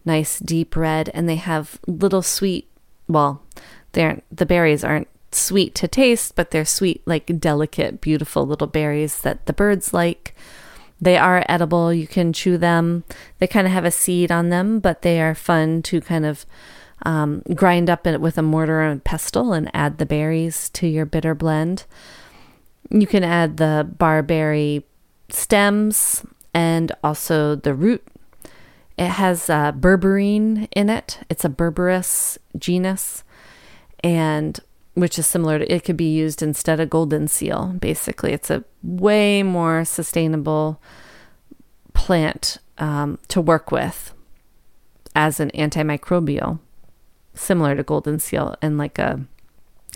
nice 0.06 0.40
deep 0.40 0.76
red, 0.76 1.10
and 1.14 1.28
they 1.28 1.38
have 1.38 1.80
little 1.88 2.22
sweet, 2.22 2.68
well, 3.08 3.42
they 3.94 4.04
aren't, 4.04 4.24
the 4.36 4.46
berries 4.46 4.84
aren't 4.84 5.08
sweet 5.32 5.74
to 5.76 5.88
taste, 5.88 6.36
but 6.36 6.52
they're 6.52 6.66
sweet, 6.66 7.02
like 7.06 7.40
delicate, 7.40 8.02
beautiful 8.02 8.46
little 8.46 8.68
berries 8.68 9.22
that 9.22 9.46
the 9.46 9.54
birds 9.54 9.94
like. 9.94 10.36
They 11.00 11.18
are 11.18 11.44
edible. 11.50 11.92
You 11.92 12.06
can 12.06 12.32
chew 12.32 12.60
them. 12.60 13.04
They 13.40 13.48
kind 13.48 13.66
of 13.66 13.74
have 13.74 13.86
a 13.86 13.92
seed 13.92 14.32
on 14.32 14.50
them, 14.50 14.80
but 14.80 15.02
they 15.02 15.20
are 15.20 15.34
fun 15.34 15.82
to 15.84 16.00
kind 16.00 16.28
of 16.28 16.46
um, 17.04 17.42
grind 17.56 17.90
up 17.90 18.06
with 18.06 18.38
a 18.38 18.44
mortar 18.44 18.82
and 18.82 19.04
pestle 19.04 19.54
and 19.54 19.72
add 19.74 19.98
the 19.98 20.06
berries 20.06 20.70
to 20.72 20.86
your 20.86 21.08
bitter 21.08 21.34
blend. 21.34 21.86
You 22.90 23.08
can 23.08 23.24
add 23.24 23.58
the 23.58 23.88
barberry 23.98 24.86
stems 25.30 26.26
and 26.54 26.92
also 27.04 27.56
the 27.56 27.74
root. 27.74 28.06
It 28.98 29.08
has 29.08 29.50
uh, 29.50 29.72
berberine 29.72 30.68
in 30.72 30.90
it. 30.90 31.20
It's 31.30 31.46
a 31.46 31.50
berberis 31.50 32.38
genus, 32.58 33.24
and 34.04 34.60
which 34.94 35.18
is 35.18 35.26
similar 35.26 35.60
to 35.60 35.74
it 35.74 35.84
could 35.84 35.98
be 35.98 36.14
used 36.14 36.44
instead 36.44 36.80
of 36.80 36.90
golden 36.90 37.28
seal. 37.28 37.68
Basically, 37.80 38.34
it's 38.34 38.50
a 38.50 38.64
way 38.84 39.42
more 39.42 39.86
sustainable 39.86 40.82
plant 41.94 42.58
um, 42.78 43.18
to 43.30 43.42
work 43.42 43.72
with 43.72 44.14
as 45.16 45.40
an 45.40 45.50
antimicrobial, 45.52 46.60
similar 47.34 47.76
to 47.76 47.84
golden 47.84 48.20
seal, 48.20 48.56
and 48.62 48.78
like 48.78 49.00
a 49.00 49.22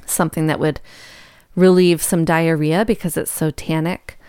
something 0.05 0.47
that 0.47 0.59
would 0.59 0.79
relieve 1.55 2.01
some 2.01 2.25
diarrhea 2.25 2.85
because 2.85 3.17
it's 3.17 3.31
so 3.31 3.51
tannic 3.51 4.19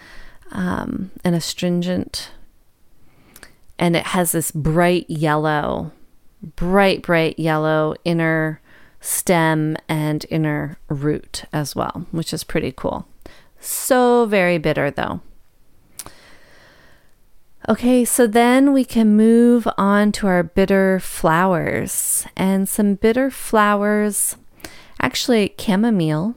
um, 0.53 1.11
and 1.25 1.35
astringent. 1.35 2.31
And 3.79 3.97
it 3.97 4.07
has 4.07 4.33
this 4.33 4.51
bright 4.51 5.09
yellow, 5.09 5.93
bright, 6.43 7.03
bright 7.03 7.39
yellow 7.39 7.95
inner 8.05 8.61
stem 9.01 9.77
and 9.89 10.25
inner 10.31 10.79
root 10.89 11.45
as 11.53 11.77
well, 11.77 12.07
which 12.11 12.33
is 12.33 12.45
pretty 12.45 12.73
cool. 12.73 13.07
So 13.61 14.27
very 14.27 14.59
bitter 14.59 14.91
though. 14.91 15.21
Okay, 17.69 18.05
so 18.05 18.29
then 18.29 18.73
we 18.73 18.85
can 18.85 19.17
move 19.17 19.67
on 19.77 20.13
to 20.13 20.29
our 20.29 20.45
bitter 20.45 21.01
flowers. 21.01 22.25
And 22.37 22.69
some 22.69 22.95
bitter 22.95 23.29
flowers, 23.29 24.37
actually, 25.01 25.53
chamomile 25.59 26.37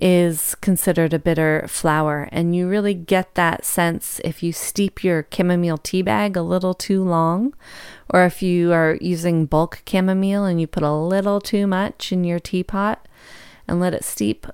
is 0.00 0.54
considered 0.56 1.14
a 1.14 1.18
bitter 1.18 1.64
flower. 1.68 2.28
And 2.32 2.54
you 2.54 2.68
really 2.68 2.94
get 2.94 3.34
that 3.34 3.64
sense 3.64 4.20
if 4.24 4.42
you 4.42 4.52
steep 4.52 5.02
your 5.02 5.26
chamomile 5.32 5.78
tea 5.78 6.02
bag 6.02 6.36
a 6.36 6.42
little 6.42 6.74
too 6.74 7.02
long, 7.02 7.54
or 8.10 8.24
if 8.24 8.42
you 8.42 8.72
are 8.72 8.98
using 9.00 9.46
bulk 9.46 9.82
chamomile 9.88 10.44
and 10.44 10.60
you 10.60 10.66
put 10.66 10.82
a 10.82 10.92
little 10.92 11.40
too 11.40 11.66
much 11.66 12.12
in 12.12 12.24
your 12.24 12.38
teapot 12.38 13.06
and 13.66 13.80
let 13.80 13.94
it 13.94 14.04
steep 14.04 14.46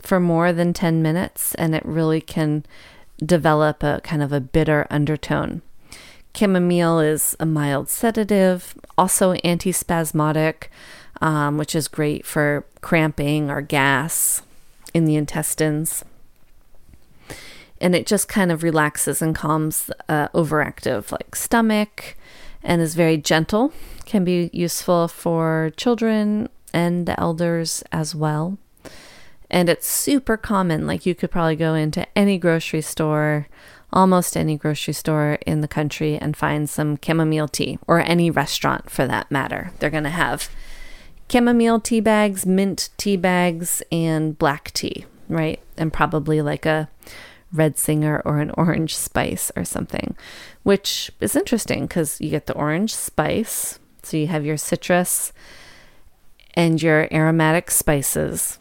for 0.00 0.20
more 0.20 0.52
than 0.52 0.72
10 0.72 1.02
minutes, 1.02 1.54
and 1.56 1.74
it 1.74 1.84
really 1.84 2.20
can 2.20 2.64
develop 3.18 3.82
a 3.82 4.00
kind 4.02 4.22
of 4.22 4.32
a 4.32 4.40
bitter 4.40 4.86
undertone. 4.90 5.62
Chamomile 6.34 7.00
is 7.00 7.34
a 7.40 7.46
mild 7.46 7.88
sedative, 7.88 8.74
also 8.96 9.34
antispasmodic, 9.36 10.64
um, 11.20 11.56
which 11.56 11.74
is 11.74 11.88
great 11.88 12.26
for 12.26 12.66
cramping 12.82 13.50
or 13.50 13.62
gas 13.62 14.42
in 14.96 15.04
the 15.04 15.14
intestines. 15.14 16.06
And 17.82 17.94
it 17.94 18.06
just 18.06 18.28
kind 18.28 18.50
of 18.50 18.62
relaxes 18.62 19.20
and 19.20 19.34
calms 19.34 19.90
uh, 20.08 20.28
overactive, 20.28 21.12
like 21.12 21.36
stomach, 21.36 22.16
and 22.62 22.80
is 22.80 22.94
very 22.94 23.18
gentle. 23.18 23.74
Can 24.06 24.24
be 24.24 24.48
useful 24.54 25.06
for 25.08 25.70
children 25.76 26.48
and 26.72 27.04
the 27.04 27.20
elders 27.20 27.84
as 27.92 28.14
well. 28.14 28.56
And 29.50 29.68
it's 29.68 29.86
super 29.86 30.38
common. 30.38 30.86
Like 30.86 31.04
you 31.04 31.14
could 31.14 31.30
probably 31.30 31.56
go 31.56 31.74
into 31.74 32.06
any 32.16 32.38
grocery 32.38 32.80
store, 32.80 33.48
almost 33.92 34.34
any 34.34 34.56
grocery 34.56 34.94
store 34.94 35.36
in 35.46 35.60
the 35.60 35.68
country, 35.68 36.16
and 36.16 36.34
find 36.34 36.70
some 36.70 36.98
chamomile 37.04 37.48
tea, 37.48 37.78
or 37.86 38.00
any 38.00 38.30
restaurant 38.30 38.88
for 38.88 39.06
that 39.06 39.30
matter. 39.30 39.72
They're 39.78 39.90
going 39.90 40.04
to 40.04 40.10
have 40.10 40.48
chamomile 41.30 41.80
tea 41.80 42.00
bags, 42.00 42.46
mint 42.46 42.90
tea 42.96 43.16
bags, 43.16 43.82
and 43.90 44.38
black 44.38 44.72
tea, 44.72 45.06
right? 45.28 45.60
And 45.76 45.92
probably 45.92 46.42
like 46.42 46.66
a 46.66 46.88
Red 47.52 47.76
Zinger 47.76 48.22
or 48.24 48.38
an 48.38 48.50
orange 48.54 48.96
spice 48.96 49.50
or 49.56 49.64
something, 49.64 50.16
which 50.62 51.10
is 51.20 51.36
interesting 51.36 51.86
because 51.86 52.20
you 52.20 52.30
get 52.30 52.46
the 52.46 52.54
orange 52.54 52.94
spice. 52.94 53.78
So 54.02 54.16
you 54.16 54.28
have 54.28 54.44
your 54.44 54.56
citrus 54.56 55.32
and 56.54 56.80
your 56.80 57.08
aromatic 57.12 57.70
spices. 57.70 58.58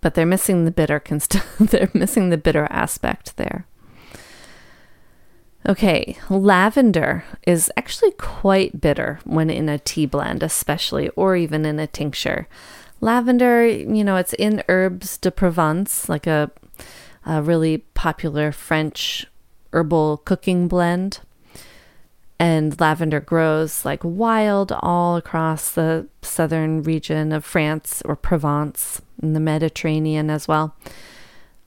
But 0.00 0.14
they're 0.14 0.26
missing 0.26 0.64
the 0.64 0.70
bitter 0.70 1.00
they're 1.60 1.90
missing 1.94 2.30
the 2.30 2.38
bitter 2.38 2.66
aspect 2.70 3.36
there. 3.36 3.66
Okay, 5.68 6.16
lavender 6.30 7.24
is 7.44 7.72
actually 7.76 8.12
quite 8.12 8.80
bitter 8.80 9.18
when 9.24 9.50
in 9.50 9.68
a 9.68 9.80
tea 9.80 10.06
blend, 10.06 10.44
especially, 10.44 11.08
or 11.10 11.34
even 11.34 11.64
in 11.64 11.80
a 11.80 11.88
tincture. 11.88 12.46
Lavender, 13.00 13.66
you 13.66 14.04
know, 14.04 14.14
it's 14.14 14.32
in 14.34 14.62
herbes 14.68 15.18
de 15.18 15.32
Provence, 15.32 16.08
like 16.08 16.28
a, 16.28 16.52
a 17.24 17.42
really 17.42 17.78
popular 17.94 18.52
French 18.52 19.26
herbal 19.72 20.18
cooking 20.18 20.68
blend. 20.68 21.18
And 22.38 22.78
lavender 22.78 23.18
grows 23.18 23.84
like 23.84 24.00
wild 24.04 24.70
all 24.70 25.16
across 25.16 25.72
the 25.72 26.06
southern 26.22 26.84
region 26.84 27.32
of 27.32 27.44
France 27.44 28.02
or 28.04 28.14
Provence, 28.14 29.02
in 29.20 29.32
the 29.32 29.40
Mediterranean 29.40 30.30
as 30.30 30.46
well. 30.46 30.76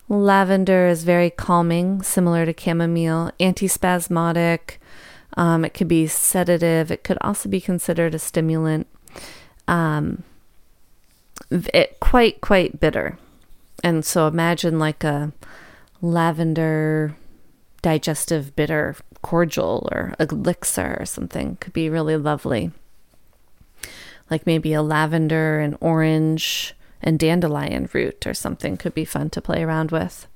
Lavender 0.09 0.87
is 0.87 1.03
very 1.03 1.29
calming, 1.29 2.01
similar 2.01 2.43
to 2.45 2.59
chamomile, 2.59 3.31
antispasmodic. 3.39 4.77
Um, 5.37 5.63
it 5.63 5.75
could 5.75 5.87
be 5.87 6.07
sedative. 6.07 6.91
It 6.91 7.03
could 7.03 7.19
also 7.21 7.47
be 7.47 7.61
considered 7.61 8.15
a 8.15 8.19
stimulant. 8.19 8.87
Um, 9.67 10.23
it 11.51 11.99
quite 11.99 12.41
quite 12.41 12.79
bitter, 12.79 13.19
and 13.83 14.03
so 14.03 14.27
imagine 14.27 14.79
like 14.79 15.03
a 15.03 15.31
lavender 16.01 17.15
digestive 17.83 18.55
bitter 18.55 18.95
cordial 19.21 19.87
or 19.91 20.15
elixir 20.19 20.97
or 20.99 21.05
something 21.05 21.57
could 21.57 21.73
be 21.73 21.89
really 21.89 22.17
lovely. 22.17 22.71
Like 24.31 24.45
maybe 24.45 24.73
a 24.73 24.81
lavender 24.81 25.59
and 25.59 25.77
orange 25.79 26.73
and 27.01 27.19
dandelion 27.19 27.89
root 27.93 28.25
or 28.27 28.33
something 28.33 28.77
could 28.77 28.93
be 28.93 29.05
fun 29.05 29.29
to 29.31 29.41
play 29.41 29.63
around 29.63 29.91
with. 29.91 30.27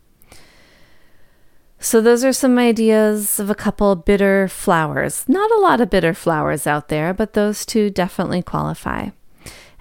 So, 1.79 1.99
those 1.99 2.23
are 2.23 2.31
some 2.31 2.57
ideas 2.57 3.41
of 3.41 3.49
a 3.49 3.55
couple 3.55 3.93
bitter 3.95 4.47
flowers. 4.47 5.25
Not 5.27 5.51
a 5.51 5.59
lot 5.59 5.81
of 5.81 5.89
bitter 5.89 6.13
flowers 6.13 6.65
out 6.65 6.87
there, 6.87 7.13
but 7.13 7.33
those 7.33 7.65
two 7.65 7.89
definitely 7.89 8.41
qualify 8.41 9.09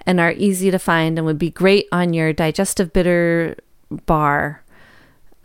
and 0.05 0.19
are 0.19 0.33
easy 0.33 0.69
to 0.69 0.79
find 0.79 1.17
and 1.17 1.25
would 1.25 1.37
be 1.37 1.49
great 1.49 1.87
on 1.91 2.13
your 2.13 2.33
digestive 2.33 2.91
bitter 2.91 3.55
bar 4.05 4.63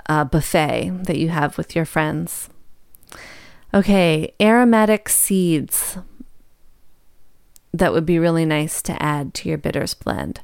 uh, 0.08 0.24
buffet 0.24 1.04
that 1.04 1.18
you 1.18 1.28
have 1.28 1.56
with 1.56 1.76
your 1.76 1.84
friends. 1.84 2.48
Okay, 3.72 4.34
aromatic 4.40 5.08
seeds 5.08 5.98
that 7.72 7.92
would 7.92 8.06
be 8.06 8.18
really 8.18 8.46
nice 8.46 8.82
to 8.82 9.00
add 9.00 9.34
to 9.34 9.48
your 9.48 9.58
bitters 9.58 9.94
blend 9.94 10.40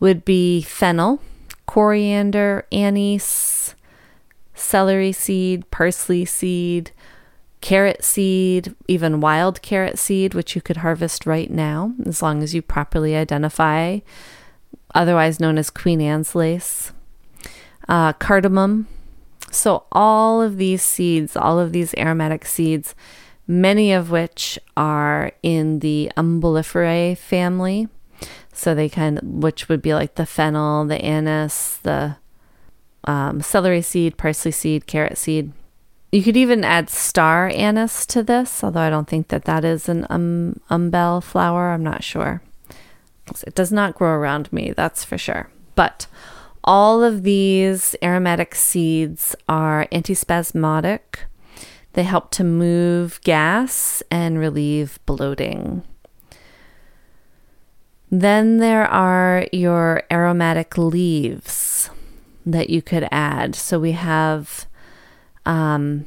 would 0.00 0.24
be 0.24 0.62
fennel, 0.62 1.20
coriander, 1.66 2.66
anise, 2.72 3.74
celery 4.54 5.12
seed, 5.12 5.70
parsley 5.70 6.24
seed, 6.24 6.90
carrot 7.60 8.02
seed, 8.02 8.74
even 8.88 9.20
wild 9.20 9.60
carrot 9.62 9.98
seed, 9.98 10.34
which 10.34 10.54
you 10.54 10.62
could 10.62 10.78
harvest 10.78 11.26
right 11.26 11.50
now 11.50 11.92
as 12.06 12.22
long 12.22 12.42
as 12.42 12.54
you 12.54 12.62
properly 12.62 13.14
identify, 13.14 13.98
otherwise 14.94 15.40
known 15.40 15.58
as 15.58 15.70
Queen 15.70 16.00
Anne's 16.00 16.34
lace, 16.34 16.92
uh, 17.88 18.12
cardamom. 18.14 18.88
So, 19.50 19.84
all 19.90 20.40
of 20.40 20.56
these 20.58 20.82
seeds, 20.82 21.36
all 21.36 21.58
of 21.58 21.72
these 21.72 21.92
aromatic 21.94 22.46
seeds, 22.46 22.94
many 23.46 23.92
of 23.92 24.10
which 24.10 24.58
are 24.76 25.32
in 25.42 25.80
the 25.80 26.10
Umbelliferae 26.16 27.18
family, 27.18 27.88
so 28.52 28.74
they 28.74 28.88
kind 28.88 29.18
of, 29.18 29.24
which 29.24 29.68
would 29.68 29.82
be 29.82 29.94
like 29.94 30.16
the 30.16 30.26
fennel, 30.26 30.84
the 30.84 31.02
anise, 31.02 31.76
the 31.78 32.16
um, 33.04 33.40
celery 33.40 33.82
seed, 33.82 34.16
parsley 34.16 34.50
seed, 34.50 34.86
carrot 34.86 35.18
seed. 35.18 35.52
You 36.12 36.22
could 36.22 36.36
even 36.36 36.64
add 36.64 36.90
star 36.90 37.48
anise 37.54 38.04
to 38.06 38.22
this, 38.22 38.64
although 38.64 38.80
I 38.80 38.90
don't 38.90 39.08
think 39.08 39.28
that 39.28 39.44
that 39.44 39.64
is 39.64 39.88
an 39.88 40.06
um, 40.10 40.60
umbel 40.68 41.20
flower. 41.20 41.70
I'm 41.70 41.84
not 41.84 42.02
sure. 42.02 42.42
It 43.46 43.54
does 43.54 43.70
not 43.70 43.94
grow 43.94 44.10
around 44.10 44.52
me, 44.52 44.72
that's 44.72 45.04
for 45.04 45.16
sure. 45.16 45.50
But 45.76 46.06
all 46.64 47.02
of 47.02 47.22
these 47.22 47.94
aromatic 48.02 48.54
seeds 48.54 49.36
are 49.48 49.86
antispasmodic. 49.92 51.00
They 51.92 52.02
help 52.02 52.30
to 52.32 52.44
move 52.44 53.20
gas 53.22 54.02
and 54.10 54.38
relieve 54.38 54.98
bloating. 55.06 55.82
Then 58.10 58.58
there 58.58 58.86
are 58.86 59.46
your 59.52 60.02
aromatic 60.10 60.76
leaves 60.76 61.90
that 62.44 62.68
you 62.68 62.82
could 62.82 63.06
add. 63.12 63.54
So 63.54 63.78
we 63.78 63.92
have 63.92 64.66
um, 65.46 66.06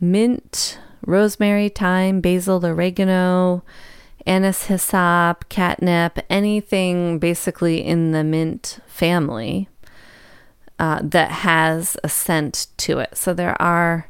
mint, 0.00 0.78
rosemary, 1.04 1.68
thyme, 1.68 2.20
basil, 2.20 2.64
oregano, 2.64 3.62
anise, 4.26 4.64
hyssop, 4.64 5.48
catnip, 5.50 6.18
anything 6.30 7.18
basically 7.18 7.84
in 7.84 8.12
the 8.12 8.24
mint 8.24 8.78
family 8.86 9.68
uh, 10.78 11.00
that 11.02 11.30
has 11.30 11.96
a 12.02 12.08
scent 12.08 12.68
to 12.78 13.00
it. 13.00 13.16
So 13.18 13.34
there 13.34 13.60
are 13.60 14.08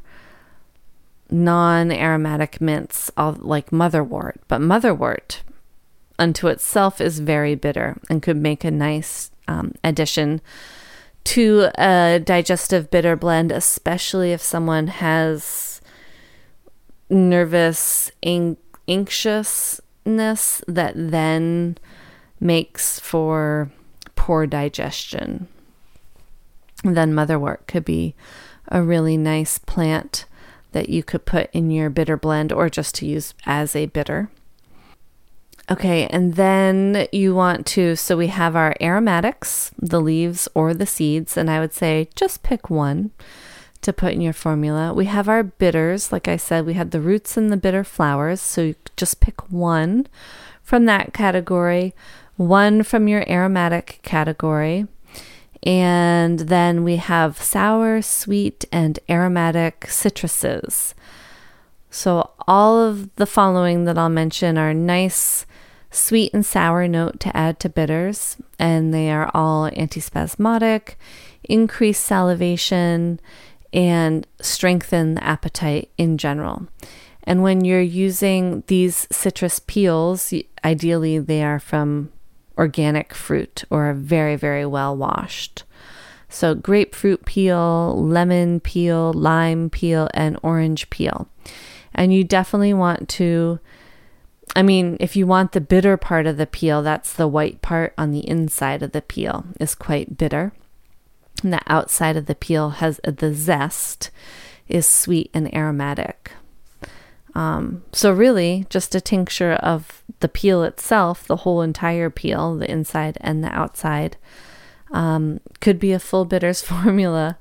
non 1.29 1.91
aromatic 1.91 2.61
mints 2.61 3.11
like 3.17 3.71
motherwort, 3.71 4.35
but 4.47 4.61
motherwort 4.61 5.41
unto 6.17 6.47
itself 6.47 7.01
is 7.01 7.19
very 7.19 7.55
bitter 7.55 7.97
and 8.09 8.21
could 8.21 8.37
make 8.37 8.63
a 8.63 8.71
nice 8.71 9.31
um, 9.47 9.73
addition 9.83 10.41
to 11.25 11.69
a 11.77 12.21
digestive 12.23 12.91
bitter 12.91 13.15
blend, 13.15 13.51
especially 13.51 14.31
if 14.31 14.41
someone 14.41 14.87
has 14.87 15.81
nervous 17.09 18.11
an- 18.23 18.57
anxiousness 18.87 20.63
that 20.67 20.93
then 20.95 21.77
makes 22.39 22.99
for 22.99 23.71
poor 24.15 24.45
digestion. 24.45 25.47
Then 26.83 27.13
motherwort 27.13 27.65
could 27.67 27.85
be 27.85 28.13
a 28.67 28.83
really 28.83 29.17
nice 29.17 29.57
plant 29.57 30.25
that 30.71 30.89
you 30.89 31.03
could 31.03 31.25
put 31.25 31.49
in 31.53 31.71
your 31.71 31.89
bitter 31.89 32.17
blend 32.17 32.51
or 32.51 32.69
just 32.69 32.95
to 32.95 33.05
use 33.05 33.33
as 33.45 33.75
a 33.75 33.87
bitter. 33.87 34.29
Okay, 35.69 36.05
and 36.07 36.35
then 36.35 37.07
you 37.11 37.33
want 37.33 37.65
to, 37.67 37.95
so 37.95 38.15
we 38.15 38.27
have 38.27 38.55
our 38.55 38.75
aromatics, 38.79 39.71
the 39.79 39.99
leaves 39.99 40.47
or 40.53 40.75
the 40.75 40.85
seeds, 40.85 41.37
and 41.37 41.49
I 41.49 41.59
would 41.59 41.73
say 41.73 42.07
just 42.13 42.43
pick 42.43 42.69
one 42.69 43.09
to 43.81 43.91
put 43.91 44.13
in 44.13 44.21
your 44.21 44.33
formula. 44.33 44.93
We 44.93 45.05
have 45.05 45.27
our 45.27 45.41
bitters, 45.41 46.11
like 46.11 46.27
I 46.27 46.37
said, 46.37 46.67
we 46.67 46.75
had 46.75 46.91
the 46.91 47.01
roots 47.01 47.35
and 47.35 47.51
the 47.51 47.57
bitter 47.57 47.83
flowers, 47.83 48.41
so 48.41 48.75
just 48.95 49.21
pick 49.21 49.51
one 49.51 50.05
from 50.61 50.85
that 50.85 51.13
category, 51.13 51.95
one 52.35 52.83
from 52.83 53.07
your 53.07 53.27
aromatic 53.27 53.99
category. 54.03 54.87
And 55.63 56.41
then 56.41 56.83
we 56.83 56.97
have 56.97 57.41
sour, 57.41 58.03
sweet, 58.03 58.65
and 58.71 58.99
aromatic 59.09 59.81
citruses. 59.87 60.93
So, 61.89 62.31
all 62.47 62.79
of 62.79 63.15
the 63.15 63.25
following 63.25 63.85
that 63.85 63.97
I'll 63.97 64.09
mention 64.09 64.59
are 64.59 64.73
nice 64.73 65.47
sweet 65.95 66.33
and 66.33 66.45
sour 66.45 66.87
note 66.87 67.19
to 67.21 67.35
add 67.35 67.59
to 67.61 67.69
bitters, 67.69 68.37
and 68.59 68.93
they 68.93 69.09
are 69.09 69.31
all 69.33 69.69
antispasmodic, 69.71 70.95
increase 71.43 71.99
salivation, 71.99 73.19
and 73.73 74.27
strengthen 74.41 75.15
the 75.15 75.23
appetite 75.23 75.89
in 75.97 76.17
general. 76.17 76.67
And 77.23 77.41
when 77.41 77.65
you're 77.65 77.81
using 77.81 78.63
these 78.67 79.07
citrus 79.11 79.59
peels, 79.59 80.33
ideally 80.63 81.19
they 81.19 81.43
are 81.43 81.59
from 81.59 82.11
organic 82.57 83.13
fruit 83.13 83.63
or 83.69 83.93
very, 83.93 84.35
very 84.35 84.65
well 84.65 84.95
washed. 84.95 85.63
So, 86.29 86.55
grapefruit 86.55 87.25
peel, 87.25 87.95
lemon 88.01 88.59
peel, 88.59 89.13
lime 89.13 89.69
peel, 89.69 90.09
and 90.13 90.37
orange 90.43 90.89
peel. 90.89 91.27
And 91.93 92.13
you 92.13 92.23
definitely 92.23 92.73
want 92.73 93.07
to 93.09 93.59
I 94.53 94.61
mean, 94.63 94.97
if 94.99 95.15
you 95.15 95.25
want 95.25 95.51
the 95.51 95.61
bitter 95.61 95.97
part 95.97 96.27
of 96.27 96.37
the 96.37 96.45
peel, 96.45 96.81
that's 96.81 97.13
the 97.13 97.27
white 97.27 97.61
part 97.61 97.93
on 97.97 98.11
the 98.11 98.27
inside 98.27 98.83
of 98.83 98.91
the 98.91 99.01
peel 99.01 99.45
is 99.59 99.75
quite 99.75 100.17
bitter. 100.17 100.53
And 101.43 101.53
the 101.53 101.61
outside 101.67 102.15
of 102.17 102.25
the 102.25 102.35
peel 102.35 102.71
has 102.71 102.99
uh, 103.03 103.11
the 103.11 103.33
zest 103.33 104.11
is 104.67 104.85
sweet 104.85 105.29
and 105.33 105.53
aromatic. 105.53 106.31
Um, 107.33 107.83
so 107.91 108.11
really, 108.11 108.65
just 108.69 108.95
a 108.95 109.01
tincture 109.01 109.53
of 109.53 110.03
the 110.21 110.29
peel 110.29 110.63
itself, 110.63 111.27
the 111.27 111.37
whole 111.37 111.61
entire 111.61 112.09
peel, 112.09 112.55
the 112.55 112.71
inside 112.71 113.17
and 113.19 113.43
the 113.43 113.49
outside, 113.49 114.15
um, 114.91 115.41
could 115.59 115.79
be 115.79 115.91
a 115.91 115.99
full 115.99 116.23
bitters 116.23 116.61
formula 116.63 117.37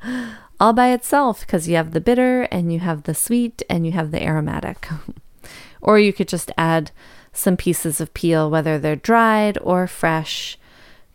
all 0.59 0.72
by 0.72 0.92
itself 0.92 1.40
because 1.40 1.68
you 1.68 1.76
have 1.76 1.92
the 1.92 2.00
bitter 2.00 2.42
and 2.44 2.72
you 2.72 2.80
have 2.80 3.05
the 3.05 3.14
sweet 3.14 3.62
and 3.68 3.86
you 3.86 3.92
have 3.92 4.11
the 4.11 4.22
aromatic. 4.22 4.88
Or 5.85 5.99
you 5.99 6.12
could 6.12 6.28
just 6.28 6.51
add 6.57 6.91
some 7.32 7.57
pieces 7.57 8.01
of 8.01 8.14
peel, 8.14 8.51
whether 8.51 8.78
they're 8.78 8.97
dried 8.97 9.59
or 9.61 9.87
fresh, 9.87 10.59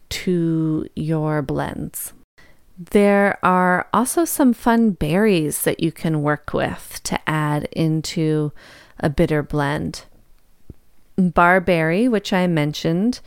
to 0.10 0.88
your 0.96 1.42
blends. 1.42 2.14
There 2.78 3.38
are 3.44 3.88
also 3.94 4.24
some 4.24 4.54
fun 4.54 4.92
berries 4.92 5.64
that 5.64 5.82
you 5.82 5.92
can 5.92 6.22
work 6.22 6.54
with 6.54 7.02
to 7.04 7.20
add 7.30 7.66
into 7.72 8.54
a 9.00 9.10
bitter 9.10 9.44
blend. 9.44 10.04
Barberry, 11.18 12.08
which 12.08 12.32
I 12.32 12.48
mentioned, 12.48 13.20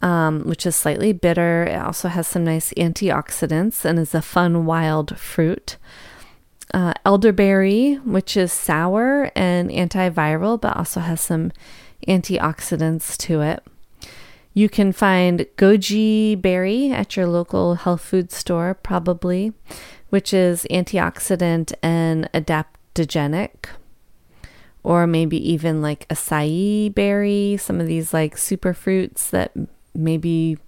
um, 0.00 0.44
which 0.44 0.66
is 0.66 0.76
slightly 0.76 1.12
bitter. 1.12 1.64
It 1.64 1.80
also 1.80 2.08
has 2.08 2.28
some 2.28 2.44
nice 2.44 2.72
antioxidants 2.74 3.84
and 3.84 3.98
is 3.98 4.14
a 4.14 4.22
fun 4.22 4.64
wild 4.64 5.18
fruit 5.18 5.76
uh, 6.74 6.92
elderberry, 7.04 7.94
which 8.04 8.36
is 8.36 8.52
sour 8.52 9.30
and 9.36 9.70
antiviral, 9.70 10.60
but 10.60 10.76
also 10.76 10.98
has 10.98 11.20
some 11.20 11.52
antioxidants 12.08 13.16
to 13.16 13.40
it. 13.40 13.62
You 14.54 14.68
can 14.68 14.92
find 14.92 15.46
goji 15.56 16.40
berry 16.40 16.90
at 16.90 17.16
your 17.16 17.28
local 17.28 17.76
health 17.76 18.02
food 18.02 18.32
store, 18.32 18.74
probably, 18.74 19.52
which 20.10 20.34
is 20.34 20.66
antioxidant 20.68 21.72
and 21.80 22.28
adaptogenic. 22.34 23.66
Or 24.82 25.06
maybe 25.06 25.38
even 25.50 25.80
like 25.80 26.08
acai 26.08 26.92
berry, 26.92 27.56
some 27.56 27.80
of 27.80 27.86
these 27.86 28.12
like 28.12 28.36
super 28.36 28.74
fruits 28.74 29.30
that 29.30 29.52
maybe 29.94 30.58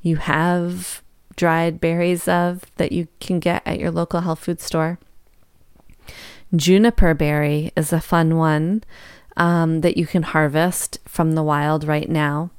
you 0.00 0.16
have 0.16 1.02
dried 1.36 1.78
berries 1.78 2.26
of 2.26 2.64
that 2.76 2.90
you 2.92 3.06
can 3.20 3.38
get 3.38 3.62
at 3.66 3.78
your 3.78 3.90
local 3.90 4.22
health 4.22 4.40
food 4.40 4.60
store. 4.60 4.98
Juniper 6.54 7.14
berry 7.14 7.72
is 7.76 7.92
a 7.92 8.00
fun 8.00 8.36
one 8.36 8.84
um, 9.36 9.80
that 9.80 9.96
you 9.96 10.06
can 10.06 10.22
harvest 10.22 10.98
from 11.06 11.32
the 11.32 11.42
wild 11.42 11.84
right 11.84 12.08
now. 12.08 12.50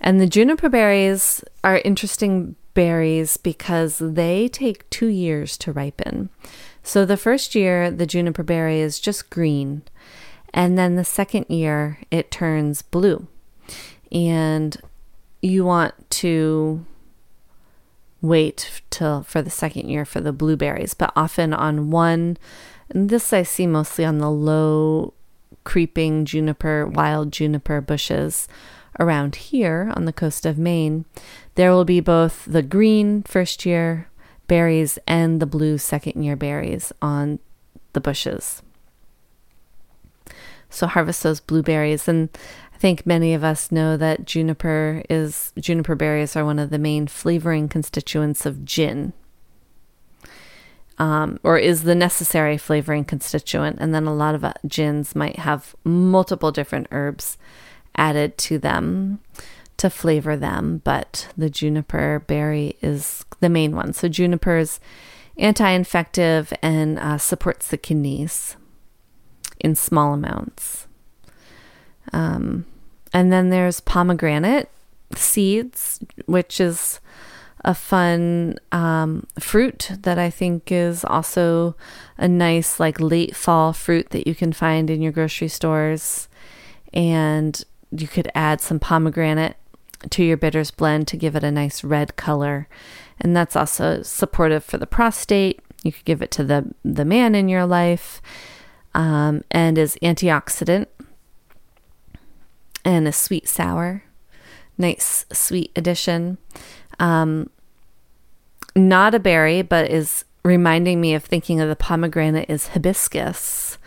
And 0.00 0.20
the 0.20 0.26
juniper 0.26 0.68
berries 0.68 1.42
are 1.64 1.78
interesting 1.84 2.56
berries 2.74 3.36
because 3.36 3.98
they 3.98 4.48
take 4.48 4.88
two 4.90 5.08
years 5.08 5.56
to 5.58 5.72
ripen. 5.72 6.30
So 6.82 7.04
the 7.04 7.16
first 7.16 7.54
year, 7.54 7.90
the 7.90 8.06
juniper 8.06 8.42
berry 8.42 8.80
is 8.80 9.00
just 9.00 9.30
green. 9.30 9.82
And 10.54 10.78
then 10.78 10.96
the 10.96 11.04
second 11.04 11.46
year, 11.48 11.98
it 12.10 12.30
turns 12.30 12.82
blue. 12.82 13.26
And 14.12 14.76
you 15.42 15.64
want 15.64 16.10
to 16.10 16.84
wait 18.20 18.82
till 18.90 19.22
for 19.22 19.42
the 19.42 19.50
second 19.50 19.88
year 19.88 20.04
for 20.04 20.20
the 20.20 20.32
blueberries, 20.32 20.94
but 20.94 21.12
often 21.14 21.52
on 21.52 21.90
one 21.90 22.36
and 22.90 23.08
this 23.10 23.32
I 23.32 23.42
see 23.42 23.66
mostly 23.66 24.04
on 24.04 24.18
the 24.18 24.30
low 24.30 25.14
creeping 25.64 26.24
juniper, 26.24 26.86
wild 26.86 27.32
juniper 27.32 27.80
bushes 27.80 28.48
around 28.98 29.36
here 29.36 29.92
on 29.94 30.04
the 30.06 30.12
coast 30.12 30.46
of 30.46 30.58
Maine. 30.58 31.04
There 31.54 31.72
will 31.72 31.84
be 31.84 32.00
both 32.00 32.44
the 32.46 32.62
green 32.62 33.22
first 33.22 33.66
year 33.66 34.08
berries 34.46 34.98
and 35.06 35.40
the 35.40 35.46
blue 35.46 35.78
second 35.78 36.22
year 36.22 36.36
berries 36.36 36.92
on 37.02 37.38
the 37.92 38.00
bushes. 38.00 38.62
So 40.70 40.86
harvest 40.86 41.22
those 41.22 41.40
blueberries 41.40 42.08
and 42.08 42.30
I 42.74 42.78
think 42.78 43.04
many 43.04 43.34
of 43.34 43.42
us 43.42 43.72
know 43.72 43.96
that 43.96 44.24
juniper 44.24 45.02
is 45.10 45.52
juniper 45.58 45.96
berries 45.96 46.36
are 46.36 46.44
one 46.44 46.60
of 46.60 46.70
the 46.70 46.78
main 46.78 47.08
flavoring 47.08 47.68
constituents 47.68 48.46
of 48.46 48.64
gin, 48.64 49.12
um, 50.98 51.38
or 51.42 51.56
is 51.56 51.84
the 51.84 51.94
necessary 51.94 52.58
flavoring 52.58 53.04
constituent. 53.04 53.78
And 53.80 53.94
then 53.94 54.06
a 54.06 54.14
lot 54.14 54.34
of 54.34 54.44
uh, 54.44 54.54
gins 54.66 55.14
might 55.14 55.36
have 55.36 55.74
multiple 55.84 56.50
different 56.52 56.88
herbs 56.90 57.38
added 57.96 58.36
to 58.38 58.58
them 58.58 59.20
to 59.76 59.88
flavor 59.88 60.36
them, 60.36 60.82
but 60.84 61.28
the 61.36 61.48
juniper 61.48 62.24
berry 62.26 62.76
is 62.82 63.24
the 63.40 63.48
main 63.48 63.74
one. 63.76 63.92
So, 63.92 64.08
juniper 64.08 64.58
is 64.58 64.80
anti 65.36 65.70
infective 65.70 66.52
and 66.62 66.98
uh, 66.98 67.18
supports 67.18 67.68
the 67.68 67.76
kidneys 67.76 68.56
in 69.60 69.76
small 69.76 70.14
amounts. 70.14 70.88
Um, 72.12 72.66
and 73.12 73.32
then 73.32 73.50
there's 73.50 73.80
pomegranate 73.80 74.68
seeds, 75.14 76.00
which 76.26 76.60
is 76.60 77.00
a 77.64 77.74
fun 77.74 78.58
um, 78.72 79.26
fruit 79.38 79.90
that 80.02 80.18
I 80.18 80.30
think 80.30 80.70
is 80.70 81.04
also 81.04 81.76
a 82.16 82.28
nice, 82.28 82.78
like 82.78 83.00
late 83.00 83.34
fall 83.34 83.72
fruit 83.72 84.10
that 84.10 84.26
you 84.26 84.34
can 84.34 84.52
find 84.52 84.90
in 84.90 85.02
your 85.02 85.12
grocery 85.12 85.48
stores. 85.48 86.28
And 86.92 87.62
you 87.90 88.08
could 88.08 88.30
add 88.34 88.60
some 88.60 88.78
pomegranate 88.78 89.56
to 90.10 90.22
your 90.22 90.36
bitters 90.36 90.70
blend 90.70 91.08
to 91.08 91.16
give 91.16 91.34
it 91.34 91.44
a 91.44 91.50
nice 91.50 91.82
red 91.82 92.16
color. 92.16 92.68
And 93.20 93.36
that's 93.36 93.56
also 93.56 94.02
supportive 94.02 94.64
for 94.64 94.78
the 94.78 94.86
prostate. 94.86 95.60
You 95.82 95.92
could 95.92 96.04
give 96.04 96.22
it 96.22 96.30
to 96.32 96.44
the, 96.44 96.74
the 96.84 97.04
man 97.04 97.34
in 97.34 97.48
your 97.48 97.66
life 97.66 98.22
um, 98.94 99.44
and 99.50 99.76
is 99.76 99.96
antioxidant 100.02 100.86
and 102.84 103.08
a 103.08 103.12
sweet 103.12 103.48
sour. 103.48 104.04
Nice 104.76 105.24
sweet 105.32 105.72
addition. 105.74 106.38
Um, 106.98 107.50
not 108.74 109.14
a 109.14 109.18
berry, 109.18 109.62
but 109.62 109.90
is 109.90 110.24
reminding 110.44 111.00
me 111.00 111.14
of 111.14 111.24
thinking 111.24 111.60
of 111.60 111.68
the 111.68 111.76
pomegranate 111.76 112.48
is 112.48 112.68
hibiscus. 112.68 113.78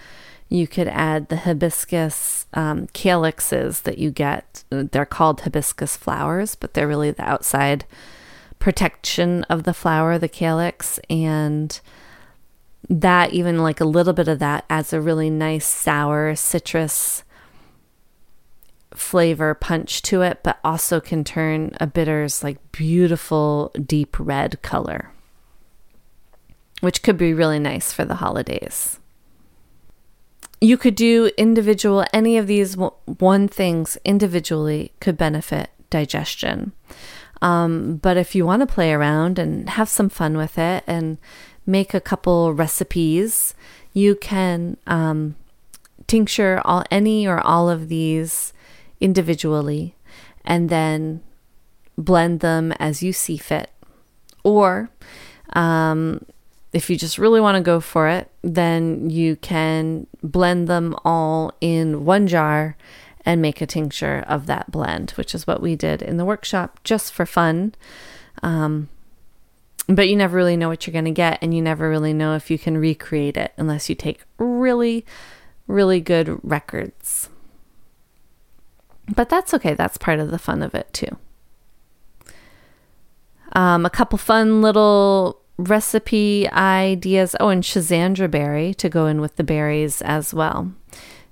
You 0.49 0.68
could 0.68 0.88
add 0.88 1.30
the 1.30 1.38
hibiscus 1.38 2.45
um, 2.53 2.88
calyxes 2.88 3.82
that 3.82 3.97
you 3.97 4.12
get. 4.12 4.64
They're 4.70 5.05
called 5.05 5.41
hibiscus 5.41 5.95
flowers, 5.95 6.55
but 6.55 6.74
they're 6.74 6.88
really 6.88 7.12
the 7.12 7.28
outside 7.28 7.86
protection 8.59 9.43
of 9.45 9.64
the 9.64 9.74
flower, 9.74 10.18
the 10.18 10.28
calyx. 10.28 10.99
And 11.09 11.80
that, 12.89 13.32
even 13.32 13.59
like 13.59 13.80
a 13.80 13.86
little 13.86 14.14
bit 14.14 14.28
of 14.28 14.39
that, 14.39 14.66
adds 14.70 14.91
a 14.91 15.01
really 15.01 15.30
nice 15.30 15.66
sour 15.66 16.36
citrus 16.36 17.24
flavor 18.94 19.54
punch 19.54 20.02
to 20.04 20.22
it, 20.22 20.39
but 20.44 20.60
also 20.64 21.00
can 21.00 21.24
turn 21.24 21.76
a 21.80 21.88
bitter's 21.88 22.44
like 22.44 22.72
beautiful 22.72 23.72
deep 23.86 24.18
red 24.20 24.62
color, 24.62 25.12
which 26.82 27.04
could 27.04 27.18
be 27.18 27.34
really 27.34 27.60
nice 27.60 27.94
for 27.94 28.06
the 28.06 28.16
holidays. 28.16 29.00
You 30.60 30.78
could 30.78 30.96
do 30.96 31.32
individual, 31.38 32.06
any 32.14 32.38
of 32.38 32.48
these 32.48 32.78
one 32.78 33.48
things 33.48 33.98
individually 34.06 34.92
could 35.00 35.18
benefit 35.18 35.72
digestion. 35.89 36.74
Um, 37.42 37.96
but 37.98 38.18
if 38.18 38.36
you 38.36 38.46
want 38.46 38.60
to 38.62 38.68
play 38.68 38.94
around 38.94 39.39
and 39.39 39.70
have 39.72 39.89
some 39.89 40.10
fun 40.10 40.38
with 40.38 40.60
it 40.60 40.84
and 40.86 41.18
make 41.66 41.94
a 41.94 42.02
couple 42.02 42.54
recipes, 42.54 43.56
you 43.94 44.16
can 44.16 44.78
um, 44.86 45.36
tincture 46.06 46.62
all 46.64 46.84
any 46.92 47.28
or 47.28 47.39
all 47.39 47.70
of 47.70 47.89
these 47.89 48.54
individually 49.02 49.95
and 50.45 50.70
then 50.70 51.22
blend 51.97 52.39
them 52.39 52.72
as 52.74 53.04
you 53.04 53.12
see 53.12 53.38
fit. 53.38 53.70
Or 54.43 54.89
um, 55.54 56.26
if 56.74 56.89
you 56.89 56.97
just 56.97 57.18
really 57.18 57.41
want 57.41 57.56
to 57.58 57.62
go 57.62 57.80
for 57.80 58.08
it, 58.08 58.32
then 58.41 59.10
you 59.10 59.36
can 59.36 60.08
blend 60.24 60.68
them 60.68 60.95
all 61.04 61.54
in 61.60 62.06
one 62.06 62.28
jar 62.28 62.78
and 63.26 63.41
make 63.41 63.62
a 63.62 63.68
tincture 63.68 64.24
of 64.28 64.47
that 64.47 64.72
blend, 64.72 65.12
which 65.12 65.36
is 65.36 65.45
what 65.45 65.62
we 65.62 65.76
did 65.76 66.02
in 66.02 66.18
the 66.18 66.26
workshop 66.26 66.80
just 66.84 67.14
for 67.14 67.26
fun. 67.26 67.76
Um, 68.41 68.89
but 69.88 70.08
you 70.08 70.16
never 70.16 70.38
really 70.38 70.58
know 70.58 70.70
what 70.70 70.88
you're 70.88 70.93
going 70.93 71.06
to 71.06 71.12
get, 71.12 71.39
and 71.41 71.54
you 71.54 71.62
never 71.62 71.89
really 71.89 72.14
know 72.14 72.36
if 72.36 72.49
you 72.49 72.58
can 72.58 72.78
recreate 72.78 73.36
it 73.36 73.52
unless 73.58 73.89
you 73.89 73.95
take 73.95 74.22
really, 74.38 75.06
really 75.68 75.99
good 75.99 76.39
records. 76.43 77.30
But 79.08 79.30
that's 79.30 79.54
okay, 79.54 79.74
that's 79.74 79.97
part 79.97 80.20
of 80.20 80.32
the 80.32 80.39
fun 80.39 80.62
of 80.62 80.74
it 80.76 80.91
too. 80.93 81.18
Um, 83.54 83.86
a 83.86 83.89
couple 83.89 84.18
fun 84.18 84.62
little 84.62 85.41
recipe 85.58 86.49
ideas. 86.49 87.36
Oh, 87.39 87.49
and 87.49 87.64
Schisandra 87.64 88.30
berry 88.30 88.74
to 88.76 88.89
go 88.89 89.08
in 89.08 89.22
with 89.22 89.36
the 89.36 89.43
berries 89.43 90.02
as 90.02 90.34
well 90.34 90.72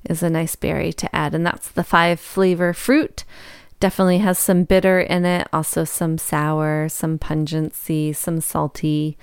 is 0.10 0.24
a 0.24 0.30
nice 0.30 0.56
berry 0.56 0.94
to 0.94 1.16
add. 1.16 1.34
And 1.34 1.46
that's 1.46 1.70
the 1.70 1.84
five 1.84 2.20
flavor 2.20 2.74
fruit. 2.74 3.24
Definitely 3.80 4.18
has 4.20 4.38
some 4.38 4.66
bitter 4.66 5.00
in 5.00 5.26
it, 5.26 5.48
also 5.54 5.86
some 5.86 6.18
sour, 6.18 6.90
some 6.90 7.18
pungency, 7.18 8.12
some 8.12 8.42
salty, 8.42 9.18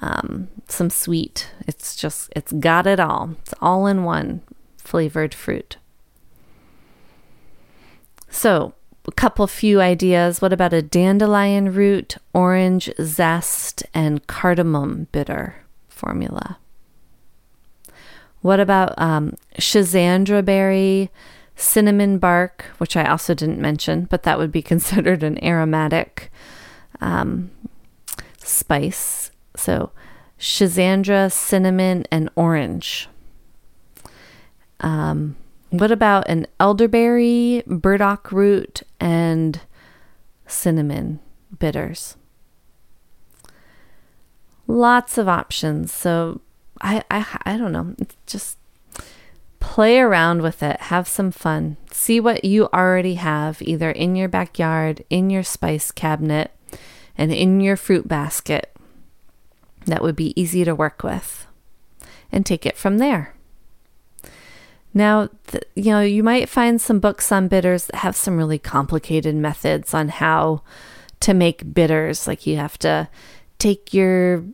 um, 0.00 0.48
some 0.66 0.90
sweet. 0.90 1.50
It's 1.68 1.94
just, 1.94 2.32
it's 2.34 2.52
got 2.52 2.86
it 2.88 2.98
all. 2.98 3.36
It's 3.42 3.54
all 3.60 3.86
in 3.86 4.02
one 4.02 4.42
flavored 4.76 5.34
fruit. 5.34 5.76
So, 8.32 8.72
a 9.06 9.12
couple 9.12 9.46
few 9.46 9.82
ideas. 9.82 10.40
What 10.40 10.54
about 10.54 10.72
a 10.72 10.80
dandelion 10.80 11.74
root, 11.74 12.16
orange 12.32 12.88
zest, 12.98 13.84
and 13.92 14.26
cardamom 14.26 15.06
bitter 15.12 15.56
formula? 15.88 16.58
What 18.40 18.58
about 18.58 18.98
um, 18.98 19.36
Schisandra 19.58 20.42
berry, 20.42 21.10
cinnamon 21.56 22.18
bark, 22.18 22.64
which 22.78 22.96
I 22.96 23.04
also 23.04 23.34
didn't 23.34 23.60
mention, 23.60 24.06
but 24.06 24.22
that 24.22 24.38
would 24.38 24.50
be 24.50 24.62
considered 24.72 25.22
an 25.22 25.42
aromatic 25.44 26.32
um, 27.02 27.50
spice. 28.38 29.30
So, 29.56 29.92
Schisandra, 30.40 31.30
cinnamon, 31.30 32.06
and 32.10 32.30
orange. 32.34 33.10
Um, 34.80 35.36
what 35.72 35.90
about 35.90 36.28
an 36.28 36.46
elderberry, 36.60 37.62
burdock 37.66 38.30
root, 38.30 38.82
and 39.00 39.60
cinnamon 40.46 41.18
bitters? 41.58 42.16
Lots 44.66 45.16
of 45.16 45.28
options. 45.28 45.92
So, 45.92 46.42
I, 46.82 47.02
I, 47.10 47.38
I 47.44 47.56
don't 47.56 47.72
know. 47.72 47.94
It's 47.98 48.16
just 48.26 48.58
play 49.60 49.98
around 49.98 50.42
with 50.42 50.62
it, 50.62 50.78
have 50.80 51.08
some 51.08 51.30
fun, 51.30 51.78
see 51.90 52.20
what 52.20 52.44
you 52.44 52.68
already 52.74 53.14
have 53.14 53.62
either 53.62 53.90
in 53.90 54.14
your 54.14 54.28
backyard, 54.28 55.04
in 55.08 55.30
your 55.30 55.42
spice 55.42 55.90
cabinet, 55.90 56.50
and 57.16 57.32
in 57.32 57.60
your 57.60 57.76
fruit 57.76 58.06
basket 58.06 58.74
that 59.86 60.02
would 60.02 60.16
be 60.16 60.38
easy 60.40 60.64
to 60.64 60.74
work 60.74 61.02
with, 61.02 61.46
and 62.30 62.44
take 62.44 62.66
it 62.66 62.76
from 62.76 62.98
there. 62.98 63.31
Now, 64.94 65.28
th- 65.46 65.64
you 65.74 65.90
know, 65.90 66.02
you 66.02 66.22
might 66.22 66.48
find 66.48 66.80
some 66.80 67.00
books 67.00 67.32
on 67.32 67.48
bitters 67.48 67.86
that 67.86 67.96
have 67.96 68.16
some 68.16 68.36
really 68.36 68.58
complicated 68.58 69.34
methods 69.34 69.94
on 69.94 70.08
how 70.08 70.62
to 71.20 71.34
make 71.34 71.72
bitters. 71.72 72.26
Like 72.26 72.46
you 72.46 72.56
have 72.56 72.78
to 72.78 73.08
take 73.58 73.94
your 73.94 74.44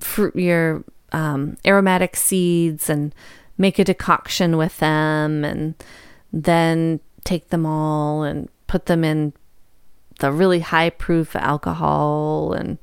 fruit, 0.00 0.36
your 0.36 0.84
um, 1.12 1.56
aromatic 1.66 2.16
seeds 2.16 2.90
and 2.90 3.14
make 3.56 3.78
a 3.78 3.84
decoction 3.84 4.56
with 4.56 4.78
them 4.78 5.44
and 5.44 5.74
then 6.32 7.00
take 7.24 7.48
them 7.48 7.64
all 7.64 8.22
and 8.22 8.48
put 8.66 8.86
them 8.86 9.04
in 9.04 9.32
the 10.18 10.32
really 10.32 10.60
high 10.60 10.90
proof 10.90 11.36
alcohol 11.36 12.52
and 12.52 12.78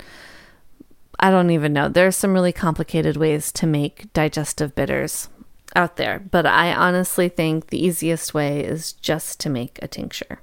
I 1.20 1.32
don't 1.32 1.50
even 1.50 1.74
know. 1.74 1.90
There's 1.90 2.16
some 2.16 2.34
really 2.34 2.54
complicated 2.54 3.18
ways 3.18 3.52
to 3.54 3.68
make 3.68 4.12
digestive 4.14 4.74
bitters 4.74 5.28
out 5.76 5.98
there, 5.98 6.20
but 6.32 6.46
I 6.46 6.74
honestly 6.74 7.30
think 7.30 7.68
the 7.68 7.84
easiest 7.84 8.34
way 8.34 8.64
is 8.64 8.94
just 8.94 9.40
to 9.42 9.50
make 9.50 9.80
a 9.82 9.88
tincture. 9.88 10.42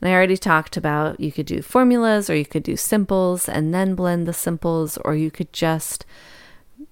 And 0.00 0.10
I 0.10 0.14
already 0.14 0.36
talked 0.36 0.76
about 0.76 1.20
you 1.20 1.30
could 1.30 1.46
do 1.46 1.62
formulas 1.62 2.28
or 2.28 2.34
you 2.34 2.44
could 2.44 2.64
do 2.64 2.76
simples 2.76 3.48
and 3.48 3.72
then 3.72 3.94
blend 3.94 4.26
the 4.26 4.32
simples, 4.32 4.98
or 4.98 5.14
you 5.14 5.30
could 5.30 5.52
just 5.52 6.04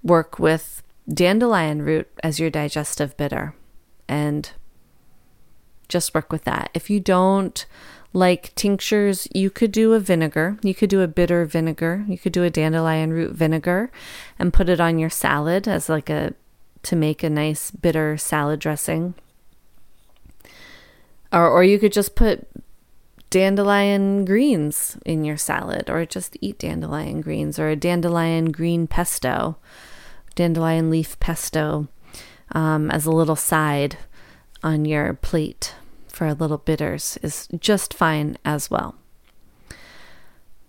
work 0.02 0.38
with 0.38 0.82
dandelion 1.12 1.82
root 1.82 2.08
as 2.22 2.38
your 2.38 2.50
digestive 2.50 3.16
bitter 3.16 3.54
and 4.08 4.52
just 5.88 6.14
work 6.14 6.30
with 6.30 6.44
that. 6.44 6.70
If 6.72 6.88
you 6.88 7.00
don't 7.00 7.66
like 8.12 8.54
tinctures, 8.54 9.28
you 9.34 9.50
could 9.50 9.72
do 9.72 9.92
a 9.92 10.00
vinegar. 10.00 10.58
You 10.62 10.74
could 10.74 10.90
do 10.90 11.00
a 11.00 11.08
bitter 11.08 11.44
vinegar. 11.44 12.04
You 12.08 12.18
could 12.18 12.32
do 12.32 12.44
a 12.44 12.50
dandelion 12.50 13.12
root 13.12 13.32
vinegar 13.32 13.90
and 14.38 14.52
put 14.52 14.68
it 14.68 14.80
on 14.80 14.98
your 14.98 15.10
salad 15.10 15.68
as 15.68 15.88
like 15.88 16.10
a 16.10 16.34
to 16.82 16.96
make 16.96 17.22
a 17.22 17.30
nice 17.30 17.70
bitter 17.70 18.16
salad 18.16 18.60
dressing. 18.60 19.14
Or 21.32 21.48
or 21.48 21.62
you 21.62 21.78
could 21.78 21.92
just 21.92 22.14
put 22.14 22.48
dandelion 23.30 24.24
greens 24.24 24.96
in 25.06 25.24
your 25.24 25.36
salad 25.36 25.88
or 25.88 26.04
just 26.04 26.36
eat 26.40 26.58
dandelion 26.58 27.20
greens 27.20 27.58
or 27.60 27.68
a 27.68 27.76
dandelion 27.76 28.50
green 28.50 28.88
pesto 28.88 29.56
dandelion 30.34 30.90
leaf 30.90 31.18
pesto 31.20 31.86
um, 32.52 32.90
as 32.90 33.06
a 33.06 33.10
little 33.10 33.36
side 33.36 33.98
on 34.62 34.84
your 34.84 35.14
plate 35.14 35.74
for 36.08 36.26
a 36.26 36.34
little 36.34 36.58
bitters 36.58 37.18
is 37.22 37.48
just 37.58 37.94
fine 37.94 38.36
as 38.44 38.70
well. 38.70 38.94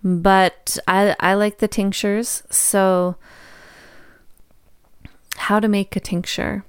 But 0.04 0.78
I, 0.88 1.16
I 1.20 1.34
like 1.36 1.60
the 1.60 1.68
tinctures. 1.68 2.44
So, 2.50 3.16
how 5.42 5.60
to 5.60 5.68
make 5.68 5.96
a 5.96 6.00
tincture? 6.00 6.64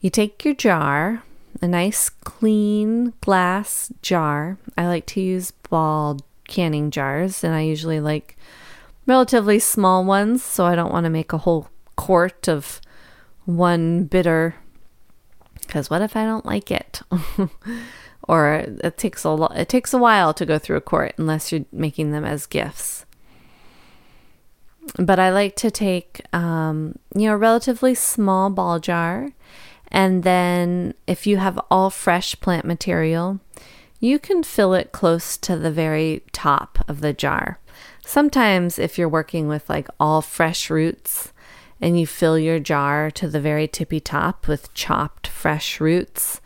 You 0.00 0.10
take 0.10 0.44
your 0.44 0.54
jar, 0.54 1.22
a 1.60 1.68
nice 1.68 2.08
clean 2.08 3.12
glass 3.20 3.92
jar. 4.02 4.58
I 4.76 4.86
like 4.86 5.06
to 5.06 5.20
use 5.20 5.50
ball 5.50 6.18
canning 6.46 6.90
jars, 6.90 7.42
and 7.42 7.54
I 7.54 7.62
usually 7.62 8.00
like 8.00 8.36
relatively 9.06 9.58
small 9.58 10.04
ones, 10.04 10.42
so 10.42 10.64
I 10.64 10.74
don't 10.74 10.92
want 10.92 11.04
to 11.04 11.10
make 11.10 11.32
a 11.32 11.38
whole 11.38 11.68
quart 11.96 12.48
of 12.48 12.80
one 13.44 14.04
bitter 14.04 14.54
because 15.68 15.90
what 15.90 16.02
if 16.02 16.16
I 16.16 16.24
don't 16.24 16.46
like 16.46 16.70
it? 16.70 17.02
or 18.28 18.64
it 18.82 18.96
takes 18.96 19.24
a 19.24 19.30
lo- 19.30 19.52
it 19.54 19.68
takes 19.68 19.92
a 19.92 19.98
while 19.98 20.32
to 20.34 20.46
go 20.46 20.58
through 20.58 20.76
a 20.76 20.80
quart 20.80 21.14
unless 21.18 21.52
you're 21.52 21.66
making 21.70 22.10
them 22.10 22.24
as 22.24 22.46
gifts. 22.46 23.04
But 24.96 25.18
I 25.18 25.30
like 25.30 25.56
to 25.56 25.70
take 25.70 26.22
um, 26.32 26.98
you 27.14 27.28
know 27.28 27.34
a 27.34 27.36
relatively 27.36 27.94
small 27.94 28.50
ball 28.50 28.78
jar, 28.78 29.30
and 29.88 30.22
then 30.22 30.94
if 31.06 31.26
you 31.26 31.36
have 31.36 31.60
all 31.70 31.90
fresh 31.90 32.38
plant 32.40 32.64
material, 32.64 33.40
you 34.00 34.18
can 34.18 34.42
fill 34.42 34.74
it 34.74 34.92
close 34.92 35.36
to 35.38 35.56
the 35.56 35.70
very 35.70 36.22
top 36.32 36.78
of 36.88 37.00
the 37.00 37.12
jar. 37.12 37.60
Sometimes 38.04 38.78
if 38.78 38.98
you're 38.98 39.08
working 39.08 39.48
with 39.48 39.68
like 39.68 39.88
all 40.00 40.22
fresh 40.22 40.70
roots, 40.70 41.32
and 41.80 41.98
you 41.98 42.06
fill 42.06 42.38
your 42.38 42.58
jar 42.58 43.10
to 43.10 43.28
the 43.28 43.40
very 43.40 43.68
tippy 43.68 44.00
top 44.00 44.48
with 44.48 44.72
chopped 44.74 45.26
fresh 45.26 45.80
roots, 45.80 46.40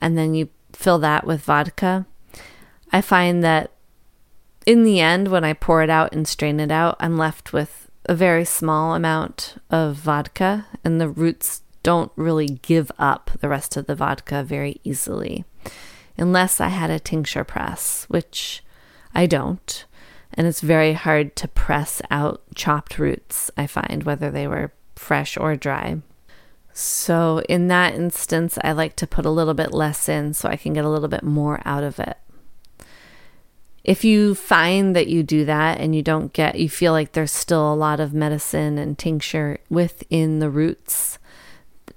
and 0.00 0.16
then 0.16 0.34
you 0.34 0.48
fill 0.72 0.98
that 0.98 1.26
with 1.26 1.42
vodka. 1.42 2.06
I 2.92 3.00
find 3.00 3.44
that 3.44 3.72
in 4.66 4.84
the 4.84 5.00
end, 5.00 5.28
when 5.28 5.44
I 5.44 5.52
pour 5.52 5.82
it 5.82 5.90
out 5.90 6.12
and 6.12 6.26
strain 6.26 6.60
it 6.60 6.70
out, 6.70 6.96
I'm 7.00 7.16
left 7.16 7.52
with 7.52 7.90
a 8.06 8.14
very 8.14 8.44
small 8.44 8.94
amount 8.94 9.56
of 9.70 9.96
vodka, 9.96 10.66
and 10.84 11.00
the 11.00 11.08
roots 11.08 11.62
don't 11.82 12.12
really 12.16 12.46
give 12.62 12.92
up 12.98 13.30
the 13.40 13.48
rest 13.48 13.76
of 13.76 13.86
the 13.86 13.94
vodka 13.94 14.42
very 14.42 14.80
easily, 14.84 15.44
unless 16.16 16.60
I 16.60 16.68
had 16.68 16.90
a 16.90 17.00
tincture 17.00 17.44
press, 17.44 18.04
which 18.08 18.62
I 19.14 19.26
don't. 19.26 19.84
And 20.34 20.46
it's 20.46 20.60
very 20.60 20.92
hard 20.92 21.34
to 21.36 21.48
press 21.48 22.00
out 22.10 22.42
chopped 22.54 22.98
roots, 22.98 23.50
I 23.56 23.66
find, 23.66 24.04
whether 24.04 24.30
they 24.30 24.46
were 24.46 24.72
fresh 24.94 25.36
or 25.36 25.56
dry. 25.56 26.02
So, 26.72 27.42
in 27.48 27.66
that 27.68 27.94
instance, 27.94 28.56
I 28.62 28.72
like 28.72 28.94
to 28.96 29.06
put 29.06 29.26
a 29.26 29.30
little 29.30 29.54
bit 29.54 29.72
less 29.72 30.08
in 30.08 30.34
so 30.34 30.48
I 30.48 30.56
can 30.56 30.72
get 30.72 30.84
a 30.84 30.88
little 30.88 31.08
bit 31.08 31.24
more 31.24 31.60
out 31.64 31.82
of 31.82 31.98
it. 31.98 32.16
If 33.90 34.04
you 34.04 34.36
find 34.36 34.94
that 34.94 35.08
you 35.08 35.24
do 35.24 35.44
that 35.46 35.80
and 35.80 35.96
you 35.96 36.00
don't 36.00 36.32
get, 36.32 36.54
you 36.54 36.68
feel 36.68 36.92
like 36.92 37.10
there's 37.10 37.32
still 37.32 37.72
a 37.72 37.74
lot 37.74 37.98
of 37.98 38.14
medicine 38.14 38.78
and 38.78 38.96
tincture 38.96 39.58
within 39.68 40.38
the 40.38 40.48
roots 40.48 41.18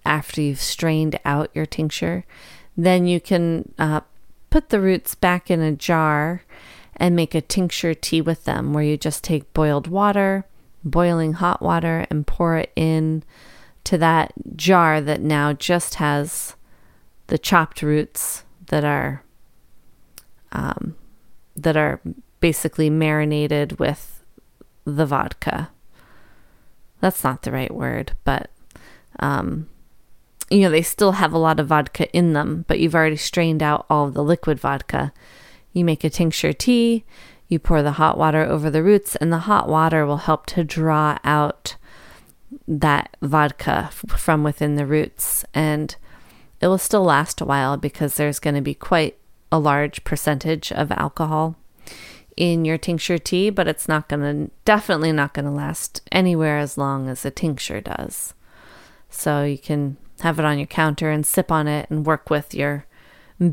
after 0.03 0.41
you've 0.41 0.59
strained 0.59 1.19
out 1.23 1.51
your 1.53 1.67
tincture, 1.67 2.25
then 2.75 3.05
you 3.05 3.21
can 3.21 3.73
uh, 3.77 4.01
put 4.49 4.69
the 4.69 4.81
roots 4.81 5.13
back 5.13 5.51
in 5.51 5.61
a 5.61 5.71
jar 5.71 6.41
and 6.97 7.15
make 7.15 7.35
a 7.35 7.41
tincture 7.41 7.93
tea 7.93 8.21
with 8.21 8.45
them 8.45 8.73
where 8.73 8.83
you 8.83 8.97
just 8.97 9.23
take 9.23 9.53
boiled 9.53 9.85
water, 9.85 10.47
boiling 10.83 11.33
hot 11.33 11.61
water, 11.61 12.07
and 12.09 12.25
pour 12.25 12.57
it 12.57 12.71
in 12.75 13.21
to 13.83 13.99
that 13.99 14.33
jar 14.55 14.99
that 14.99 15.21
now 15.21 15.53
just 15.53 15.93
has 15.93 16.55
the 17.27 17.37
chopped 17.37 17.83
roots 17.83 18.45
that 18.65 18.83
are 18.83 19.21
um, 20.51 20.95
that 21.55 21.77
are 21.77 21.99
basically 22.39 22.89
marinated 22.89 23.79
with 23.79 24.23
the 24.85 25.05
vodka. 25.05 25.69
That's 26.99 27.23
not 27.23 27.41
the 27.41 27.51
right 27.51 27.73
word, 27.73 28.13
but 28.23 28.49
um, 29.19 29.67
you 30.49 30.61
know, 30.61 30.69
they 30.69 30.81
still 30.81 31.13
have 31.13 31.33
a 31.33 31.37
lot 31.37 31.59
of 31.59 31.67
vodka 31.67 32.11
in 32.15 32.33
them, 32.33 32.65
but 32.67 32.79
you've 32.79 32.95
already 32.95 33.15
strained 33.15 33.63
out 33.63 33.85
all 33.89 34.07
of 34.07 34.13
the 34.13 34.23
liquid 34.23 34.59
vodka. 34.59 35.13
You 35.71 35.83
make 35.83 36.03
a 36.03 36.09
tincture 36.09 36.53
tea, 36.53 37.03
you 37.47 37.59
pour 37.59 37.81
the 37.81 37.93
hot 37.93 38.17
water 38.17 38.43
over 38.43 38.69
the 38.69 38.83
roots, 38.83 39.15
and 39.15 39.31
the 39.31 39.39
hot 39.39 39.67
water 39.67 40.05
will 40.05 40.17
help 40.17 40.45
to 40.47 40.63
draw 40.63 41.17
out 41.23 41.75
that 42.67 43.17
vodka 43.21 43.89
from 43.91 44.43
within 44.43 44.75
the 44.75 44.85
roots. 44.85 45.43
And 45.53 45.95
it 46.61 46.67
will 46.67 46.77
still 46.77 47.03
last 47.03 47.41
a 47.41 47.45
while 47.45 47.77
because 47.77 48.15
there's 48.15 48.39
going 48.39 48.55
to 48.55 48.61
be 48.61 48.75
quite 48.75 49.17
a 49.53 49.59
large 49.59 50.03
percentage 50.03 50.71
of 50.71 50.91
alcohol 50.91 51.55
in 52.35 52.65
your 52.65 52.79
tincture 52.79 53.19
tea, 53.19 53.51
but 53.51 53.67
it's 53.67 53.87
not 53.87 54.09
going 54.09 54.21
to, 54.21 54.51
definitely 54.65 55.11
not 55.11 55.35
going 55.35 55.45
to 55.45 55.51
last 55.51 56.01
anywhere 56.11 56.57
as 56.57 56.75
long 56.75 57.07
as 57.07 57.23
a 57.23 57.29
tincture 57.29 57.79
does. 57.79 58.33
So 59.11 59.43
you 59.43 59.59
can 59.59 59.97
have 60.21 60.39
it 60.39 60.45
on 60.45 60.57
your 60.57 60.65
counter 60.65 61.11
and 61.11 61.23
sip 61.23 61.51
on 61.51 61.67
it 61.67 61.87
and 61.91 62.03
work 62.03 62.31
with 62.31 62.55
your 62.55 62.87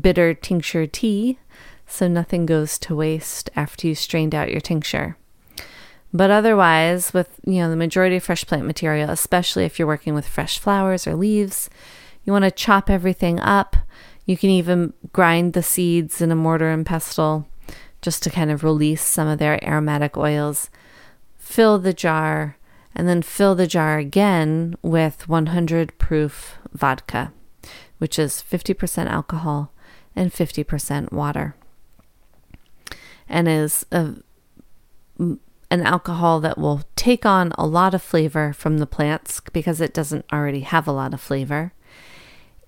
bitter 0.01 0.33
tincture 0.33 0.87
tea 0.87 1.37
so 1.85 2.07
nothing 2.07 2.47
goes 2.47 2.79
to 2.79 2.95
waste 2.95 3.51
after 3.55 3.85
you 3.85 3.93
strained 3.93 4.33
out 4.33 4.49
your 4.49 4.59
tincture. 4.59 5.17
But 6.11 6.31
otherwise, 6.31 7.13
with 7.13 7.29
you 7.45 7.59
know 7.59 7.69
the 7.69 7.75
majority 7.75 8.15
of 8.15 8.23
fresh 8.23 8.45
plant 8.47 8.65
material, 8.65 9.11
especially 9.11 9.65
if 9.65 9.77
you're 9.77 9.87
working 9.87 10.15
with 10.15 10.27
fresh 10.27 10.57
flowers 10.57 11.05
or 11.05 11.15
leaves, 11.15 11.69
you 12.23 12.33
want 12.33 12.43
to 12.45 12.51
chop 12.51 12.89
everything 12.89 13.39
up. 13.39 13.75
You 14.25 14.37
can 14.37 14.49
even 14.49 14.93
grind 15.13 15.53
the 15.53 15.63
seeds 15.63 16.21
in 16.21 16.31
a 16.31 16.35
mortar 16.35 16.69
and 16.69 16.85
pestle 16.85 17.47
just 18.01 18.23
to 18.23 18.29
kind 18.29 18.51
of 18.51 18.63
release 18.63 19.03
some 19.03 19.27
of 19.27 19.39
their 19.39 19.63
aromatic 19.63 20.17
oils. 20.17 20.69
Fill 21.37 21.79
the 21.79 21.93
jar 21.93 22.57
and 22.95 23.07
then 23.07 23.21
fill 23.21 23.55
the 23.55 23.67
jar 23.67 23.97
again 23.97 24.75
with 24.81 25.27
100 25.27 25.97
proof 25.97 26.57
vodka, 26.73 27.31
which 27.99 28.19
is 28.19 28.43
50% 28.47 29.07
alcohol 29.07 29.71
and 30.15 30.31
50% 30.31 31.11
water, 31.11 31.55
and 33.29 33.47
is 33.47 33.85
a, 33.91 34.15
an 35.17 35.39
alcohol 35.69 36.41
that 36.41 36.57
will 36.57 36.81
take 36.95 37.25
on 37.25 37.53
a 37.57 37.65
lot 37.65 37.93
of 37.93 38.01
flavor 38.01 38.51
from 38.51 38.79
the 38.79 38.87
plants 38.87 39.39
because 39.53 39.79
it 39.79 39.93
doesn't 39.93 40.25
already 40.33 40.61
have 40.61 40.87
a 40.87 40.91
lot 40.91 41.13
of 41.13 41.21
flavor, 41.21 41.71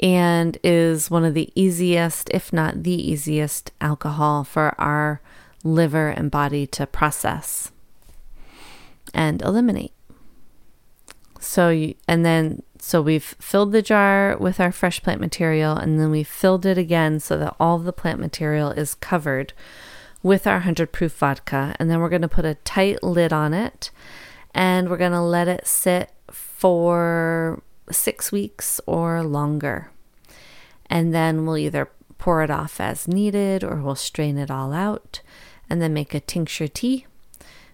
and 0.04 0.58
is 0.66 1.10
one 1.10 1.24
of 1.24 1.34
the 1.34 1.50
easiest, 1.56 2.30
if 2.32 2.52
not 2.52 2.84
the 2.84 2.92
easiest, 2.92 3.72
alcohol 3.80 4.44
for 4.44 4.76
our 4.78 5.22
liver 5.64 6.10
and 6.10 6.30
body 6.30 6.68
to 6.68 6.86
process 6.86 7.72
and 9.14 9.42
eliminate. 9.42 9.94
So, 11.40 11.70
you, 11.70 11.96
and 12.06 12.26
then, 12.26 12.64
so 12.80 13.02
we've 13.02 13.36
filled 13.40 13.72
the 13.72 13.82
jar 13.82 14.36
with 14.38 14.60
our 14.60 14.74
fresh 14.74 15.02
plant 15.02 15.22
material, 15.22 15.78
and 15.78 15.98
then 15.98 16.12
we 16.12 16.24
filled 16.24 16.66
it 16.66 16.78
again 16.78 17.22
so 17.22 17.38
that 17.38 17.56
all 17.58 17.80
the 17.80 17.94
plant 17.94 18.20
material 18.20 18.72
is 18.72 18.96
covered 18.96 19.54
with 20.22 20.46
our 20.46 20.56
100 20.56 20.92
proof 20.92 21.14
vodka. 21.14 21.76
And 21.80 21.90
then 21.90 22.00
we're 22.02 22.10
going 22.10 22.22
to 22.24 22.28
put 22.28 22.46
a 22.46 22.56
tight 22.56 23.04
lid 23.04 23.32
on 23.32 23.54
it, 23.54 23.90
and 24.54 24.90
we're 24.90 24.98
going 24.98 25.12
to 25.14 25.22
let 25.22 25.48
it 25.48 25.66
sit 25.66 26.12
for 26.30 27.62
six 27.90 28.34
weeks 28.34 28.82
or 28.86 29.24
longer. 29.24 29.93
And 30.94 31.12
then 31.12 31.48
we'll 31.48 31.58
either 31.58 31.90
pour 32.20 32.44
it 32.44 32.52
off 32.52 32.80
as 32.80 33.08
needed 33.08 33.64
or 33.64 33.82
we'll 33.82 33.96
strain 33.96 34.38
it 34.38 34.52
all 34.52 34.72
out 34.72 35.22
and 35.68 35.82
then 35.82 35.92
make 35.92 36.14
a 36.14 36.20
tincture 36.20 36.68
tea 36.68 37.08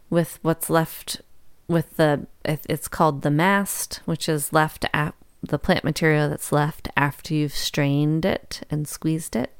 with 0.09 0.39
what's 0.41 0.69
left 0.69 1.21
with 1.67 1.97
the 1.97 2.27
it's 2.45 2.87
called 2.87 3.21
the 3.21 3.29
mast, 3.29 3.99
which 4.05 4.29
is 4.29 4.53
left 4.53 4.85
at 4.93 5.13
the 5.43 5.59
plant 5.59 5.83
material 5.83 6.29
that's 6.29 6.53
left 6.53 6.87
after 6.95 7.33
you've 7.33 7.53
strained 7.53 8.23
it 8.23 8.61
and 8.69 8.87
squeezed 8.87 9.35
it. 9.35 9.53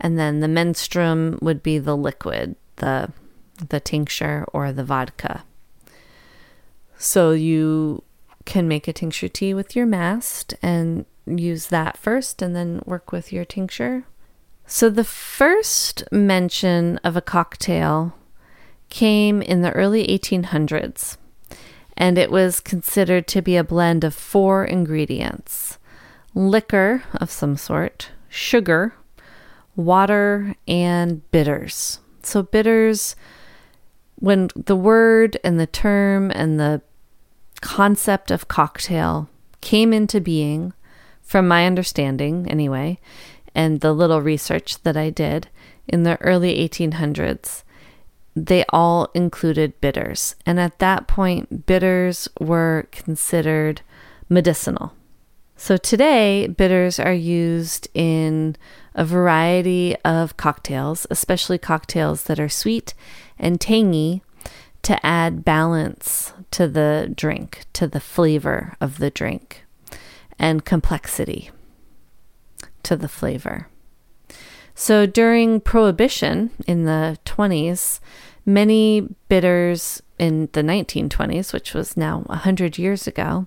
And 0.00 0.18
then 0.18 0.40
the 0.40 0.46
menstruum 0.46 1.40
would 1.42 1.62
be 1.62 1.76
the 1.78 1.94
liquid, 1.94 2.56
the 2.76 3.12
the 3.68 3.80
tincture 3.80 4.46
or 4.54 4.72
the 4.72 4.84
vodka. 4.84 5.44
So 6.96 7.32
you 7.32 8.02
can 8.46 8.66
make 8.66 8.88
a 8.88 8.94
tincture 8.94 9.28
tea 9.28 9.52
with 9.52 9.76
your 9.76 9.84
mast 9.84 10.54
and 10.62 11.04
use 11.26 11.66
that 11.68 11.96
first 11.96 12.40
and 12.42 12.54
then 12.54 12.80
work 12.86 13.12
with 13.12 13.32
your 13.32 13.44
tincture. 13.44 14.04
So 14.66 14.90
the 14.90 15.04
first 15.04 16.04
mention 16.10 16.98
of 17.04 17.16
a 17.16 17.20
cocktail 17.20 18.14
came 18.88 19.42
in 19.42 19.62
the 19.62 19.72
early 19.72 20.06
1800s, 20.06 21.16
and 21.96 22.18
it 22.18 22.30
was 22.30 22.60
considered 22.60 23.26
to 23.28 23.42
be 23.42 23.56
a 23.56 23.64
blend 23.64 24.04
of 24.04 24.14
four 24.14 24.64
ingredients 24.64 25.78
liquor 26.34 27.02
of 27.14 27.30
some 27.30 27.56
sort, 27.56 28.10
sugar, 28.28 28.94
water, 29.74 30.54
and 30.68 31.28
bitters. 31.30 32.00
So, 32.22 32.42
bitters, 32.42 33.16
when 34.16 34.50
the 34.54 34.76
word 34.76 35.38
and 35.42 35.58
the 35.58 35.66
term 35.66 36.30
and 36.30 36.60
the 36.60 36.82
concept 37.62 38.30
of 38.30 38.48
cocktail 38.48 39.30
came 39.60 39.92
into 39.92 40.20
being, 40.20 40.74
from 41.26 41.48
my 41.48 41.66
understanding 41.66 42.48
anyway, 42.48 42.98
and 43.54 43.80
the 43.80 43.92
little 43.92 44.22
research 44.22 44.82
that 44.84 44.96
I 44.96 45.10
did 45.10 45.48
in 45.88 46.04
the 46.04 46.20
early 46.22 46.56
1800s, 46.66 47.64
they 48.34 48.64
all 48.68 49.08
included 49.14 49.80
bitters. 49.80 50.36
And 50.46 50.60
at 50.60 50.78
that 50.78 51.08
point, 51.08 51.66
bitters 51.66 52.28
were 52.40 52.86
considered 52.92 53.82
medicinal. 54.28 54.94
So 55.56 55.76
today, 55.76 56.46
bitters 56.46 57.00
are 57.00 57.14
used 57.14 57.88
in 57.94 58.56
a 58.94 59.04
variety 59.04 59.96
of 60.04 60.36
cocktails, 60.36 61.06
especially 61.10 61.58
cocktails 61.58 62.24
that 62.24 62.38
are 62.38 62.48
sweet 62.48 62.92
and 63.38 63.60
tangy 63.60 64.22
to 64.82 65.04
add 65.04 65.44
balance 65.44 66.34
to 66.52 66.68
the 66.68 67.10
drink, 67.14 67.64
to 67.72 67.88
the 67.88 68.00
flavor 68.00 68.76
of 68.80 68.98
the 68.98 69.10
drink, 69.10 69.65
and 70.38 70.64
complexity 70.64 71.50
to 72.82 72.96
the 72.96 73.08
flavor. 73.08 73.68
So 74.74 75.06
during 75.06 75.60
Prohibition 75.60 76.50
in 76.66 76.84
the 76.84 77.18
20s, 77.24 78.00
many 78.44 79.08
bitters 79.28 80.02
in 80.18 80.48
the 80.52 80.62
1920s, 80.62 81.52
which 81.52 81.74
was 81.74 81.96
now 81.96 82.20
100 82.26 82.78
years 82.78 83.06
ago, 83.06 83.46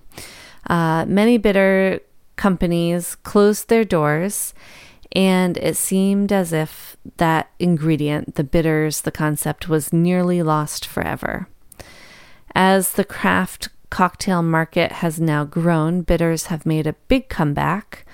uh, 0.68 1.04
many 1.06 1.38
bitter 1.38 2.00
companies 2.36 3.14
closed 3.16 3.68
their 3.68 3.84
doors, 3.84 4.54
and 5.12 5.56
it 5.58 5.76
seemed 5.76 6.32
as 6.32 6.52
if 6.52 6.96
that 7.16 7.50
ingredient, 7.58 8.34
the 8.34 8.44
bitters, 8.44 9.02
the 9.02 9.12
concept, 9.12 9.68
was 9.68 9.92
nearly 9.92 10.42
lost 10.42 10.86
forever. 10.86 11.48
As 12.54 12.92
the 12.92 13.04
craft 13.04 13.68
cocktail 13.90 14.42
market 14.42 14.92
has 14.92 15.20
now 15.20 15.44
grown, 15.44 16.02
bitters 16.02 16.46
have 16.46 16.64
made 16.64 16.86
a 16.86 16.94
big 17.08 17.28
comeback. 17.28 18.06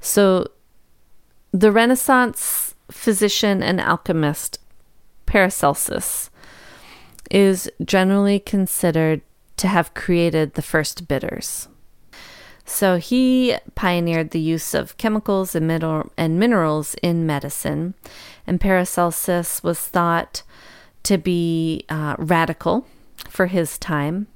So 0.00 0.48
the 1.52 1.72
Renaissance 1.72 2.74
physician 2.90 3.62
and 3.62 3.80
alchemist 3.80 4.58
Paracelsus 5.26 6.30
is 7.30 7.70
generally 7.84 8.38
considered 8.38 9.22
to 9.56 9.68
have 9.68 9.94
created 9.94 10.54
the 10.54 10.62
first 10.62 11.08
bitters. 11.08 11.68
So 12.64 12.96
he 12.96 13.56
pioneered 13.74 14.30
the 14.30 14.40
use 14.40 14.74
of 14.74 14.96
chemicals 14.96 15.54
and, 15.54 15.70
and 16.16 16.38
minerals 16.38 16.94
in 17.02 17.26
medicine, 17.26 17.94
and 18.46 18.60
Paracelsus 18.60 19.62
was 19.62 19.78
thought 19.78 20.42
to 21.04 21.18
be 21.18 21.84
uh, 21.88 22.16
radical 22.18 22.86
for 23.28 23.46
his 23.46 23.78
time. 23.78 24.26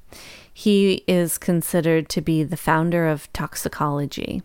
He 0.52 1.04
is 1.06 1.38
considered 1.38 2.08
to 2.10 2.20
be 2.20 2.42
the 2.42 2.56
founder 2.56 3.06
of 3.06 3.32
toxicology, 3.32 4.42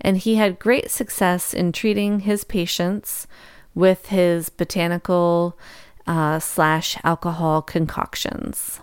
and 0.00 0.18
he 0.18 0.36
had 0.36 0.58
great 0.58 0.90
success 0.90 1.54
in 1.54 1.72
treating 1.72 2.20
his 2.20 2.44
patients 2.44 3.26
with 3.74 4.06
his 4.06 4.48
botanical 4.48 5.58
uh, 6.06 6.38
slash 6.38 6.96
alcohol 7.04 7.62
concoctions. 7.62 8.80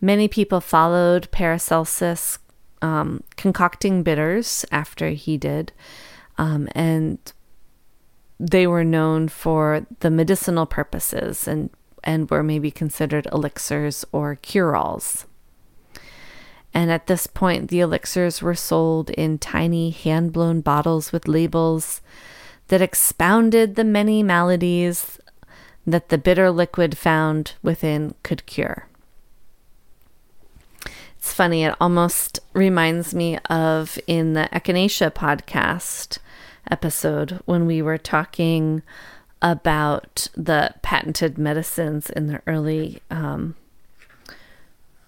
Many 0.00 0.28
people 0.28 0.60
followed 0.60 1.30
Paracelsus 1.30 2.38
um, 2.82 3.22
concocting 3.36 4.02
bitters 4.02 4.64
after 4.70 5.10
he 5.10 5.36
did, 5.36 5.72
um, 6.36 6.68
and 6.72 7.18
they 8.38 8.66
were 8.66 8.84
known 8.84 9.28
for 9.28 9.86
the 10.00 10.10
medicinal 10.10 10.66
purposes 10.66 11.48
and 11.48 11.70
and 12.02 12.30
were 12.30 12.42
maybe 12.42 12.70
considered 12.70 13.26
elixirs 13.32 14.04
or 14.12 14.34
cure-alls. 14.36 15.24
And 16.74 16.90
at 16.90 17.06
this 17.06 17.28
point, 17.28 17.70
the 17.70 17.80
elixirs 17.80 18.42
were 18.42 18.56
sold 18.56 19.10
in 19.10 19.38
tiny 19.38 19.90
hand 19.90 20.32
blown 20.32 20.60
bottles 20.60 21.12
with 21.12 21.28
labels 21.28 22.00
that 22.68 22.82
expounded 22.82 23.76
the 23.76 23.84
many 23.84 24.22
maladies 24.24 25.20
that 25.86 26.08
the 26.08 26.18
bitter 26.18 26.50
liquid 26.50 26.98
found 26.98 27.54
within 27.62 28.14
could 28.24 28.44
cure. 28.46 28.88
It's 31.16 31.32
funny, 31.32 31.64
it 31.64 31.76
almost 31.80 32.40
reminds 32.52 33.14
me 33.14 33.38
of 33.48 33.98
in 34.06 34.32
the 34.34 34.48
Echinacea 34.52 35.10
podcast 35.10 36.18
episode 36.70 37.40
when 37.44 37.66
we 37.66 37.80
were 37.80 37.98
talking 37.98 38.82
about 39.40 40.28
the 40.34 40.74
patented 40.82 41.38
medicines 41.38 42.10
in 42.10 42.26
the 42.26 42.42
early 42.46 43.00
um, 43.10 43.54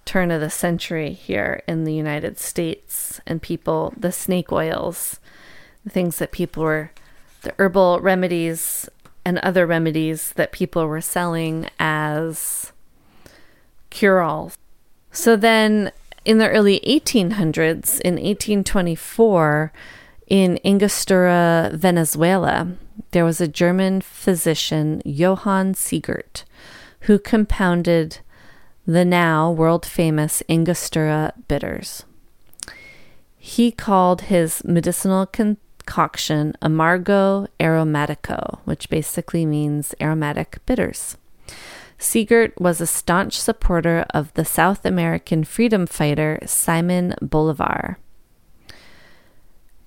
turn 0.07 0.30
of 0.30 0.40
the 0.40 0.48
century 0.48 1.12
here 1.12 1.62
in 1.68 1.84
the 1.84 1.92
United 1.92 2.38
States 2.38 3.20
and 3.26 3.42
people, 3.42 3.92
the 3.96 4.12
snake 4.12 4.50
oils, 4.50 5.20
the 5.84 5.90
things 5.90 6.16
that 6.16 6.32
people 6.32 6.62
were, 6.62 6.90
the 7.42 7.52
herbal 7.59 8.00
remedies 8.00 8.88
and 9.24 9.38
other 9.38 9.66
remedies 9.66 10.32
that 10.32 10.52
people 10.52 10.86
were 10.86 11.00
selling 11.00 11.68
as 11.78 12.72
cure 13.90 14.22
alls. 14.22 14.57
So 15.11 15.36
then 15.36 15.92
in 16.24 16.38
the 16.38 16.48
early 16.48 16.80
1800s, 16.80 18.00
in 18.00 18.14
1824, 18.14 19.72
in 20.28 20.59
Angostura, 20.64 21.70
Venezuela, 21.74 22.72
there 23.11 23.24
was 23.24 23.40
a 23.40 23.48
German 23.48 24.00
physician, 24.00 25.02
Johann 25.04 25.74
Siegert, 25.74 26.44
who 27.00 27.18
compounded 27.18 28.18
the 28.87 29.05
now 29.05 29.51
world 29.51 29.84
famous 29.84 30.45
Angostura 30.49 31.32
bitters. 31.49 32.05
He 33.37 33.72
called 33.72 34.22
his 34.22 34.62
medicinal 34.64 35.26
concoction 35.26 36.55
Amargo 36.62 37.49
Aromatico, 37.59 38.61
which 38.64 38.89
basically 38.89 39.45
means 39.45 39.95
aromatic 40.01 40.61
bitters. 40.66 41.16
Siegert 41.99 42.53
was 42.61 42.80
a 42.80 42.87
staunch 42.87 43.41
supporter 43.41 44.05
of 44.11 44.32
the 44.34 44.45
South 44.45 44.84
American 44.84 45.43
freedom 45.43 45.87
fighter 45.87 46.39
Simon 46.47 47.14
Bolivar. 47.20 47.99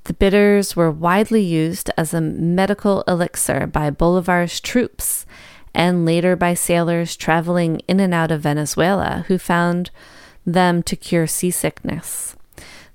The 0.06 0.14
bitters 0.14 0.76
were 0.76 0.91
widely 0.91 1.43
used 1.43 1.91
as 1.97 2.14
a 2.14 2.20
medical 2.20 3.04
elixir 3.08 3.68
by 3.68 3.91
Bolivar's 3.91 4.60
troops 4.60 5.26
and 5.74 6.05
later 6.05 6.36
by 6.36 6.53
sailors 6.53 7.15
traveling 7.15 7.82
in 7.88 7.99
and 7.99 8.13
out 8.13 8.32
of 8.32 8.41
Venezuela 8.41 9.26
who 9.28 9.38
found 9.38 9.91
them 10.45 10.82
to 10.84 10.95
cure 10.95 11.28
seasickness. 11.28 12.36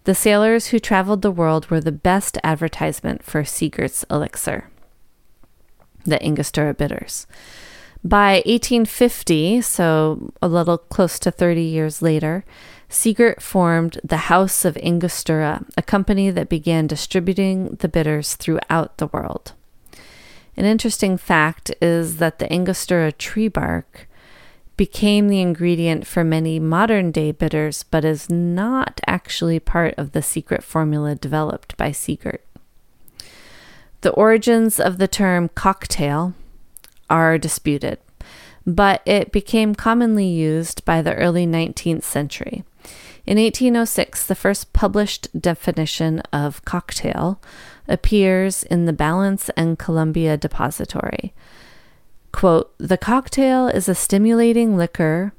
The 0.04 0.14
sailors 0.14 0.66
who 0.68 0.78
traveled 0.78 1.22
the 1.22 1.30
world 1.30 1.70
were 1.70 1.80
the 1.80 1.92
best 1.92 2.36
advertisement 2.44 3.22
for 3.22 3.42
Siegert's 3.42 4.04
elixir, 4.10 4.68
the 6.04 6.22
Angostura 6.22 6.74
bitters. 6.74 7.26
By 8.04 8.42
1850, 8.44 9.62
so 9.62 10.30
a 10.42 10.48
little 10.48 10.76
close 10.76 11.18
to 11.20 11.30
30 11.30 11.62
years 11.62 12.02
later, 12.02 12.44
Siegert 12.90 13.40
formed 13.40 13.98
the 14.04 14.28
House 14.28 14.66
of 14.66 14.76
Angostura, 14.76 15.64
a 15.78 15.82
company 15.82 16.30
that 16.30 16.50
began 16.50 16.86
distributing 16.86 17.76
the 17.80 17.88
bitters 17.88 18.34
throughout 18.34 18.98
the 18.98 19.06
world. 19.06 19.54
An 20.56 20.64
interesting 20.64 21.16
fact 21.16 21.72
is 21.82 22.18
that 22.18 22.38
the 22.38 22.52
Angostura 22.52 23.10
tree 23.12 23.48
bark 23.48 24.08
became 24.76 25.28
the 25.28 25.40
ingredient 25.40 26.06
for 26.06 26.24
many 26.24 26.58
modern 26.58 27.10
day 27.10 27.32
bitters, 27.32 27.84
but 27.84 28.04
is 28.04 28.28
not 28.28 29.00
actually 29.06 29.60
part 29.60 29.94
of 29.96 30.12
the 30.12 30.22
secret 30.22 30.62
formula 30.62 31.14
developed 31.14 31.76
by 31.76 31.90
Siegert. 31.90 32.40
The 34.00 34.10
origins 34.10 34.80
of 34.80 34.98
the 34.98 35.08
term 35.08 35.48
cocktail 35.48 36.34
are 37.08 37.38
disputed, 37.38 37.98
but 38.66 39.02
it 39.06 39.32
became 39.32 39.74
commonly 39.74 40.26
used 40.26 40.84
by 40.84 41.02
the 41.02 41.14
early 41.14 41.46
19th 41.46 42.02
century. 42.02 42.64
In 43.26 43.38
1806, 43.38 44.26
the 44.26 44.34
first 44.34 44.72
published 44.72 45.28
definition 45.40 46.20
of 46.32 46.64
cocktail 46.64 47.40
appears 47.88 48.62
in 48.64 48.86
the 48.86 48.92
Balance 48.92 49.50
and 49.56 49.78
Columbia 49.78 50.38
Repository. 50.42 51.34
Quote, 52.32 52.74
the 52.78 52.98
cocktail 52.98 53.68
is 53.68 53.88
a 53.88 53.94
stimulating 53.94 54.76
liquor 54.76 55.32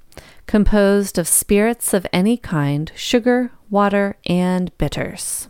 composed 0.47 1.17
of 1.17 1.27
spirits 1.27 1.93
of 1.93 2.07
any 2.13 2.37
kind, 2.37 2.91
sugar, 2.95 3.51
water, 3.69 4.17
and 4.25 4.75
bitters. 4.77 5.47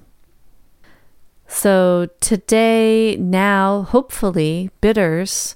So 1.47 2.09
today, 2.19 3.15
now, 3.17 3.83
hopefully, 3.83 4.71
bitters 4.81 5.55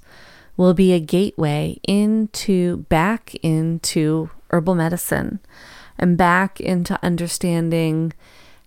will 0.55 0.73
be 0.73 0.93
a 0.93 0.99
gateway 0.99 1.79
into 1.83 2.77
back 2.89 3.33
into 3.41 4.29
herbal 4.51 4.75
medicine 4.75 5.39
and 5.97 6.17
back 6.17 6.59
into 6.59 6.99
understanding 7.03 8.13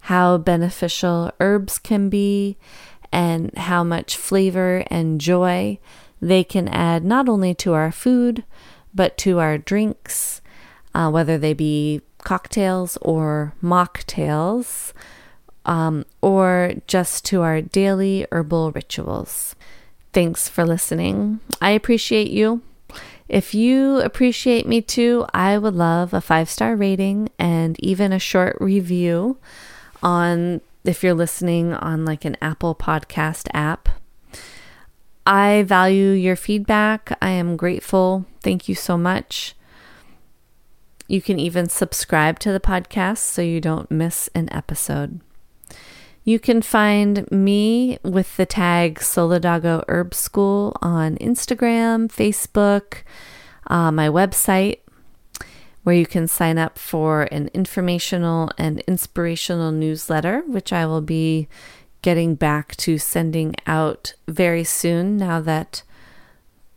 how 0.07 0.37
beneficial 0.37 1.31
herbs 1.39 1.79
can 1.79 2.09
be 2.09 2.57
and 3.13 3.57
how 3.57 3.85
much 3.85 4.17
flavor 4.17 4.85
and 4.89 5.21
joy 5.21 5.79
they 6.21 6.43
can 6.43 6.67
add 6.69 7.05
not 7.05 7.29
only 7.29 7.55
to 7.55 7.73
our 7.73 7.93
food 7.93 8.43
but 8.93 9.17
to 9.17 9.39
our 9.39 9.59
drinks, 9.59 10.41
uh, 10.95 11.09
whether 11.09 11.39
they 11.39 11.53
be 11.53 12.01
cocktails 12.19 12.99
or 13.01 13.55
mocktails, 13.63 14.93
um, 15.65 16.05
or 16.21 16.75
just 16.87 17.25
to 17.27 17.43
our 17.43 17.61
daily 17.61 18.27
herbal 18.33 18.73
rituals. 18.73 19.55
Thanks 20.13 20.49
for 20.49 20.65
listening. 20.65 21.41
I 21.61 21.71
appreciate 21.71 22.31
you. 22.31 22.61
If 23.29 23.55
you 23.55 24.01
appreciate 24.01 24.67
me 24.67 24.83
too, 24.83 25.25
I 25.33 25.57
would 25.57 25.75
love 25.75 26.13
a 26.13 26.21
five 26.21 26.51
star 26.51 26.75
rating 26.77 27.31
and 27.39 27.83
even 27.83 28.13
a 28.13 28.19
short 28.19 28.57
review 28.61 29.39
on 30.03 30.61
if 30.85 31.03
you're 31.03 31.15
listening 31.15 31.73
on 31.75 32.05
like 32.05 32.25
an 32.25 32.37
Apple 32.41 32.75
podcast 32.75 33.49
app. 33.55 33.89
I 35.27 35.63
value 35.63 36.11
your 36.11 36.37
feedback. 36.37 37.17
I 37.23 37.31
am 37.31 37.57
grateful. 37.57 38.27
Thank 38.41 38.69
you 38.69 38.75
so 38.75 38.99
much. 38.99 39.55
You 41.07 41.23
can 41.23 41.39
even 41.39 41.69
subscribe 41.69 42.39
to 42.41 42.53
the 42.53 42.61
podcast 42.61 43.19
so 43.19 43.43
you 43.43 43.61
don't 43.61 43.91
miss 43.91 44.29
an 44.35 44.53
episode. 44.53 45.21
You 46.25 46.39
can 46.39 46.63
find 46.63 47.31
me 47.31 47.99
with 48.03 48.37
the 48.37 48.47
tag 48.47 49.01
Solidago 49.01 49.85
Herb 49.89 50.15
School 50.15 50.77
on 50.81 51.17
Instagram, 51.17 52.09
Facebook, 52.09 53.03
uh, 53.67 53.91
my 53.91 54.09
website, 54.09 54.79
where 55.83 55.95
you 55.95 56.07
can 56.07 56.29
sign 56.29 56.59
up 56.59 56.79
for 56.79 57.23
an 57.25 57.49
informational 57.55 58.51
and 58.57 58.81
inspirational 58.81 59.73
newsletter, 59.73 60.43
which 60.47 60.73
I 60.73 60.87
will 60.87 61.01
be 61.01 61.49
getting 62.03 62.35
back 62.35 62.77
to 62.77 62.99
sending 62.99 63.55
out 63.67 64.15
very 64.29 64.65
soon 64.65 65.17
now 65.17 65.41
that 65.41 65.83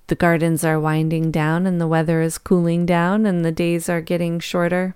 the 0.08 0.16
gardens 0.16 0.64
are 0.64 0.80
winding 0.80 1.32
down 1.32 1.66
and 1.66 1.82
the 1.82 1.88
weather 1.88 2.22
is 2.22 2.38
cooling 2.38 2.86
down 2.86 3.26
and 3.26 3.44
the 3.44 3.52
days 3.52 3.90
are 3.90 4.02
getting 4.02 4.40
shorter. 4.40 4.96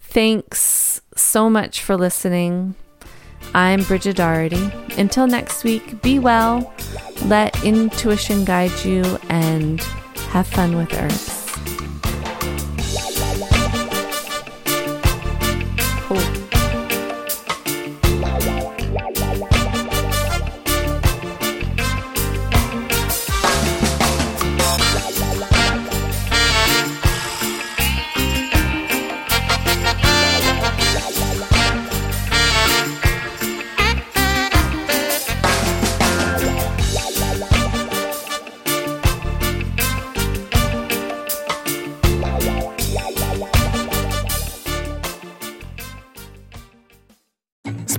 Thanks 0.00 1.00
so 1.16 1.50
much 1.50 1.82
for 1.82 1.96
listening. 1.96 2.76
I'm 3.52 3.82
Bridget 3.82 4.16
Doherty. 4.16 4.70
Until 4.96 5.26
next 5.26 5.64
week, 5.64 6.00
be 6.02 6.18
well, 6.18 6.72
let 7.24 7.64
intuition 7.64 8.44
guide 8.44 8.84
you, 8.84 9.02
and 9.28 9.80
have 10.30 10.46
fun 10.46 10.76
with 10.76 10.92
herbs. 10.94 11.43